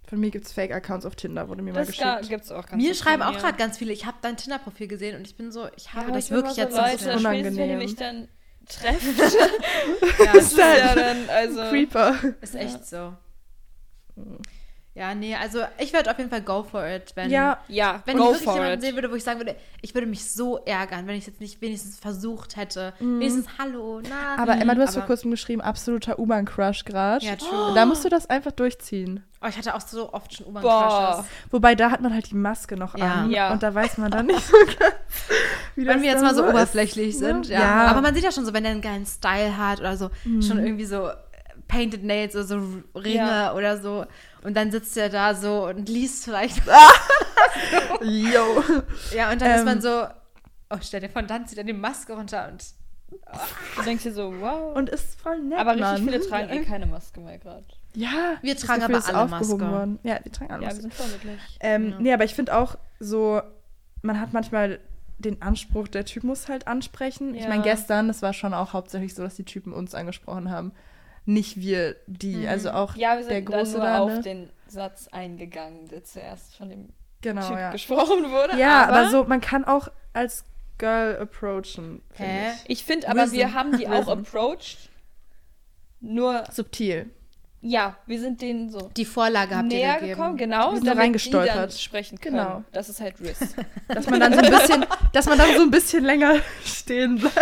[0.06, 2.30] Von mir gibt's Fake-Accounts auf Tinder, wurde mir mal Das da geschickt.
[2.30, 5.26] gibt's auch ganz Mir schreiben auch gerade ganz viele, ich habe dein Tinder-Profil gesehen und
[5.26, 7.20] ich bin so, ich habe Ja, das ich wirklich jetzt so, nicht Leute, mehr.
[7.20, 7.78] spätestens wenn ihr Unangenehm.
[7.80, 8.28] mich dann
[8.68, 9.06] trefft.
[10.26, 11.62] Ja, das ist ja dann, also.
[11.70, 12.16] Creeper.
[12.42, 13.14] ist echt so.
[14.98, 18.16] Ja, nee, also ich würde auf jeden Fall go for it, wenn, Ja, Ja, wenn
[18.18, 18.82] go ich wirklich jemanden it.
[18.82, 21.42] sehen würde, wo ich sagen würde, ich würde mich so ärgern, wenn ich es jetzt
[21.42, 22.94] nicht wenigstens versucht hätte.
[23.02, 23.20] Mhm.
[23.20, 24.42] Wenigstens Hallo, na.
[24.42, 27.26] aber Emma, du hast vor Aber- kurzem geschrieben, absoluter U-Bahn-Crush gerade.
[27.26, 27.74] Ja, true.
[27.76, 29.22] Da musst du das einfach durchziehen.
[29.44, 30.46] Oh, ich hatte auch so oft schon.
[30.48, 31.26] U-Bahn-Crushes.
[31.52, 33.06] Wobei, da hat man halt die Maske noch Ja.
[33.16, 33.32] an.
[33.32, 33.52] Ja.
[33.52, 34.96] Und da weiß man dann nicht so ganz,
[35.76, 37.20] wie das Wenn wir jetzt mal so ist, oberflächlich ne?
[37.20, 37.60] sind, ja.
[37.60, 37.88] Ja.
[37.88, 40.42] Aber man sieht ja schon so, wenn der einen geilen Style hat oder so, Mhm.
[40.42, 41.10] schon irgendwie so
[41.68, 42.62] Painted Nails oder so
[42.96, 43.54] Ringe Ja.
[43.54, 44.06] oder so.
[44.46, 46.62] Und dann sitzt er da so und liest vielleicht.
[48.02, 48.64] Yo.
[49.16, 49.66] ja, und dann ist Ähm.
[49.66, 50.06] man so,
[50.70, 52.64] oh, stell dir vor, dann zieht er die Maske runter und
[53.78, 54.76] Du denkst dir so, wow.
[54.76, 56.04] Und ist voll nett, aber richtig Mann.
[56.04, 57.64] viele tragen eh keine Maske mehr gerade.
[57.94, 59.60] Ja, Wir tragen Gefühl aber ist alle Maske.
[59.60, 60.00] worden.
[60.04, 60.82] Ja, wir tragen alle Ja, wir Maske.
[60.82, 61.40] sind vorbildlich.
[61.62, 62.00] Ähm, Ja.
[62.00, 63.42] Nee, aber ich finde auch so,
[64.02, 64.80] man hat manchmal
[65.18, 67.36] den Anspruch, der Typ muss halt ansprechen.
[67.36, 67.50] Ich Ja.
[67.50, 70.74] meine, gestern, das war schon auch hauptsächlich so, dass die Typen uns angesprochen haben.
[71.26, 72.38] Nicht wir die.
[72.38, 72.48] Mhm.
[72.48, 74.22] Also auch Ja, wir der sind dann Große nur da, auf ne?
[74.22, 76.90] den Satz eingegangen, der zuerst von dem
[77.22, 77.72] Genau, Typ ja.
[77.72, 78.58] gesprochen wurde.
[78.60, 80.46] Ja, aber, so, man kann auch als
[80.78, 82.04] Girl approachen.
[82.12, 82.52] find Hä?
[82.66, 82.70] Ich.
[82.80, 83.54] Ich finde aber, wir Risen.
[83.56, 84.90] haben die auch approached.
[86.02, 87.10] Nur, Subtil.
[87.68, 90.10] Ja, wir sind denen so die Vorlage habt ihr näher gegeben.
[90.18, 91.74] gekommen, genau, Wir sind damit reingestolpert.
[91.74, 92.38] sprechen können.
[92.38, 92.64] Genau.
[92.72, 93.40] Das ist halt Riss.
[93.88, 97.36] Dass man dann so ein bisschen, dass man dann so ein bisschen länger stehen bleibt.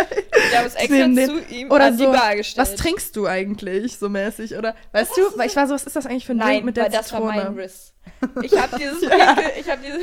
[0.50, 2.66] Wir haben uns extra den- zu ihm Oder an so, die Bar gestellt.
[2.68, 4.56] was trinkst du eigentlich, so mäßig?
[4.56, 6.64] Oder, weißt du, weil ich war so, was ist das eigentlich für ein Nein, Drink
[6.64, 7.26] mit der weil das Zitrone?
[7.26, 7.92] war mein Riss.
[8.42, 10.02] Ich habe dieses Pinkel, ich habe dieses...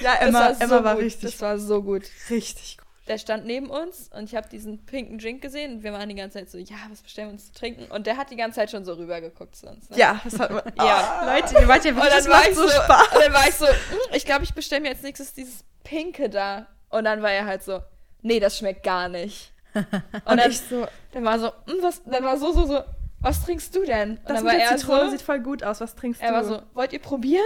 [0.00, 1.04] Ja, Das Emma, war so Emma war gut.
[1.04, 2.04] richtig, Das war so gut.
[2.30, 2.83] richtig gut.
[3.06, 6.14] Der stand neben uns und ich habe diesen pinken Drink gesehen und wir waren die
[6.14, 7.84] ganze Zeit so, ja, was bestellen wir uns zu trinken?
[7.92, 9.90] Und der hat die ganze Zeit schon so rübergeguckt zu uns.
[9.90, 9.98] Ne?
[9.98, 10.62] Ja, das hat man.
[10.78, 11.34] Ja.
[11.34, 13.08] Leute, ihr wart ja wirklich, das war macht so, Spaß.
[13.14, 13.74] und dann war ich so, "Hm,
[14.14, 16.66] ich glaube, ich bestelle mir als nächstes dieses Pinke da.
[16.88, 17.80] Und dann war er halt so,
[18.22, 19.52] nee, das schmeckt gar nicht.
[19.74, 19.84] Und,
[20.24, 22.80] Und dann, ich so, dann war so, "Hm, was, dann war so, so, so,
[23.24, 24.10] was trinkst du denn?
[24.10, 25.80] Und das dann mit war der er Zitrone so, sieht voll gut aus.
[25.80, 26.34] Was trinkst er du?
[26.34, 27.44] war so, wollt ihr probieren?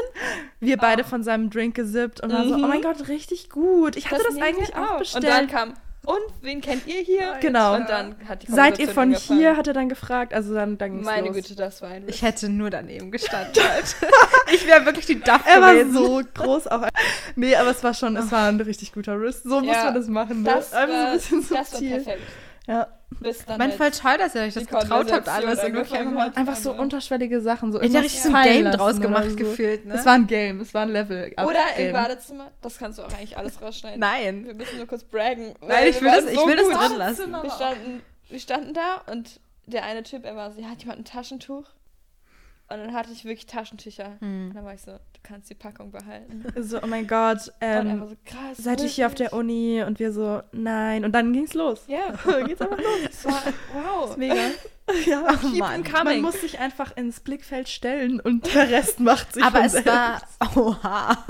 [0.61, 2.65] Wir beide von seinem Drink gesippt und waren so, Mhm.
[2.65, 3.97] oh mein Gott, richtig gut.
[3.97, 5.25] Ich hatte das, nehmen eigentlich auch Und bestellt.
[5.25, 5.75] dann kam,
[6.07, 7.37] und wen kennt ihr hier?
[7.41, 7.75] Genau.
[7.75, 9.39] Und dann hat die Seid ihr von angefangen.
[9.41, 9.57] hier?
[9.59, 10.33] Hat er dann gefragt.
[10.33, 11.37] Also dann, dann ging's Meine los.
[11.37, 13.53] Güte, das war ein Ich hätte nur daneben gestanden.
[13.69, 13.95] halt.
[14.53, 16.87] ich wäre wirklich die Duff Er war so groß auch.
[17.37, 19.43] Nee, aber es war schon, es war ein richtig guter Riss.
[19.43, 20.43] So muss Ja, man das machen.
[20.43, 20.51] Ne?
[20.51, 21.91] Das, Einfach so war, ein bisschen das war subtil.
[21.91, 22.23] perfekt.
[22.67, 22.87] Ja.
[23.21, 25.65] Bis dann Mein halt voll toll, dass ihr euch das getraut habt, alles.
[25.65, 26.37] Und wirklich einfach, hat.
[26.37, 27.73] Einfach so Aber- unterschwellige Sachen.
[27.73, 29.37] So ich habe richtig so ein Game draus gemacht so.
[29.37, 29.95] gefühlt, ne?
[29.95, 31.33] Es war ein Game, es war ein Level.
[31.37, 31.93] Oder im Game.
[31.95, 32.51] Badezimmer.
[32.61, 33.99] Das kannst du auch eigentlich alles rausschneiden.
[33.99, 34.47] Nein.
[34.47, 35.55] Wir müssen nur kurz braggen.
[35.61, 37.33] Nein, weil ich will das, waren ich so will das drin lassen.
[37.33, 41.01] Wir standen, wir standen da und der eine Typ, er war so, ja, hat jemand
[41.01, 41.65] ein Taschentuch?
[42.71, 44.17] Und dann hatte ich wirklich Taschentücher.
[44.21, 44.49] Hm.
[44.49, 46.45] Und dann war ich so, du kannst die Packung behalten.
[46.63, 48.59] So, oh mein Gott, ähm, so, krass.
[48.59, 49.33] seid ihr hier auf der?
[49.33, 49.83] Uni?
[49.87, 51.05] Und wir so, nein.
[51.07, 51.85] Und dann ging's los.
[51.87, 52.11] Ja,
[52.47, 53.01] geht's einfach los.
[53.07, 53.43] das war,
[53.73, 54.17] wow.
[54.19, 54.35] Mega.
[55.07, 55.83] ja, Oh Mann.
[56.05, 59.89] man muss sich einfach ins Blickfeld stellen und der Rest macht sich Aber es selbst.
[59.91, 60.21] war.
[60.57, 61.25] Oha.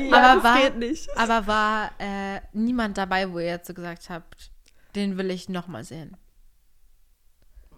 [0.00, 1.08] ja, aber das war- geht nicht.
[1.16, 4.50] Aber war äh, niemand dabei, wo ihr jetzt so gesagt habt,
[4.94, 6.16] den will ich nochmal sehen.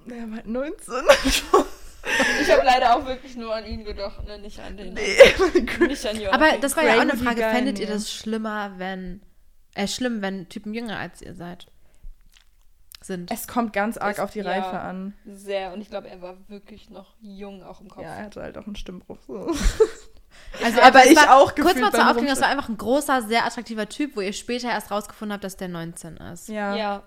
[0.07, 0.95] Der war 19.
[2.41, 4.39] Ich habe leider auch wirklich nur an ihn gedacht, ne?
[4.39, 4.95] nicht an den.
[4.95, 5.19] nee.
[5.89, 6.41] Nicht an Joachim.
[6.41, 7.41] Aber das war ja auch eine Frage.
[7.43, 9.23] guy, Fändet ihr das schlimmer, wenn.
[9.75, 11.67] Äh, schlimm, wenn Typen jünger als ihr seid?
[13.03, 13.31] Sind.
[13.33, 14.51] Es kommt ganz arg Es- auf die ja.
[14.51, 15.15] Reife an.
[15.27, 15.73] Sehr.
[15.73, 18.05] Und ich glaube, er war wirklich noch jung auch im Kopf.
[18.05, 19.19] Ja, er hatte halt auch einen Stimmbruch.
[19.27, 19.53] So.
[20.63, 23.23] Also, aber das ich war, auch Kurz mal zur Aufklärung, das war einfach ein großer,
[23.23, 26.49] sehr attraktiver Typ, wo ihr später erst rausgefunden habt, dass der 19 ist.
[26.49, 26.77] Ja.
[26.77, 27.03] Ja.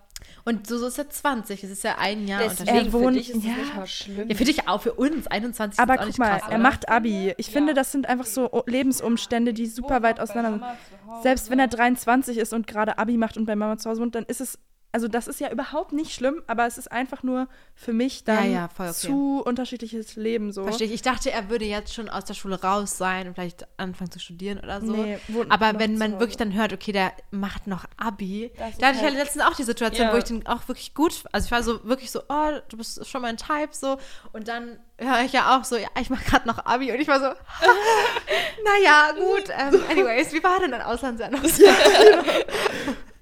[0.46, 1.64] Und so, so ist er 20.
[1.64, 2.86] Es ist ja ein Jahr Deswegen Unterschied.
[2.88, 3.54] Er wohnt- für dich ist es ja.
[3.56, 4.30] nicht mal schlimm.
[4.30, 6.58] Ja, für dich auch, für uns 21 ist Aber auch guck nicht mal, krass, er
[6.58, 7.34] macht Abi.
[7.38, 7.54] Ich Ja.
[7.54, 10.76] finde, das sind einfach so Lebensumstände, die super weit auseinander
[11.06, 11.24] sind.
[11.24, 14.16] Selbst wenn er 23 ist und gerade Abi macht und bei Mama zu Hause wohnt,
[14.16, 14.58] dann ist es,
[14.92, 18.46] also das ist ja überhaupt nicht schlimm, aber es ist einfach nur für mich dann
[18.46, 18.96] Ja, ja, voll okay.
[18.96, 20.64] zu unterschiedliches Leben so.
[20.64, 20.94] Verstehe ich.
[20.94, 24.20] Ich dachte, er würde jetzt schon aus der Schule raus sein und vielleicht anfangen zu
[24.20, 24.92] studieren oder so.
[24.96, 25.20] Nee,
[25.50, 28.52] Aber wenn zu man wirklich dann hört, okay, der macht noch Abi.
[28.58, 30.14] Das Da hatte ich halt- halt letztens auch die Situation, Ja.
[30.14, 33.06] wo ich den auch wirklich gut, also ich war so wirklich so, oh, du bist
[33.08, 33.98] schon mein Type so.
[34.34, 36.92] Und dann höre ich ja auch so, ja, ich mache gerade noch Abi.
[36.92, 37.28] Und ich war so,
[38.66, 39.50] naja, gut.
[39.50, 41.44] Ähm, anyways, wie war denn dein Auslandsjahr noch?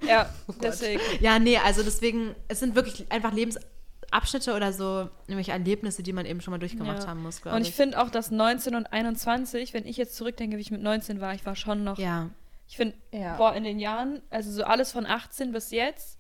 [0.06, 1.02] Ja, Oh deswegen.
[1.22, 6.26] Ja, nee, also deswegen, es sind wirklich einfach Lebensabschnitte oder so, nämlich Erlebnisse, die man
[6.26, 7.08] eben schon mal durchgemacht Ja.
[7.08, 7.70] haben muss, glaube Und ich.
[7.70, 11.20] ich finde auch, dass 19 und 21, wenn ich jetzt zurückdenke, wie ich mit 19
[11.22, 11.98] war, ich war schon noch.
[11.98, 12.30] ja,
[12.68, 13.38] Ich finde, Ja.
[13.38, 16.20] boah, in den Jahren, also so alles von 18 bis jetzt,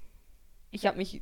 [0.71, 1.21] ich habe mich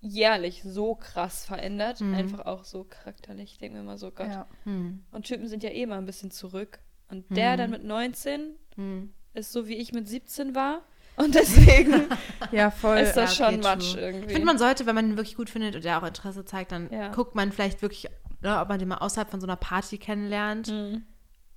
[0.00, 2.00] jährlich so krass verändert.
[2.00, 2.14] Mhm.
[2.14, 3.52] Einfach auch so charakterlich.
[3.52, 4.28] Ich denke mir immer so, Gott.
[4.28, 4.46] Ja.
[4.64, 6.78] hm, Und Typen sind ja eh mal ein bisschen zurück.
[7.10, 7.56] Und der Mhm.
[7.58, 9.12] dann mit 19 hm.
[9.34, 10.82] ist so, wie ich mit 17 war.
[11.22, 12.04] Und deswegen
[12.52, 12.98] ja, voll.
[12.98, 14.00] ist das ja, schon Matsch true.
[14.02, 14.26] irgendwie.
[14.26, 16.72] Ich finde, man sollte, wenn man ihn wirklich gut findet und er auch Interesse zeigt,
[16.72, 17.08] dann Ja.
[17.08, 18.08] guckt man vielleicht wirklich,
[18.42, 21.02] ne, ob man den mal außerhalb von so einer Party kennenlernt Mhm.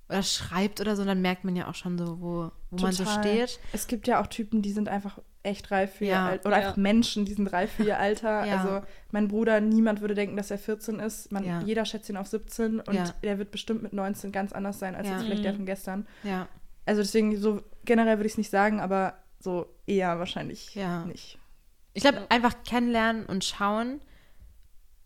[0.08, 2.92] oder schreibt oder so, und dann merkt man ja auch schon so, wo, wo man
[2.92, 3.58] so steht.
[3.72, 6.26] Es gibt ja auch Typen, die sind einfach echt reif für ihr Ja.
[6.28, 6.46] Alter.
[6.48, 6.62] Oder Ja.
[6.68, 8.44] einfach Menschen, die sind reif für ihr Alter.
[8.46, 8.56] Ja.
[8.58, 11.32] Also mein Bruder, niemand würde denken, dass er 14 ist.
[11.32, 11.60] Man, Ja.
[11.60, 13.04] Jeder schätzt ihn auf 17 und Ja.
[13.22, 15.14] der wird bestimmt mit 19 ganz anders sein als Ja.
[15.14, 15.56] jetzt vielleicht der Mhm.
[15.56, 16.06] von gestern.
[16.22, 16.48] Ja,
[16.86, 21.04] Also deswegen, so generell würde ich es nicht sagen, aber so eher wahrscheinlich Ja.
[21.04, 21.38] nicht.
[21.92, 22.26] ich glaube, Ja.
[22.30, 24.00] einfach kennenlernen und schauen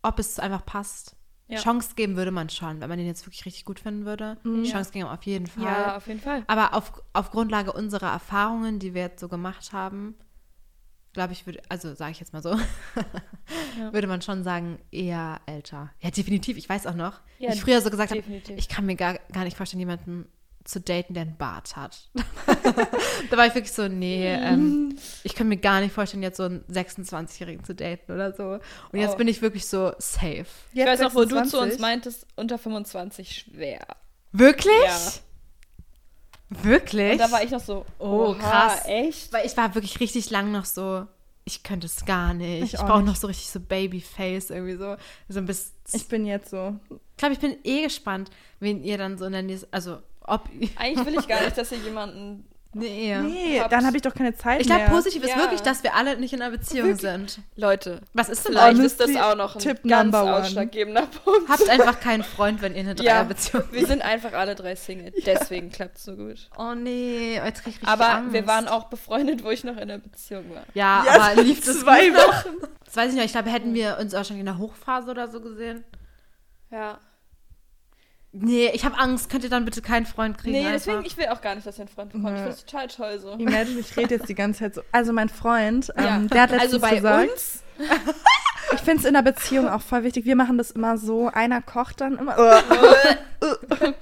[0.01, 1.17] ob es einfach passt.
[1.49, 1.59] Ja.
[1.59, 4.37] Chance geben würde man schon, wenn man den jetzt wirklich richtig gut finden würde.
[4.63, 5.63] Chance geben auf jeden Fall.
[5.65, 6.43] Ja, auf jeden Fall.
[6.47, 10.15] Aber auf, auf Grundlage unserer Erfahrungen, die wir jetzt so gemacht haben,
[11.11, 12.55] glaube ich, würde, also sage ich jetzt mal so,
[13.91, 15.91] würde man schon sagen, eher älter.
[15.99, 16.55] Ja, definitiv.
[16.55, 18.23] Ich weiß auch noch, Ja, ich früher so gesagt habe,
[18.55, 20.29] ich kann mir gar, gar nicht vorstellen, jemanden
[20.69, 22.09] zu daten, der einen Bart hat.
[23.29, 26.43] da war ich wirklich so, nee, ähm, ich kann mir gar nicht vorstellen, jetzt so
[26.43, 28.59] einen 26-Jährigen zu daten oder so.
[28.91, 29.17] Und jetzt Oh.
[29.17, 30.45] bin ich wirklich so safe.
[30.73, 31.71] Ich weiß noch, wo du zu 26.
[31.73, 33.79] uns meintest, unter 25 schwer.
[34.31, 34.73] Wirklich?
[34.85, 34.97] Ja.
[36.63, 37.11] Wirklich?
[37.13, 38.81] Und da war ich noch so, Oh, oha, krass.
[38.85, 39.31] echt?
[39.33, 41.05] Weil ich war wirklich richtig lang noch so,
[41.45, 42.63] ich könnte es gar nicht.
[42.63, 44.95] Ich Ich, auch brauche noch so richtig so Babyface irgendwie so.
[45.27, 45.71] So ein bisschen.
[45.87, 46.75] Ich Ich bin jetzt so.
[47.17, 49.99] glaube, ich bin eh gespannt, wen ihr dann so in der nächsten, also
[50.29, 52.45] ob Eigentlich will ich gar nicht, dass ihr jemanden.
[52.71, 53.17] Nee.
[53.19, 54.91] Nee, Habt- dann habe ich doch keine Zeit Ich glaube, mehr.
[54.91, 55.37] positiv ist Ja.
[55.37, 57.39] wirklich, dass wir alle nicht in einer Beziehung sind.
[57.55, 60.35] Leute, Was ist denn vielleicht ist das auch noch ein Tipp ganz number one.
[60.43, 61.49] ausschlaggebender Punkt.
[61.49, 65.11] Habt einfach keinen Freund, wenn ihr eine Ja, Dreierbeziehung wir sind einfach alle drei Single.
[65.25, 66.47] Deswegen klappt es so gut.
[66.59, 68.33] Oh nee, jetzt krieg ich richtig Aber Angst.
[68.33, 70.61] wir waren auch befreundet, wo ich noch in der Beziehung war.
[70.75, 72.17] Ja, Ja, aber lief das zwei gut?
[72.19, 72.49] Wochen.
[72.85, 73.25] Das weiß ich nicht.
[73.25, 75.83] Ich glaube, hätten wir uns wahrscheinlich in der Hochphase oder so gesehen.
[76.69, 76.99] Ja.
[78.31, 79.29] Nee, ich habe Angst.
[79.29, 80.51] Könnt ihr dann bitte keinen Freund kriegen?
[80.53, 80.73] Nee, einfach?
[80.85, 82.27] deswegen, ich will auch gar nicht, dass ihr einen Freund bekommt.
[82.27, 82.43] Ich Ja.
[82.43, 83.31] finde es total toll so.
[83.33, 84.81] Imagine, ich rede jetzt die ganze Zeit so.
[84.91, 86.19] Also mein Freund, ähm, Ja.
[86.19, 87.63] der hat letztens Also bei gesagt, uns,
[88.73, 90.25] ich finde es in der Beziehung auch voll wichtig.
[90.25, 92.35] Wir machen das immer so, einer kocht dann immer.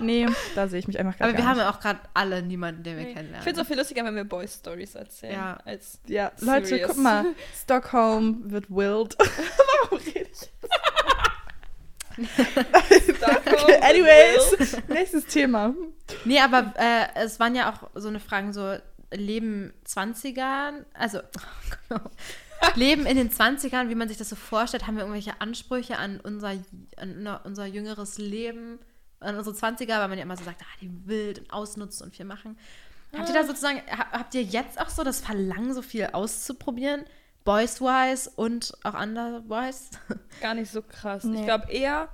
[0.00, 2.42] nee, da sehe ich mich einfach gar Aber wir gar haben ja auch gerade alle
[2.42, 3.42] niemanden, den wir ich kennenlernen.
[3.44, 5.32] finde es auch viel lustiger, wenn wir Boys Stories erzählen.
[5.34, 5.58] Ja.
[5.64, 7.24] Als Ja, Leute, guck mal,
[7.62, 9.16] Stockholm wird wild.
[9.18, 10.50] Warum rede ich?
[13.46, 15.74] Okay, anyways, nächstes Thema.
[16.24, 18.76] Nee, aber äh, es waren ja auch so eine Fragen, so
[19.12, 21.20] Leben 20ern, also
[22.76, 26.20] Leben in den 20ern, wie man sich das so vorstellt, haben wir irgendwelche Ansprüche an
[26.20, 26.52] unser,
[26.96, 28.78] an unser jüngeres Leben,
[29.20, 32.14] an unsere 20er, weil man ja immer so sagt, ah, die wild und ausnutzen und
[32.16, 32.58] viel machen.
[33.16, 37.04] Habt ihr da sozusagen, ha- habt ihr jetzt auch so das Verlangen, so viel auszuprobieren?
[37.44, 39.90] Boys-wise und auch otherwise?
[40.40, 41.24] gar nicht so krass.
[41.24, 41.40] Nee.
[41.40, 42.08] Ich glaube eher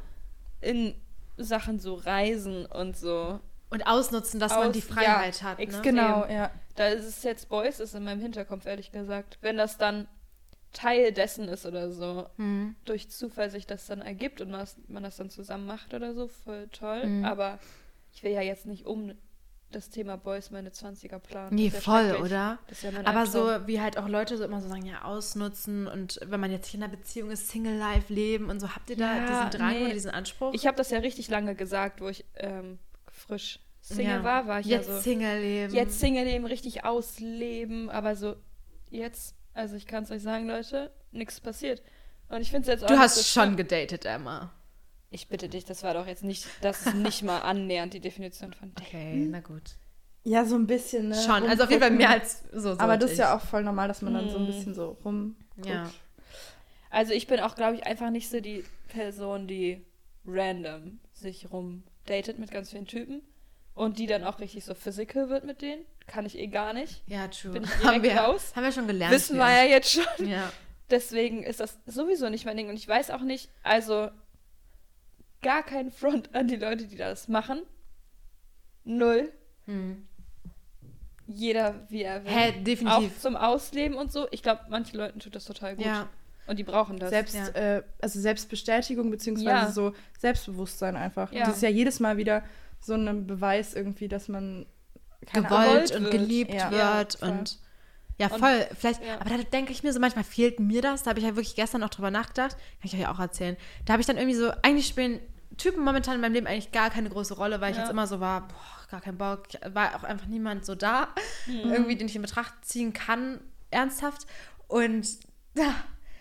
[0.60, 0.94] in
[1.36, 3.40] Sachen so Reisen und so.
[3.70, 5.58] Und ausnutzen, dass man Aus- die Freiheit ja, hat.
[5.60, 5.80] Ne?
[5.82, 6.50] Genau, ja.
[6.74, 9.38] Da ist es jetzt Boys, ist in meinem Hinterkopf, ehrlich gesagt.
[9.40, 10.08] Wenn das dann
[10.72, 12.74] Teil dessen ist oder so, Hm.
[12.84, 16.14] durch Zufall sich das dann ergibt und man das, man das dann zusammen macht oder
[16.14, 17.06] so, voll toll.
[17.06, 17.24] Mhm.
[17.24, 17.58] Aber
[18.12, 19.12] ich will ja jetzt nicht um
[19.72, 21.54] das Thema Boys meine 20er planen.
[21.54, 22.58] Nee, voll, oder?
[22.82, 23.26] Ja Aber Albtraum.
[23.60, 26.66] so, wie halt auch Leute so immer so sagen, ja, ausnutzen und wenn man jetzt
[26.66, 29.72] nicht in einer Beziehung ist, Single-Life leben und so, habt ihr da Ja, diesen Drang
[29.74, 29.84] nee.
[29.84, 30.52] oder diesen Anspruch?
[30.54, 32.78] Ich habe das ja richtig lange gesagt, wo ich ähm,
[33.10, 34.24] frisch Single Ja.
[34.24, 35.00] war, war ich jetzt ja so.
[35.00, 35.74] Single-Leben.
[35.74, 38.36] Jetzt Single-Leben richtig ausleben, aber so
[38.90, 41.82] jetzt, also ich kann es euch sagen, Leute, nichts passiert.
[42.28, 44.52] Und ich finde es jetzt auch Du hast so schon gedatet, Emma.
[45.10, 48.52] Ich bitte dich, das war doch jetzt nicht, das ist nicht mal annähernd die Definition
[48.52, 48.86] von Date.
[48.86, 49.72] Okay, na gut.
[50.22, 51.14] Ja, so ein bisschen, ne?
[51.16, 52.72] Schon, also auf jeden Fall mehr als so.
[52.78, 54.46] Aber das ist ja auch voll normal, dass man dann so ein Mhm.
[54.46, 55.34] bisschen so rum.
[55.64, 55.90] Ja.
[56.90, 59.84] Also ich bin auch, glaube ich, einfach nicht so die Person, die
[60.26, 63.22] random sich rumdatet mit ganz vielen Typen
[63.74, 65.84] und die dann auch richtig so physical wird mit denen.
[66.06, 67.02] Kann ich eh gar nicht.
[67.06, 67.52] Ja, true.
[67.52, 68.52] Bin ich haben, direkt wir, raus?
[68.54, 69.14] haben wir schon gelernt.
[69.14, 70.28] Wissen wir ja jetzt schon.
[70.28, 70.52] Ja.
[70.90, 72.68] Deswegen ist das sowieso nicht mein Ding.
[72.68, 74.10] Und ich weiß auch nicht, also
[75.42, 77.62] gar kein Front an die Leute, die das machen.
[78.84, 79.32] Null.
[79.66, 80.06] Hm.
[81.26, 82.30] Jeder, wie er will.
[82.30, 83.16] Hä, definitiv.
[83.16, 84.26] Auch zum Ausleben und so.
[84.30, 85.86] Ich glaube, manchen Leuten tut das total gut.
[85.86, 86.08] Ja.
[86.46, 87.10] Und die brauchen das.
[87.10, 87.48] Selbst, ja.
[87.50, 89.70] äh, also Selbstbestätigung beziehungsweise Ja.
[89.70, 91.32] so Selbstbewusstsein einfach.
[91.32, 91.46] Ja.
[91.46, 92.42] Das ist ja jedes Mal wieder
[92.80, 94.66] so ein Beweis irgendwie, dass man
[95.32, 96.12] Gewollt gewollt und wird.
[96.12, 97.58] geliebt wird und
[98.20, 98.66] ja, Und- voll.
[98.78, 99.20] Vielleicht, ja.
[99.20, 101.02] aber da denke ich mir so, manchmal fehlt mir das.
[101.02, 102.52] Da habe ich ja wirklich gestern auch drüber nachgedacht.
[102.52, 103.56] Kann ich euch auch erzählen.
[103.86, 105.20] Da habe ich dann irgendwie so, eigentlich spielen
[105.56, 107.82] Typen momentan in meinem Leben eigentlich gar keine große Rolle, weil ich Ja.
[107.82, 109.44] jetzt immer so war, boah, gar kein Bock.
[109.72, 111.08] War auch einfach niemand so da,
[111.46, 113.40] irgendwie, den ich in Betracht ziehen kann,
[113.70, 114.26] ernsthaft.
[114.68, 115.06] Und
[115.56, 115.74] ja,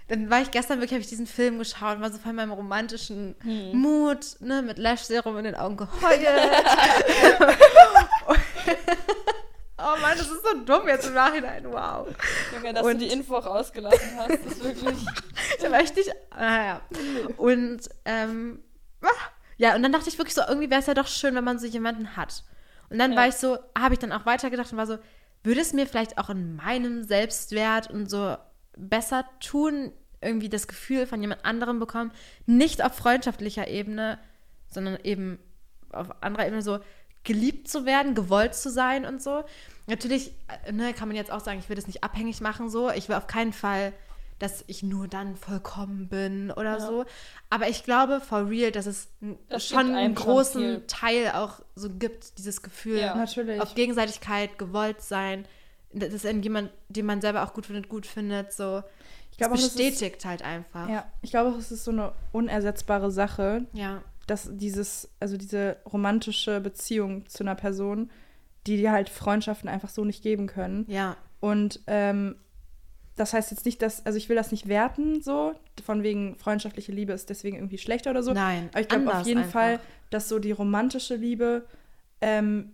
[0.07, 2.35] dann war ich gestern wirklich, habe ich diesen Film geschaut und war so voll in
[2.37, 3.35] meinem romantischen
[3.73, 6.19] Mut, ne, mit Lash-Serum in den Augen geheult.
[9.79, 12.07] oh Mann, das ist so dumm jetzt im Nachhinein, wow.
[12.53, 14.97] Junge, dass Und- du die Info rausgelassen hast, ist wirklich.
[15.61, 16.81] Da war ich nicht, naja.
[17.37, 18.59] Und, ähm,
[19.01, 19.07] ah,
[19.57, 21.59] ja, und dann dachte ich wirklich so, irgendwie wäre es ja doch schön, wenn man
[21.59, 22.43] so jemanden hat.
[22.89, 23.17] Und dann Ja.
[23.17, 24.97] war ich so, habe ich dann auch weitergedacht und war so,
[25.43, 28.37] würde es mir vielleicht auch in meinem Selbstwert und so
[28.77, 32.11] besser tun, irgendwie das Gefühl von jemand anderem bekommen,
[32.45, 34.19] nicht auf freundschaftlicher Ebene,
[34.69, 35.39] sondern eben
[35.91, 36.79] auf anderer Ebene so
[37.23, 39.43] geliebt zu werden, gewollt zu sein und so.
[39.87, 40.31] Natürlich,
[40.65, 42.89] äh, ne, kann man jetzt auch sagen, ich will das nicht abhängig machen so.
[42.91, 43.93] Ich will auf keinen Fall
[44.37, 46.79] dass ich nur dann vollkommen bin oder Ja.
[46.79, 47.03] so.
[47.49, 49.09] Aber ich glaube, for real, dass es
[49.49, 50.83] Das schon einen schon großen viel.
[50.87, 53.15] Teil auch so gibt, dieses Gefühl Ja.
[53.15, 53.59] Natürlich.
[53.59, 55.45] auf Gegenseitigkeit, gewollt sein,
[55.91, 58.81] dass in jemand, den man selber auch gut findet, gut findet, so.
[59.29, 60.87] Ich Das glaube auch, das ist- bestätigt halt einfach.
[60.87, 64.01] Ja, ich glaube, es ist so eine unersetzbare Sache, ja.
[64.29, 68.09] Dass dieses, also diese romantische Beziehung zu einer Person,
[68.67, 70.85] die dir halt Freundschaften einfach so nicht geben können.
[70.87, 71.15] Ja.
[71.39, 72.35] Und ähm,
[73.15, 75.53] das heißt jetzt nicht, dass, also ich will das nicht werten, so,
[75.83, 78.33] von wegen freundschaftliche Liebe ist deswegen irgendwie schlechter oder so.
[78.33, 78.69] Nein.
[78.71, 79.51] Aber ich glaube auf jeden einfach.
[79.51, 81.65] Fall, dass so die romantische Liebe
[82.21, 82.73] ähm,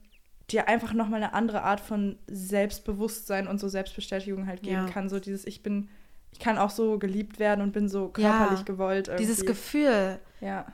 [0.51, 4.91] dir einfach nochmal eine andere Art von Selbstbewusstsein und so Selbstbestätigung halt geben Ja.
[4.91, 5.09] kann.
[5.09, 5.89] So dieses, ich bin,
[6.31, 8.31] ich kann auch so geliebt werden und bin so Ja.
[8.31, 9.07] körperlich gewollt.
[9.07, 9.23] Irgendwie.
[9.25, 10.65] Dieses Gefühl, Ja.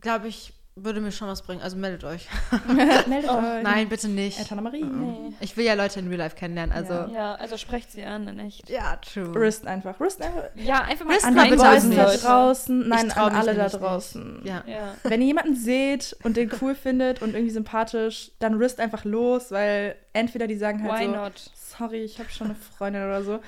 [0.00, 0.52] Glaube ich,
[0.84, 1.60] würde mir schon was bringen.
[1.60, 2.28] Also meldet euch.
[2.66, 3.62] Meldet euch.
[3.62, 4.38] Nein, bitte nicht.
[4.38, 4.84] Eltern Marie.
[4.84, 5.32] Nee.
[5.40, 6.92] Ich will ja Leute in Real Life kennenlernen, also.
[6.92, 7.08] Ja.
[7.08, 8.68] Ja, also sprecht sie an, in echt.
[8.68, 9.34] Ja, true.
[9.34, 10.00] Rist einfach.
[10.00, 10.44] Rist einfach.
[10.54, 12.88] Ja, einfach mal Rist An die bitte Boys da draußen.
[12.88, 14.42] Nein, an alle da draußen.
[14.44, 14.62] Ja.
[14.66, 14.94] Ja.
[15.02, 19.50] Wenn ihr jemanden seht und den cool findet und irgendwie sympathisch, dann rist einfach los,
[19.50, 21.50] weil entweder die sagen halt Why so, not?
[21.54, 23.40] sorry, ich habe schon eine Freundin oder so,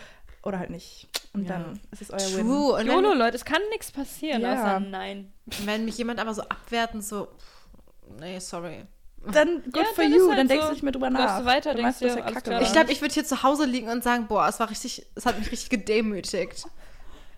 [0.42, 1.09] oder halt nicht.
[1.33, 1.59] Und Ja.
[1.59, 2.47] dann ist es euer Win.
[2.47, 2.72] True.
[2.81, 4.53] Und YOLO, Leute, es kann nichts passieren, Ja.
[4.55, 5.33] außer Nein.
[5.64, 7.28] wenn mich jemand aber so abwertend so,
[8.18, 8.85] nee, sorry.
[9.33, 10.68] Dann good Ja, for dann you, halt dann denkst so.
[10.68, 11.39] du nicht mehr drüber nach.
[11.41, 12.62] du weiter, du denkst meinst, er alles kacke klar.
[12.62, 15.24] Ich glaube, ich würde hier zu Hause liegen und sagen, boah, es war richtig, es
[15.26, 16.64] hat mich richtig gedemütigt.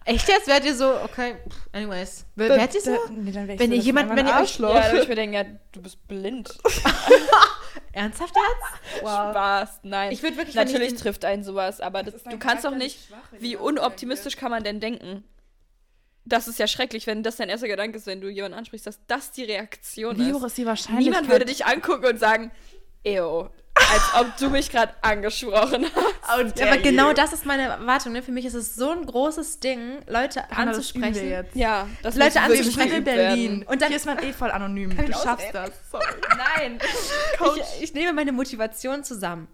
[0.05, 0.49] Echt jetzt?
[0.49, 1.37] Wärt ihr so, okay,
[1.73, 2.25] anyways.
[2.35, 2.91] Wärt ihr so?
[2.93, 4.59] Da- Nee, dann wär ich Wenn so, ihr jemand- wenn ihr euch-.
[4.59, 6.57] Ja, da würde ich mir denken, ja, du bist blind.
[7.93, 8.99] Ernsthaft jetzt?
[9.01, 10.13] Spaß, nein.
[10.13, 12.75] Ich würd wirklich, wenn ich Natürlich den- trifft einen sowas, aber das, du kannst doch
[12.75, 15.25] nicht, schwach, wie unoptimistisch kann man denn denken?
[16.25, 19.01] Das ist ja schrecklich, wenn das dein erster Gedanke ist, wenn du jemanden ansprichst, dass
[19.09, 20.35] das die Reaktion Wie ist.
[20.35, 21.05] hoch ist die Wahrscheinlichkeit?
[21.13, 22.53] Niemand würde dich angucken und sagen,
[23.05, 25.87] ew, als ob du mich gerade angesprochen
[26.27, 26.59] hast.
[26.59, 28.13] Ja, aber genau das ist meine Erwartung.
[28.13, 28.23] Ne?
[28.23, 31.29] Für mich ist es so ein großes Ding, Leute Anna, das üben wir anzusprechen.
[31.31, 31.57] jetzt.
[31.57, 33.51] Ja, das Leute anzusprechen in Berlin.
[33.51, 33.63] werden.
[33.65, 34.97] Und dann hier ist man eh voll anonym.
[34.97, 35.71] Du schaffst das.
[35.91, 36.05] Sorry.
[36.57, 36.79] Nein.
[37.57, 39.49] Ich, ich nehme meine Motivation zusammen.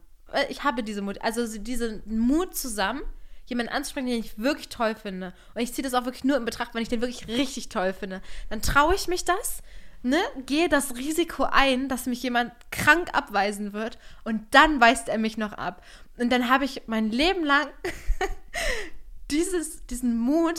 [0.48, 3.02] Ich habe diese Mut, also so diesen Mut zusammen,
[3.46, 5.32] jemanden anzusprechen, den ich wirklich toll finde.
[5.54, 7.94] Und ich ziehe das auch wirklich nur in Betracht, wenn ich den wirklich richtig toll
[7.94, 8.20] finde.
[8.50, 9.62] Dann traue ich mich das,
[10.02, 15.18] ne, gehe das Risiko ein, dass mich jemand krank abweisen wird und dann weist er
[15.18, 15.82] mich noch ab.
[16.18, 17.66] Und dann habe ich mein Leben lang
[19.30, 20.58] dieses, diesen Mut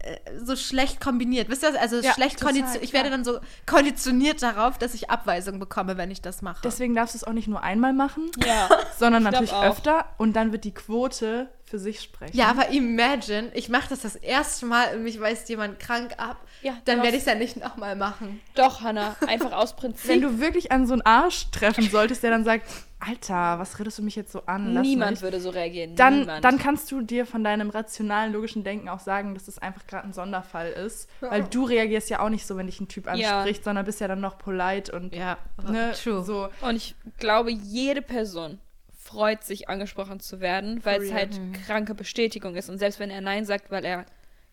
[0.00, 1.48] äh, so schlecht kombiniert.
[1.48, 2.82] Wisst ihr, also Ja, schlecht konditioniert.
[2.84, 6.60] Ich werde dann so konditioniert darauf, dass ich Abweisung bekomme, wenn ich das mache.
[6.62, 8.68] Deswegen darfst du es auch nicht nur einmal machen, Ja.
[8.98, 9.64] sondern natürlich auch.
[9.64, 10.06] öfter.
[10.18, 12.36] Und dann wird die Quote für sich sprechen.
[12.36, 16.36] ja, aber imagine, ich mache das das erste Mal und mich weist jemand krank ab.
[16.62, 18.40] Ja, dann werde ich es ja nicht nochmal machen.
[18.54, 20.10] Doch, Hannah, einfach aus Prinzip.
[20.10, 22.66] Wenn du wirklich an so einen Arsch treffen solltest, der dann sagt,
[22.98, 24.74] Alter, was redest du mich jetzt so an?
[24.74, 25.22] Lass Niemand mich.
[25.22, 25.96] würde so reagieren.
[25.96, 26.44] Dann, Niemand.
[26.44, 30.06] dann kannst du dir von deinem rationalen, logischen Denken auch sagen, dass es einfach gerade
[30.06, 31.08] ein Sonderfall ist.
[31.20, 33.12] Weil du reagierst ja auch nicht so, wenn dich ein Typ Ja.
[33.38, 36.22] anspricht, sondern bist ja dann noch polite und Ja, ne, true.
[36.22, 36.50] so.
[36.60, 38.58] Und ich glaube, jede Person
[38.98, 42.68] freut sich, angesprochen zu werden, weil es halt kranke Bestätigung ist.
[42.68, 44.04] Und selbst wenn er Nein sagt, weil er,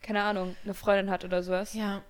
[0.02, 1.74] keine Ahnung, eine Freundin hat oder sowas.
[1.74, 2.02] Ja.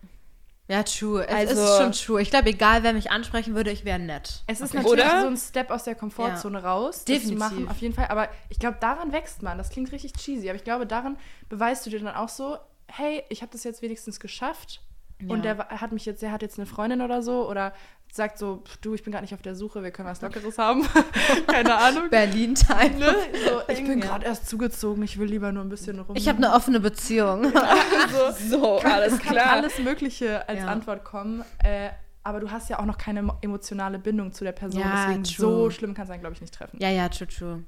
[0.70, 1.26] Ja, true.
[1.26, 2.22] Es Also- ist schon true.
[2.22, 4.44] Ich glaube, egal wer mich ansprechen würde, ich wäre nett.
[4.48, 4.84] Es ist Okay.
[4.84, 5.22] natürlich Oder?
[5.22, 7.40] so ein Step aus der Komfortzone raus, das zu Definitiv.
[7.40, 8.08] machen, auf jeden Fall.
[8.10, 9.58] Aber ich glaube, daran wächst man.
[9.58, 11.18] Das klingt richtig cheesy, aber ich glaube, daran
[11.48, 12.58] beweist du dir dann auch so,
[12.88, 14.82] hey, ich habe das jetzt wenigstens geschafft.
[15.22, 15.54] Und Ja.
[15.54, 17.74] der wa- hat mich jetzt, der hat jetzt eine Freundin oder so oder
[18.12, 20.84] sagt so, du, ich bin gerade nicht auf der Suche, wir können was Lockeres haben.
[21.48, 22.10] Keine Ahnung.
[22.10, 22.98] Berlin-Time.
[22.98, 23.16] Ne?
[23.46, 26.16] So, ich bin gerade erst zugezogen, ich will lieber nur ein bisschen rum.
[26.16, 27.52] Ich habe eine offene Beziehung.
[28.50, 29.52] So, alles es kann klar.
[29.52, 30.68] alles Mögliche als Ja.
[30.68, 31.44] Antwort kommen.
[31.64, 31.90] Äh,
[32.24, 34.82] aber du hast ja auch noch keine mo- emotionale Bindung zu der Person.
[34.82, 35.36] Ja, deswegen true.
[35.36, 36.78] so schlimm kann es einen, glaube ich, nicht treffen.
[36.82, 37.64] ja, ja, true, true.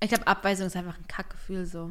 [0.00, 1.90] Ich glaube, Abweisung ist einfach ein Kackgefühl so.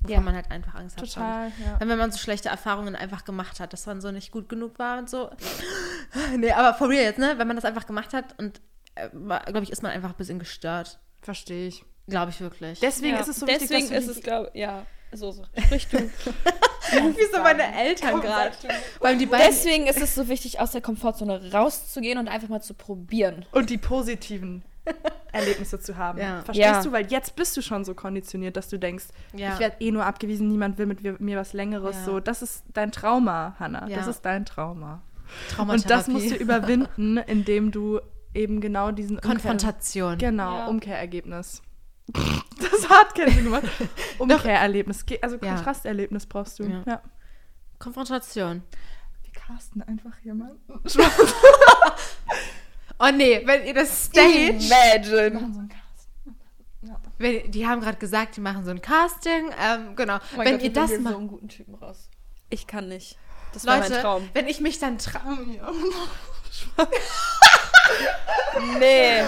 [0.00, 0.20] Wovon Ja.
[0.20, 1.04] man halt einfach Angst hat.
[1.04, 1.14] ich.
[1.14, 1.80] Total, ja.
[1.80, 4.98] Wenn man so schlechte Erfahrungen einfach gemacht hat, dass man so nicht gut genug war
[4.98, 5.30] und so.
[6.36, 7.34] Nee, aber for real jetzt, ne?
[7.36, 8.60] Wenn man das einfach gemacht hat und,
[8.94, 10.98] äh, glaube ich, ist man einfach ein bisschen gestört.
[11.22, 11.84] Verstehe ich.
[12.06, 12.80] Glaube ich wirklich.
[12.80, 15.44] Deswegen Ja, ist es so Deswegen wichtig, dass ist es, glaube ja, so, so.
[15.66, 15.98] Sprich du.
[15.98, 18.52] Wie so meine Eltern gerade.
[19.38, 23.44] Deswegen ist es so wichtig, aus der Komfortzone rauszugehen und einfach mal zu probieren.
[23.52, 24.64] und die positiven
[25.32, 26.18] Erlebnisse zu haben.
[26.18, 26.42] Ja.
[26.42, 26.82] Verstehst Ja.
[26.82, 26.92] du?
[26.92, 29.52] Weil jetzt bist du schon so konditioniert, dass du denkst, Ja.
[29.54, 31.96] ich werde eh nur abgewiesen, niemand will mit mir, was Längeres.
[31.96, 32.04] Ja.
[32.04, 33.86] So, das ist dein Trauma, Hannah.
[33.88, 33.96] Ja.
[33.98, 35.02] Das ist dein Trauma.
[35.58, 38.00] Und das musst du überwinden, indem du
[38.34, 40.16] eben genau diesen Umkehr- Konfrontation.
[40.18, 40.66] Genau, Ja.
[40.68, 41.62] Umkehrergebnis.
[42.60, 43.64] Das hat keinen Sinn gemacht.
[44.18, 45.04] Umkehrerlebnis.
[45.20, 45.54] Also Ja.
[45.54, 46.64] Kontrasterlebnis brauchst du.
[46.64, 46.82] Ja.
[46.86, 47.02] Ja.
[47.78, 48.62] Konfrontation.
[49.22, 50.56] Wir casten einfach jemanden.
[52.98, 54.62] Oh nee, wenn ihr das staged.
[54.64, 55.68] Imagine.
[56.82, 56.86] so.
[56.88, 56.96] Ja.
[57.18, 59.50] wenn, die haben gerade gesagt, die machen so ein Casting.
[59.62, 60.16] Ähm, genau.
[60.16, 61.12] Oh mein wenn Gott, ihr wir das macht.
[61.12, 62.08] so einen guten Typen raus.
[62.50, 63.16] Ich kann nicht.
[63.52, 64.28] Das war mein Leute, Traum.
[64.34, 65.38] wenn ich mich dann traue.
[68.78, 69.22] Nee.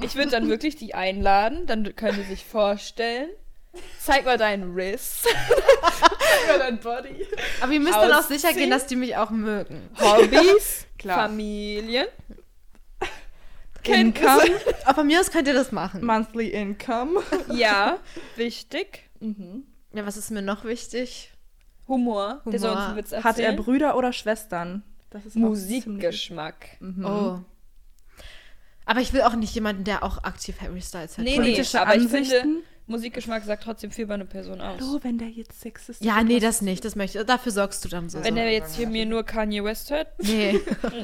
[0.00, 3.28] Ich würde dann wirklich die einladen, dann können die sich vorstellen.
[4.00, 5.22] Zeig mal deinen Riss.
[6.48, 7.26] Ja, dein Body.
[7.60, 9.88] Aber ihr müsst dann auch sicher gehen, dass die mich auch mögen.
[9.98, 11.28] Hobbys, Klar.
[11.28, 12.06] Familien.
[13.88, 14.42] Income.
[14.84, 16.04] Aber von mir aus könnt ihr das machen.
[16.04, 17.20] Monthly Income.
[17.54, 17.98] Ja,
[18.36, 19.08] wichtig.
[19.20, 19.64] Mhm.
[19.94, 21.30] Ja, was ist mir noch wichtig?
[21.86, 22.40] Humor.
[22.46, 22.88] Der soll uns Humor.
[22.88, 23.24] einen Witz erzählen.
[23.24, 24.82] Hat er Brüder oder Schwestern?
[25.24, 26.80] Ist Musikgeschmack.
[26.80, 27.04] Mhm.
[27.04, 27.38] Oh.
[28.84, 31.26] Aber ich will auch nicht jemanden, der auch aktiv Harry Styles hört.
[31.26, 32.62] Nee, Politische nee, aber ich finde, Ansichten?
[32.86, 34.78] Musikgeschmack sagt trotzdem viel über eine Person aus.
[34.80, 36.42] Hallo, wenn der jetzt sexistisch Ja, nee, ist.
[36.42, 36.84] das nicht.
[36.84, 37.24] Das möchte ich.
[37.26, 38.22] Dafür sorgst du dann so.
[38.22, 40.60] Wenn er jetzt hier mir nur Kanye West hört, Nee.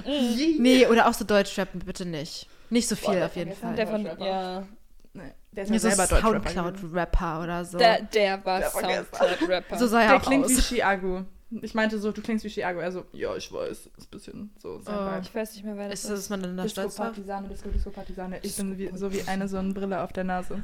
[0.59, 2.49] nee, oder auch so Deutschrappen, bitte nicht.
[2.71, 3.53] Nicht so viel Boah, auf jeden.
[3.53, 3.75] Fall.
[3.75, 4.67] der von, ja,
[5.13, 5.23] Nee,
[5.53, 6.23] der ist Ja, ja so selber gewesen.
[6.55, 7.79] Soundcloud-Rapper oder so.
[7.79, 8.63] der, der war.
[8.63, 9.79] Soundcloud-Rapper.
[9.79, 10.57] so sah er Der auch klingt aus.
[10.57, 11.25] wie Chiago.
[11.63, 12.79] Ich meinte so, du klingst wie Chiago.
[12.79, 13.71] Also, ja, ich weiß.
[13.71, 15.21] Ist ein bisschen so sein Oh.
[15.21, 16.19] Ich weiß nicht mehr, wer das Ist ist.
[16.19, 17.11] das, man dann da stolz drauf?
[17.17, 18.47] Disco-Partisane, Disco.
[18.47, 20.63] Ich bin wie, so wie eine Sonnenbrille auf der Nase.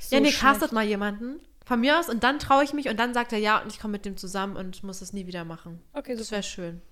[0.00, 0.40] So ja, nee, schlecht.
[0.42, 1.40] castet mal jemanden.
[1.64, 3.80] Von mir aus und dann traue ich mich und dann sagt er ja und ich
[3.80, 5.82] komme mit dem zusammen und muss es nie wieder machen.
[5.94, 6.36] Okay, Das super.
[6.36, 6.82] wäre schön.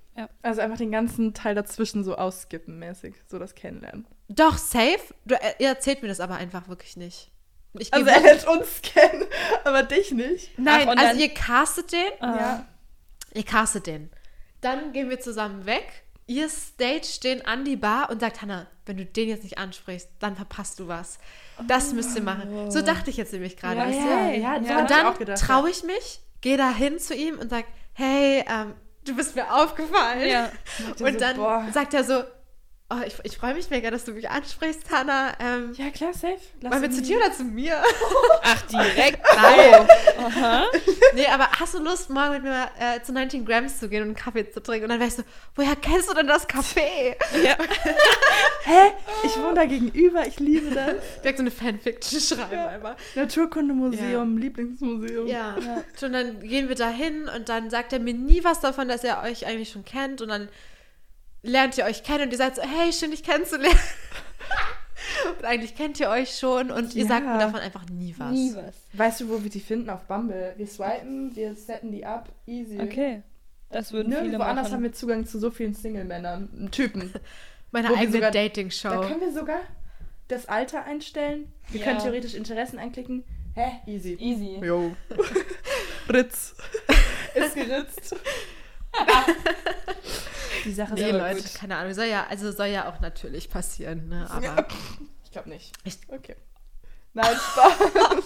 [0.43, 3.15] Also einfach den ganzen Teil dazwischen so ausskippen mäßig.
[3.29, 4.07] So das Kennenlernen.
[4.29, 5.01] Doch, safe.
[5.25, 7.31] Du, er er erzählt mir das aber einfach wirklich nicht.
[7.79, 9.27] Ich Also er lernt uns kennen,
[9.65, 10.57] aber dich nicht.
[10.59, 12.13] Nein, Ach, also ihr castet den.
[12.21, 12.37] Ah.
[12.37, 12.67] Ja.
[13.35, 14.11] Ihr castet den.
[14.61, 16.05] Dann gehen wir zusammen weg.
[16.27, 20.09] Ihr stage den an die Bar und sagt, Hannah, wenn du den jetzt nicht ansprichst,
[20.21, 21.19] dann verpasst du was.
[21.67, 22.71] Das müsst ihr machen.
[22.71, 23.77] So dachte ich jetzt nämlich gerade.
[23.77, 23.95] Ja, ihr?
[23.97, 24.75] ja, ja, ja.
[24.77, 28.75] so Und dann traue ich mich, gehe da hin zu ihm und sage, hey, ähm,
[29.05, 30.29] du bist mir aufgefallen.
[30.29, 30.51] Ja.
[30.99, 31.67] Und so, dann boah.
[31.73, 32.23] sagt er so,
[32.91, 35.33] oh, ich, ich freue mich mega, dass du mich ansprichst, Hannah.
[35.41, 36.39] Ähm, Ja, klar, safe.
[36.61, 37.83] Lass wollen wir zu dir oder zu mir?
[38.43, 39.21] Ach, direkt.
[39.37, 39.89] Nein.
[40.19, 40.65] Aha.
[41.15, 44.09] nee, aber hast du Lust, morgen mit mir äh, zu 19 Grams zu gehen und
[44.09, 44.85] einen Kaffee zu trinken?
[44.85, 45.23] Und dann wärst du,
[45.57, 47.17] woher kennst du denn das Café?
[47.43, 47.57] Ja.
[48.65, 48.93] Hä?
[49.25, 50.95] Ich wohne da gegenüber, ich liebe das.
[51.23, 52.69] Direkt so eine Fanfiction schreiben Ja.
[52.69, 52.97] einfach.
[53.15, 55.27] Naturkundemuseum, Lieblingsmuseum.
[55.27, 55.57] Ja.
[56.03, 59.05] Und dann gehen wir da hin und dann sagt er mir nie was davon, dass
[59.05, 60.21] er euch eigentlich schon kennt.
[60.23, 60.49] Und dann
[61.45, 63.79] lernt ihr euch kennen und ihr seid so, hey, schön dich kennenzulernen.
[65.39, 67.09] und eigentlich kennt ihr euch schon und ihr Ja.
[67.09, 68.33] sagt mir davon einfach nie was.
[68.33, 68.75] Nie was.
[68.95, 69.91] Weißt du, wo wir die finden?
[69.91, 70.55] Auf Bumble.
[70.57, 72.81] Wir swipen, wir setten die ab, easy.
[72.81, 73.23] Okay.
[73.71, 77.13] Das würden Nirgendwo viele anders haben wir Zugang zu so vielen Single-Männern, Typen.
[77.73, 79.01] Meine Wo eigene sogar- Da Dating-Show.
[79.03, 79.61] können wir sogar
[80.29, 81.53] das Alter einstellen.
[81.71, 81.87] Wir Ja.
[81.87, 83.25] können theoretisch Interessen anklicken.
[83.57, 83.81] Hä?
[83.87, 84.17] Easy.
[84.21, 84.59] Easy.
[84.65, 84.95] Jo.
[86.13, 86.55] Ritz.
[87.35, 88.17] Ist geritzt.
[90.65, 91.55] Die Sache Nee, aber Leute, gut.
[91.55, 91.93] keine Ahnung.
[91.95, 94.27] Soll ja, also soll ja auch natürlich passieren, ne?
[94.31, 94.67] Aber,
[95.25, 95.73] Ich glaube nicht.
[95.85, 96.37] Ich- okay.
[97.17, 98.23] Nein, Spaß.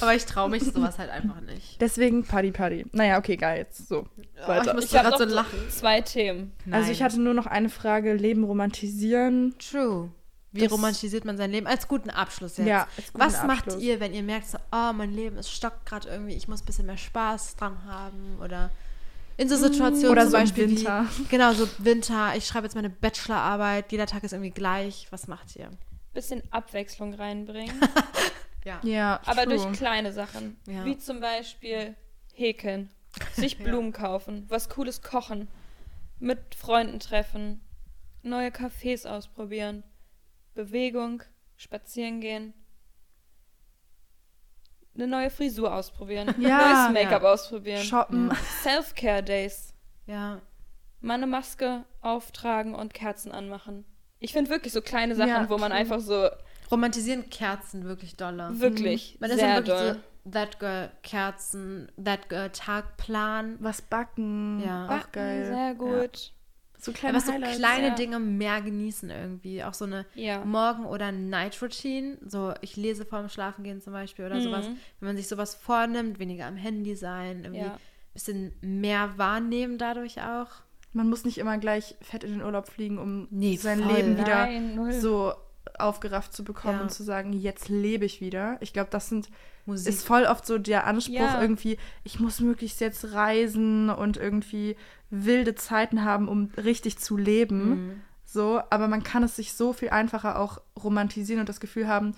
[0.02, 1.80] aber ich traue mich sowas halt einfach nicht.
[1.80, 2.84] Deswegen Party Party.
[2.92, 4.06] Naja, okay, geil, jetzt so.
[4.44, 4.66] Oh, Weiter.
[4.68, 5.70] ich muss Ich habe gerade so lachen.
[5.70, 6.52] zwei Themen.
[6.70, 9.54] Also ich hatte nur noch eine Frage, Leben romantisieren.
[9.58, 10.10] True.
[10.54, 11.66] Wie Das- romantisiert man sein Leben?
[11.66, 12.66] Als guten Abschluss jetzt.
[12.66, 13.82] Ja, Was macht Abschluss.
[13.82, 16.66] ihr, wenn ihr merkt, so, oh, mein Leben ist stockt gerade irgendwie, ich muss ein
[16.66, 18.36] bisschen mehr Spaß dran haben?
[18.42, 18.68] Oder
[19.36, 21.06] in so Situationen Oder zum so Beispiel Winter.
[21.18, 25.06] wie, genau, so Winter, ich schreibe jetzt meine Bachelorarbeit, jeder Tag ist irgendwie gleich.
[25.10, 25.70] Was macht ihr?
[26.12, 27.74] Bisschen Abwechslung reinbringen.
[28.64, 28.80] Ja.
[28.84, 29.56] Ja, aber true.
[29.56, 30.56] durch kleine Sachen.
[30.68, 30.84] Ja.
[30.84, 31.96] Wie zum Beispiel
[32.32, 32.90] häkeln.
[33.32, 34.44] Sich Blumen kaufen.
[34.48, 35.48] Was Cooles kochen.
[36.20, 37.60] Mit Freunden treffen.
[38.22, 39.82] Neue Cafés ausprobieren.
[40.54, 41.24] Bewegung.
[41.56, 42.54] Spazieren gehen.
[44.94, 46.34] Eine neue Frisur ausprobieren.
[46.38, 46.88] Ja.
[46.88, 47.82] Neues Make-up ausprobieren.
[47.82, 48.28] Shoppen.
[48.28, 48.36] Ja.
[48.62, 49.74] Self-Care-Days.
[50.06, 50.40] Ja.
[51.00, 53.84] Mal eine Maske auftragen und Kerzen anmachen.
[54.18, 56.28] Ich finde wirklich so kleine Sachen, Ja, wo man einfach so
[56.70, 58.58] Romantisieren Kerzen wirklich doller.
[58.60, 60.00] wirklich Man ist sehr wirklich doll.
[60.24, 63.56] so, That Girl Kerzen, That Girl Tagplan.
[63.60, 64.62] Was backen.
[64.64, 64.84] Ja.
[64.84, 65.44] Auch Backen, geil.
[65.46, 66.32] Sehr gut.
[66.84, 67.58] So kleine Aber so Highlights.
[67.58, 67.94] kleine ja.
[67.94, 69.62] Dinge mehr genießen irgendwie.
[69.62, 70.44] Auch so eine Ja.
[70.44, 72.18] Morgen- oder Night-Routine.
[72.26, 74.42] So, ich lese vorm Schlafengehen zum Beispiel oder Mhm.
[74.42, 74.66] sowas.
[74.98, 77.72] Wenn man sich sowas vornimmt, weniger am Handy sein, irgendwie Ja.
[77.74, 77.78] ein
[78.14, 80.48] bisschen mehr wahrnehmen dadurch auch.
[80.92, 83.94] Man muss nicht immer gleich fett in den Urlaub fliegen, um Nee, sein voll.
[83.96, 85.32] Leben wieder Nein, so
[85.78, 86.82] aufgerafft zu bekommen Ja.
[86.82, 88.56] und zu sagen, jetzt lebe ich wieder.
[88.60, 89.28] Ich glaube, das sind,
[89.66, 89.88] Musik.
[89.88, 91.40] ist voll oft so der Anspruch Ja.
[91.40, 94.76] irgendwie, ich muss möglichst jetzt reisen und irgendwie
[95.10, 97.68] wilde Zeiten haben, um richtig zu leben.
[97.68, 98.00] Mhm.
[98.24, 102.14] So, aber man kann es sich so viel einfacher auch romantisieren und das Gefühl haben,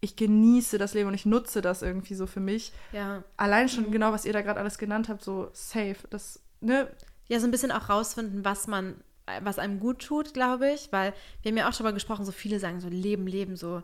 [0.00, 2.72] ich genieße das Leben und ich nutze das irgendwie so für mich.
[2.92, 3.22] Ja.
[3.38, 3.68] Allein Mhm.
[3.70, 5.96] schon genau, was ihr da gerade alles genannt habt, so safe.
[6.10, 6.88] Das, ne?
[7.28, 8.96] Ja, so ein bisschen auch rausfinden, was man,
[9.42, 12.32] was einem gut tut, glaube ich, weil wir haben ja auch schon mal gesprochen, so
[12.32, 13.82] viele sagen so Leben, Leben, so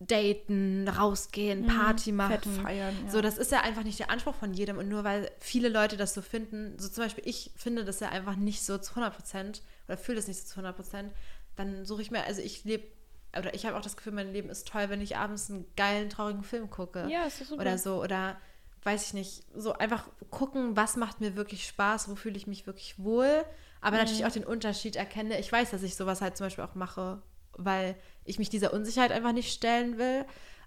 [0.00, 2.50] daten, rausgehen, Party machen.
[2.62, 2.96] Feiern.
[3.04, 3.10] Ja.
[3.10, 4.78] So, das ist ja einfach nicht der Anspruch von jedem.
[4.78, 8.08] Und nur weil viele Leute das so finden, so zum Beispiel ich finde das ja
[8.08, 11.12] einfach nicht so zu 100 Prozent oder fühle das nicht so zu 100 Prozent,
[11.56, 12.84] dann suche ich mir, also ich lebe,
[13.38, 16.08] oder ich habe auch das Gefühl, mein Leben ist toll, wenn ich abends einen geilen,
[16.08, 17.06] traurigen Film gucke.
[17.10, 17.60] Ja, ist super.
[17.60, 18.38] Oder so, oder
[18.82, 22.66] weiß ich nicht, so einfach gucken, was macht mir wirklich Spaß, wo fühle ich mich
[22.66, 23.44] wirklich wohl,
[23.80, 25.38] aber natürlich auch den Unterschied erkenne.
[25.38, 27.22] Ich weiß, dass ich sowas halt zum Beispiel auch mache,
[27.54, 30.24] weil ich mich dieser Unsicherheit einfach nicht stellen will,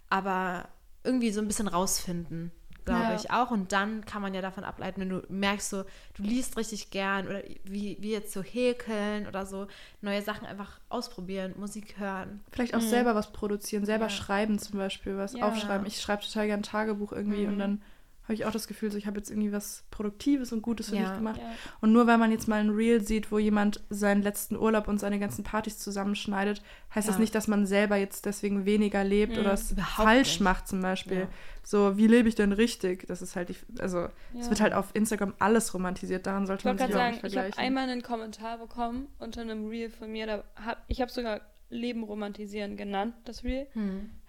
[0.10, 0.68] aber
[1.04, 2.52] irgendwie so ein bisschen rausfinden,
[2.86, 3.16] glaube Ja.
[3.16, 3.52] ich auch.
[3.52, 5.84] Und dann kann man ja davon ableiten, wenn du merkst, so,
[6.14, 9.68] du liest richtig gern oder wie, wie jetzt so häkeln oder so,
[10.02, 12.42] neue Sachen einfach ausprobieren, Musik hören.
[12.52, 14.10] Vielleicht auch selber was produzieren, selber Ja.
[14.10, 15.48] schreiben zum Beispiel, was Ja.
[15.48, 15.86] aufschreiben.
[15.88, 17.82] Ich schreibe total gern Tagebuch irgendwie und dann
[18.24, 20.96] habe ich auch das Gefühl, so ich habe jetzt irgendwie was Produktives und Gutes für
[20.96, 21.02] Ja.
[21.02, 21.40] mich gemacht.
[21.42, 21.52] Ja.
[21.82, 24.98] Und nur weil man jetzt mal ein Reel sieht, wo jemand seinen letzten Urlaub und
[25.00, 26.62] seine ganzen Partys zusammenschneidet,
[26.96, 27.20] heißt das Ja.
[27.22, 30.42] nicht, dass man selber jetzt deswegen weniger lebt oder es Überhaupt falsch nicht.
[30.42, 31.20] macht zum Beispiel.
[31.22, 31.28] Ja.
[31.64, 33.06] So, wie lebe ich denn richtig?
[33.08, 34.08] Das ist halt, die, also
[34.40, 37.16] es wird halt auf Instagram alles romantisiert, daran sollte Ich man sich auch nicht sagen,
[37.16, 37.60] ich habe vergleichen.
[37.60, 40.28] einmal einen Kommentar bekommen unter einem Reel von mir.
[40.28, 43.68] Da hab, ich habe sogar Leben romantisieren genannt, das Reel.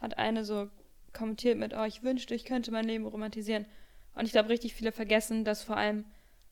[0.00, 0.68] Hat eine so
[1.14, 3.66] kommentiert mit, oh, ich wünschte, ich könnte mein Leben romantisieren.
[4.14, 6.04] Und ich glaube, richtig viele vergessen, dass vor allem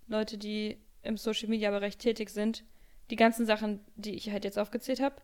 [0.08, 2.64] Leute, die im Social-Media-Bereich tätig sind,
[3.10, 5.16] die ganzen Sachen, die ich halt jetzt aufgezählt habe,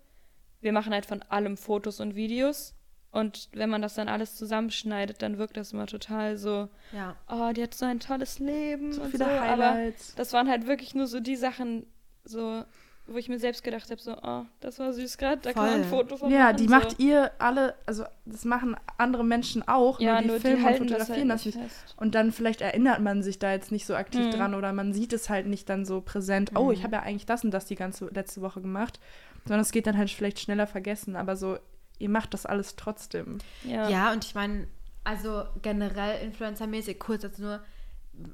[0.60, 2.74] wir machen halt von allem Fotos und Videos.
[3.10, 7.16] Und wenn man das dann alles zusammenschneidet, dann wirkt das immer total so, Ja.
[7.28, 10.14] oh, die hat so ein tolles Leben so und viele so, aber Highlights.
[10.16, 11.86] das waren halt wirklich nur so die Sachen,
[12.24, 12.64] so,
[13.10, 15.74] wo ich mir selbst gedacht habe, so, oh, das war süß gerade, da kann man
[15.80, 16.00] ein Voll.
[16.04, 16.56] Foto von Ja, machen.
[16.58, 16.70] die so.
[16.70, 20.80] macht ihr alle, also das machen andere Menschen auch, ja, nur die nur filmen die
[20.80, 21.70] und das fotografieren halt das nicht nicht.
[21.70, 21.94] fest.
[21.96, 24.30] Und dann vielleicht erinnert man sich da jetzt nicht so aktiv Mhm.
[24.32, 27.26] dran oder man sieht es halt nicht dann so präsent, oh, ich habe ja eigentlich
[27.26, 29.00] das und das die ganze letzte Woche gemacht,
[29.44, 31.58] sondern es geht dann halt vielleicht schneller vergessen, aber so,
[31.98, 33.38] ihr macht das alles trotzdem.
[33.64, 33.88] Ja.
[33.88, 34.68] Ja, und ich meine,
[35.04, 37.60] also generell influencermäßig, kurz jetzt nur,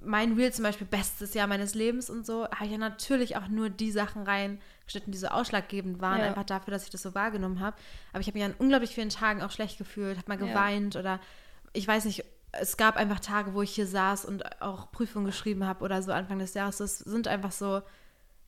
[0.03, 3.49] mein Reel zum Beispiel, bestes Jahr meines Lebens und so, habe ich ja natürlich auch
[3.49, 6.27] nur die Sachen reingeschnitten, die so ausschlaggebend waren, Ja.
[6.29, 7.77] einfach dafür, dass ich das so wahrgenommen habe.
[8.13, 10.47] Aber ich habe mich an unglaublich vielen Tagen auch schlecht gefühlt, habe mal Ja.
[10.47, 11.21] geweint oder
[11.75, 15.67] ich weiß nicht, es gab einfach Tage, wo ich hier saß und auch Prüfungen geschrieben
[15.67, 16.77] habe oder so Anfang des Jahres.
[16.79, 17.83] Das sind einfach so,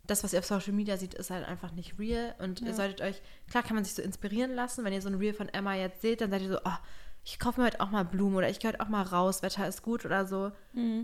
[0.05, 2.37] das, was ihr auf Social Media seht, ist halt einfach nicht real.
[2.39, 4.85] Und ihr solltet euch, klar kann man sich so inspirieren lassen.
[4.85, 6.77] Wenn ihr so ein Reel von Emma jetzt seht, dann seid ihr so, oh,
[7.29, 9.67] ich kaufe mir heute auch mal Blumen oder ich gehe heute auch mal raus, Wetter
[9.67, 10.53] ist gut oder so.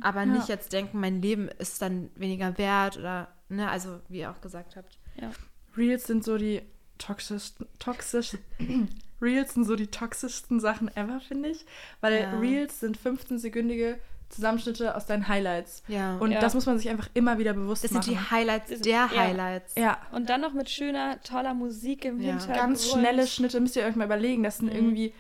[0.03, 4.31] Aber nicht jetzt denken, mein Leben ist dann weniger wert oder, ne, also wie ihr
[4.31, 4.99] auch gesagt habt.
[5.77, 6.63] Reels sind so die
[6.99, 8.37] toxischsten, toxisch,
[9.21, 11.65] Reels sind so die toxischsten Sachen ever, finde ich,
[12.01, 12.39] weil Ja.
[12.39, 13.97] Reels sind 15-sekündige
[14.29, 15.83] Zusammenschnitte aus deinen Highlights.
[15.89, 16.17] Ja.
[16.19, 16.41] Und Ja.
[16.41, 18.11] das muss man sich einfach immer wieder bewusst Das sind machen.
[18.11, 19.11] die Highlights Das- der ja.
[19.11, 19.75] Highlights.
[19.77, 22.31] ja, Und dann noch mit schöner, toller Musik im Ja.
[22.31, 22.57] Hintergrund.
[22.59, 24.43] ganz schnelle Schnitte, müsst ihr euch mal überlegen.
[24.43, 25.13] Das sind irgendwie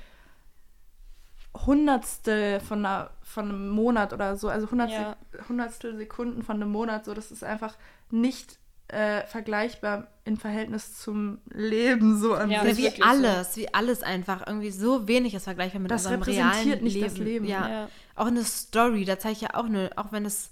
[1.55, 5.17] Hundertstel von, einer, von einem Monat oder so, also Hundertstel, Ja.
[5.49, 7.05] Hundertstel Sekunden von einem Monat.
[7.05, 7.77] So, das ist einfach
[8.11, 8.59] nicht
[8.89, 12.79] äh, vergleichbar im Verhältnis zum Leben so an Ja, sich.
[12.79, 13.09] wie wirklich so.
[13.11, 16.95] alles, wie alles einfach irgendwie so wenig ist vergleichbar mit Das unserem repräsentiert realen nicht
[16.95, 17.07] Leben.
[17.09, 17.45] das Leben.
[17.47, 17.69] Ja.
[17.69, 17.89] Ja.
[18.17, 20.51] Auch eine Story, da zeige ich ja auch nur, auch wenn es,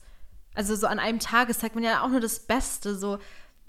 [0.54, 2.94] also so an einem Tag ist, zeigt man ja auch nur das Beste.
[2.94, 3.18] So,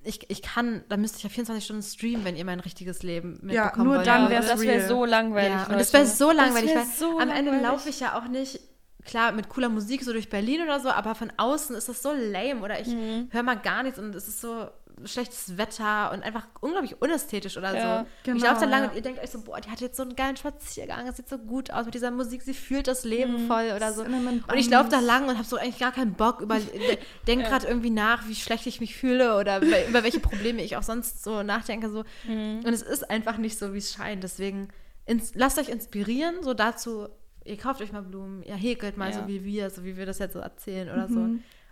[0.04, 3.36] ich, ich kann, da müsste ich ja 24 Stunden streamen, wenn ihr mein richtiges Leben
[3.50, 4.08] Ja, mitbekommen nur wollt.
[4.08, 5.50] dann Ja, wär's das wäre so langweilig.
[5.52, 8.28] Ja, und das wäre so langweilig, wär weil so am Ende laufe ich ja auch
[8.28, 8.60] nicht,
[9.06, 12.12] klar, mit cooler Musik so durch Berlin oder so, aber von außen ist das so
[12.14, 13.28] lame oder ich Mhm.
[13.32, 14.68] höre mal gar nichts und es ist so
[15.06, 18.00] schlechtes Wetter und einfach unglaublich unästhetisch oder Ja, so.
[18.00, 18.08] und
[18.38, 18.90] ich genau, laufe dann lang ja.
[18.90, 21.30] und ihr denkt euch so, boah, die hat jetzt so einen geilen Spaziergang, es sieht
[21.30, 24.04] so gut aus mit dieser Musik, sie fühlt das Leben voll oder so.
[24.04, 26.58] Und ich laufe da lang und habe so eigentlich gar keinen Bock über,
[27.28, 30.78] denk gerade irgendwie nach, wie schlecht ich mich fühle oder über, über welche Probleme ich
[30.78, 32.04] auch sonst so nachdenke so.
[32.28, 34.24] Und es ist einfach nicht so, wie es scheint.
[34.24, 34.68] Deswegen
[35.06, 37.08] ins, lasst euch inspirieren, so dazu.
[37.44, 39.22] Ihr kauft euch mal Blumen, ihr häkelt mal Ja.
[39.22, 41.28] so wie wir, so wie wir das jetzt so erzählen oder so.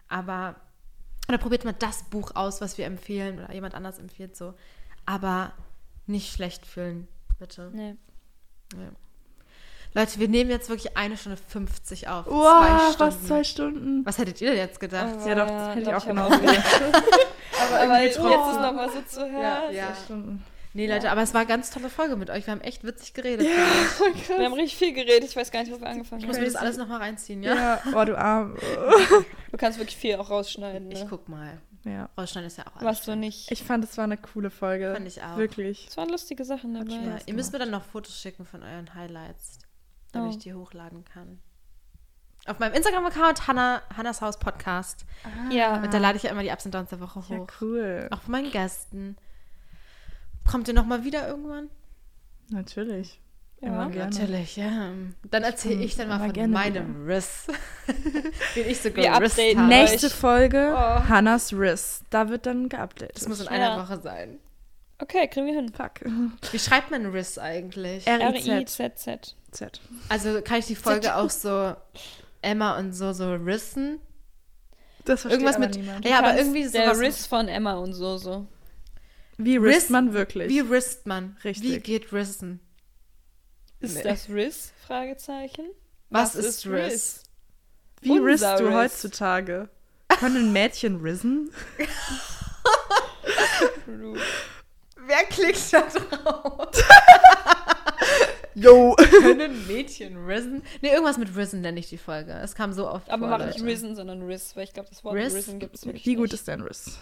[0.07, 0.56] Aber
[1.30, 4.53] oder probiert mal das Buch aus, was wir empfehlen oder jemand anders empfiehlt so.
[5.06, 5.53] Aber
[6.07, 7.07] nicht schlecht fühlen,
[7.39, 7.69] bitte.
[7.73, 7.95] Nee.
[9.93, 12.26] Leute, wir nehmen jetzt wirklich eine Stunde 50 auf.
[12.27, 13.26] Wow, zwei fast Stunden.
[13.27, 14.06] zwei Stunden.
[14.06, 15.15] Was hättet ihr denn jetzt gedacht?
[15.26, 16.81] Ja, doch, Ja, das hätte ich auch genauso auch gedacht.
[17.61, 19.73] Aber, aber jetzt ist nochmal so zu hören.
[19.73, 19.93] ja.
[19.93, 20.43] Zwei Stunden.
[20.80, 22.45] Nee, Leute, aber es war eine ganz tolle Folge mit euch.
[22.47, 23.45] Wir haben echt witzig geredet.
[24.15, 24.30] ich.
[24.30, 25.23] Wir haben richtig viel geredet.
[25.30, 26.43] Ich weiß gar nicht, wo wir angefangen Ich muss haben.
[26.43, 27.53] mir das alles nochmal reinziehen, ja?
[27.56, 28.56] Ja, oh, du Arm.
[29.51, 30.89] Du kannst wirklich viel auch rausschneiden.
[30.91, 31.07] Ich Ne?
[31.10, 31.60] guck mal.
[31.85, 32.10] Ja.
[32.18, 33.51] Rausschneiden ist ja auch Was du nicht.
[33.51, 34.93] Ich fand, es war eine coole Folge.
[34.93, 35.38] Fand ich auch.
[35.38, 35.88] Wirklich.
[35.89, 36.93] Es waren lustige Sachen dabei.
[36.93, 39.60] Ja, ihr müsst mir dann noch Fotos schicken von euren Highlights,
[40.11, 40.31] damit Oh.
[40.31, 41.39] ich die hochladen kann.
[42.45, 45.06] Auf meinem Instagram-Account Hannah, Hannas Haus Podcast.
[45.51, 45.76] Ja.
[45.84, 47.47] Und da lade ich ja immer die Ups und Downs der Woche Ja, hoch.
[47.61, 48.07] cool.
[48.11, 49.18] Auch von meinen Gästen.
[50.50, 51.70] Kommt ihr noch mal wieder irgendwann?
[52.50, 53.20] Natürlich.
[53.62, 53.90] Immer Ja.
[53.90, 54.16] gerne.
[54.16, 54.90] Natürlich, ja.
[55.30, 57.48] Dann erzähle ich dann mal immer von gerne meinem Riss.
[58.56, 59.68] Wie ich so updaten habe.
[59.68, 61.08] Nächste Folge, Oh.
[61.10, 62.02] Hannahs Riss.
[62.10, 63.18] Da wird dann geupdatet.
[63.18, 63.84] Das muss in einer Ja.
[63.84, 64.40] Woche sein.
[65.02, 65.72] Okay, kriegen wir hin.
[65.72, 65.92] Fuck.
[66.52, 68.08] Wie schreibt man Riss eigentlich?
[68.08, 68.48] R-I-Z.
[68.48, 69.36] R-I-Z-Z.
[69.52, 69.82] Z.
[70.10, 71.76] Also kann ich die Folge auch so
[72.42, 74.00] Emma und so so rissen?
[75.06, 76.06] Das versteht Irgendwas aber mit niemand.
[76.06, 78.46] Ja, aber irgendwie Der sowas Riss von Emma und so, so.
[79.41, 80.49] Wie Riss- risst man wirklich?
[80.49, 81.38] Wie risst man?
[81.44, 81.64] Richtig.
[81.72, 82.60] Wie geht rissen?
[83.80, 84.03] Ist Nee.
[84.03, 84.74] das Riss?
[84.86, 85.66] Fragezeichen.
[86.10, 87.24] Was, ist Riss?
[88.02, 88.74] Wie Unser risst du Riss.
[88.76, 89.70] heutzutage?
[90.20, 91.52] Können Mädchen risen?
[93.88, 96.70] Wer klickt da drauf?
[98.56, 98.95] Yo!
[98.98, 100.64] Können Mädchen risen?
[100.82, 102.34] Nee, irgendwas mit risen nenne ich die Folge.
[102.34, 103.61] Es kam so oft Aber vor, mach nicht.
[103.64, 105.34] Risen, sondern Riss, weil ich glaube, das Wort Riss?
[105.34, 106.34] Risen gibt es wirklich Wie gut nicht.
[106.34, 106.98] ist dein Riss?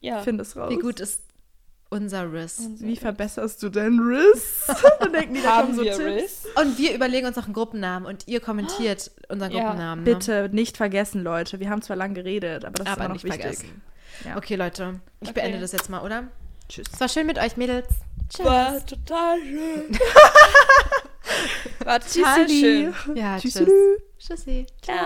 [0.00, 0.20] Ja.
[0.22, 0.70] Find es raus.
[0.70, 1.22] Wie gut ist
[1.90, 2.58] unser Riss?
[2.58, 4.66] Unser Wie verbesserst du dein Riss?
[5.00, 6.04] Dann denken die, da Haben so wir Tipps.
[6.04, 6.46] Riss?
[6.56, 10.04] Und wir überlegen uns noch einen Gruppennamen und ihr kommentiert unseren Ja, Gruppennamen.
[10.04, 10.14] ne?
[10.14, 11.60] Bitte nicht vergessen, Leute.
[11.60, 13.40] Wir haben zwar lang geredet, aber das ist Aber immer noch nicht wichtig.
[13.42, 13.82] vergessen.
[14.24, 14.36] Ja.
[14.36, 15.40] Okay, Leute, ich Okay.
[15.40, 16.24] beende das jetzt mal, oder?
[16.68, 16.86] Tschüss.
[16.92, 17.86] Es war schön mit euch, Mädels.
[18.28, 18.44] Tschüss.
[18.44, 19.98] War total schön.
[21.84, 22.60] War total Tschüssi.
[23.04, 23.16] schön.
[23.16, 23.64] Ja, Tschüssi.
[23.64, 24.00] tschüss.
[24.18, 24.66] Tschüssi.
[24.82, 24.96] Ciao.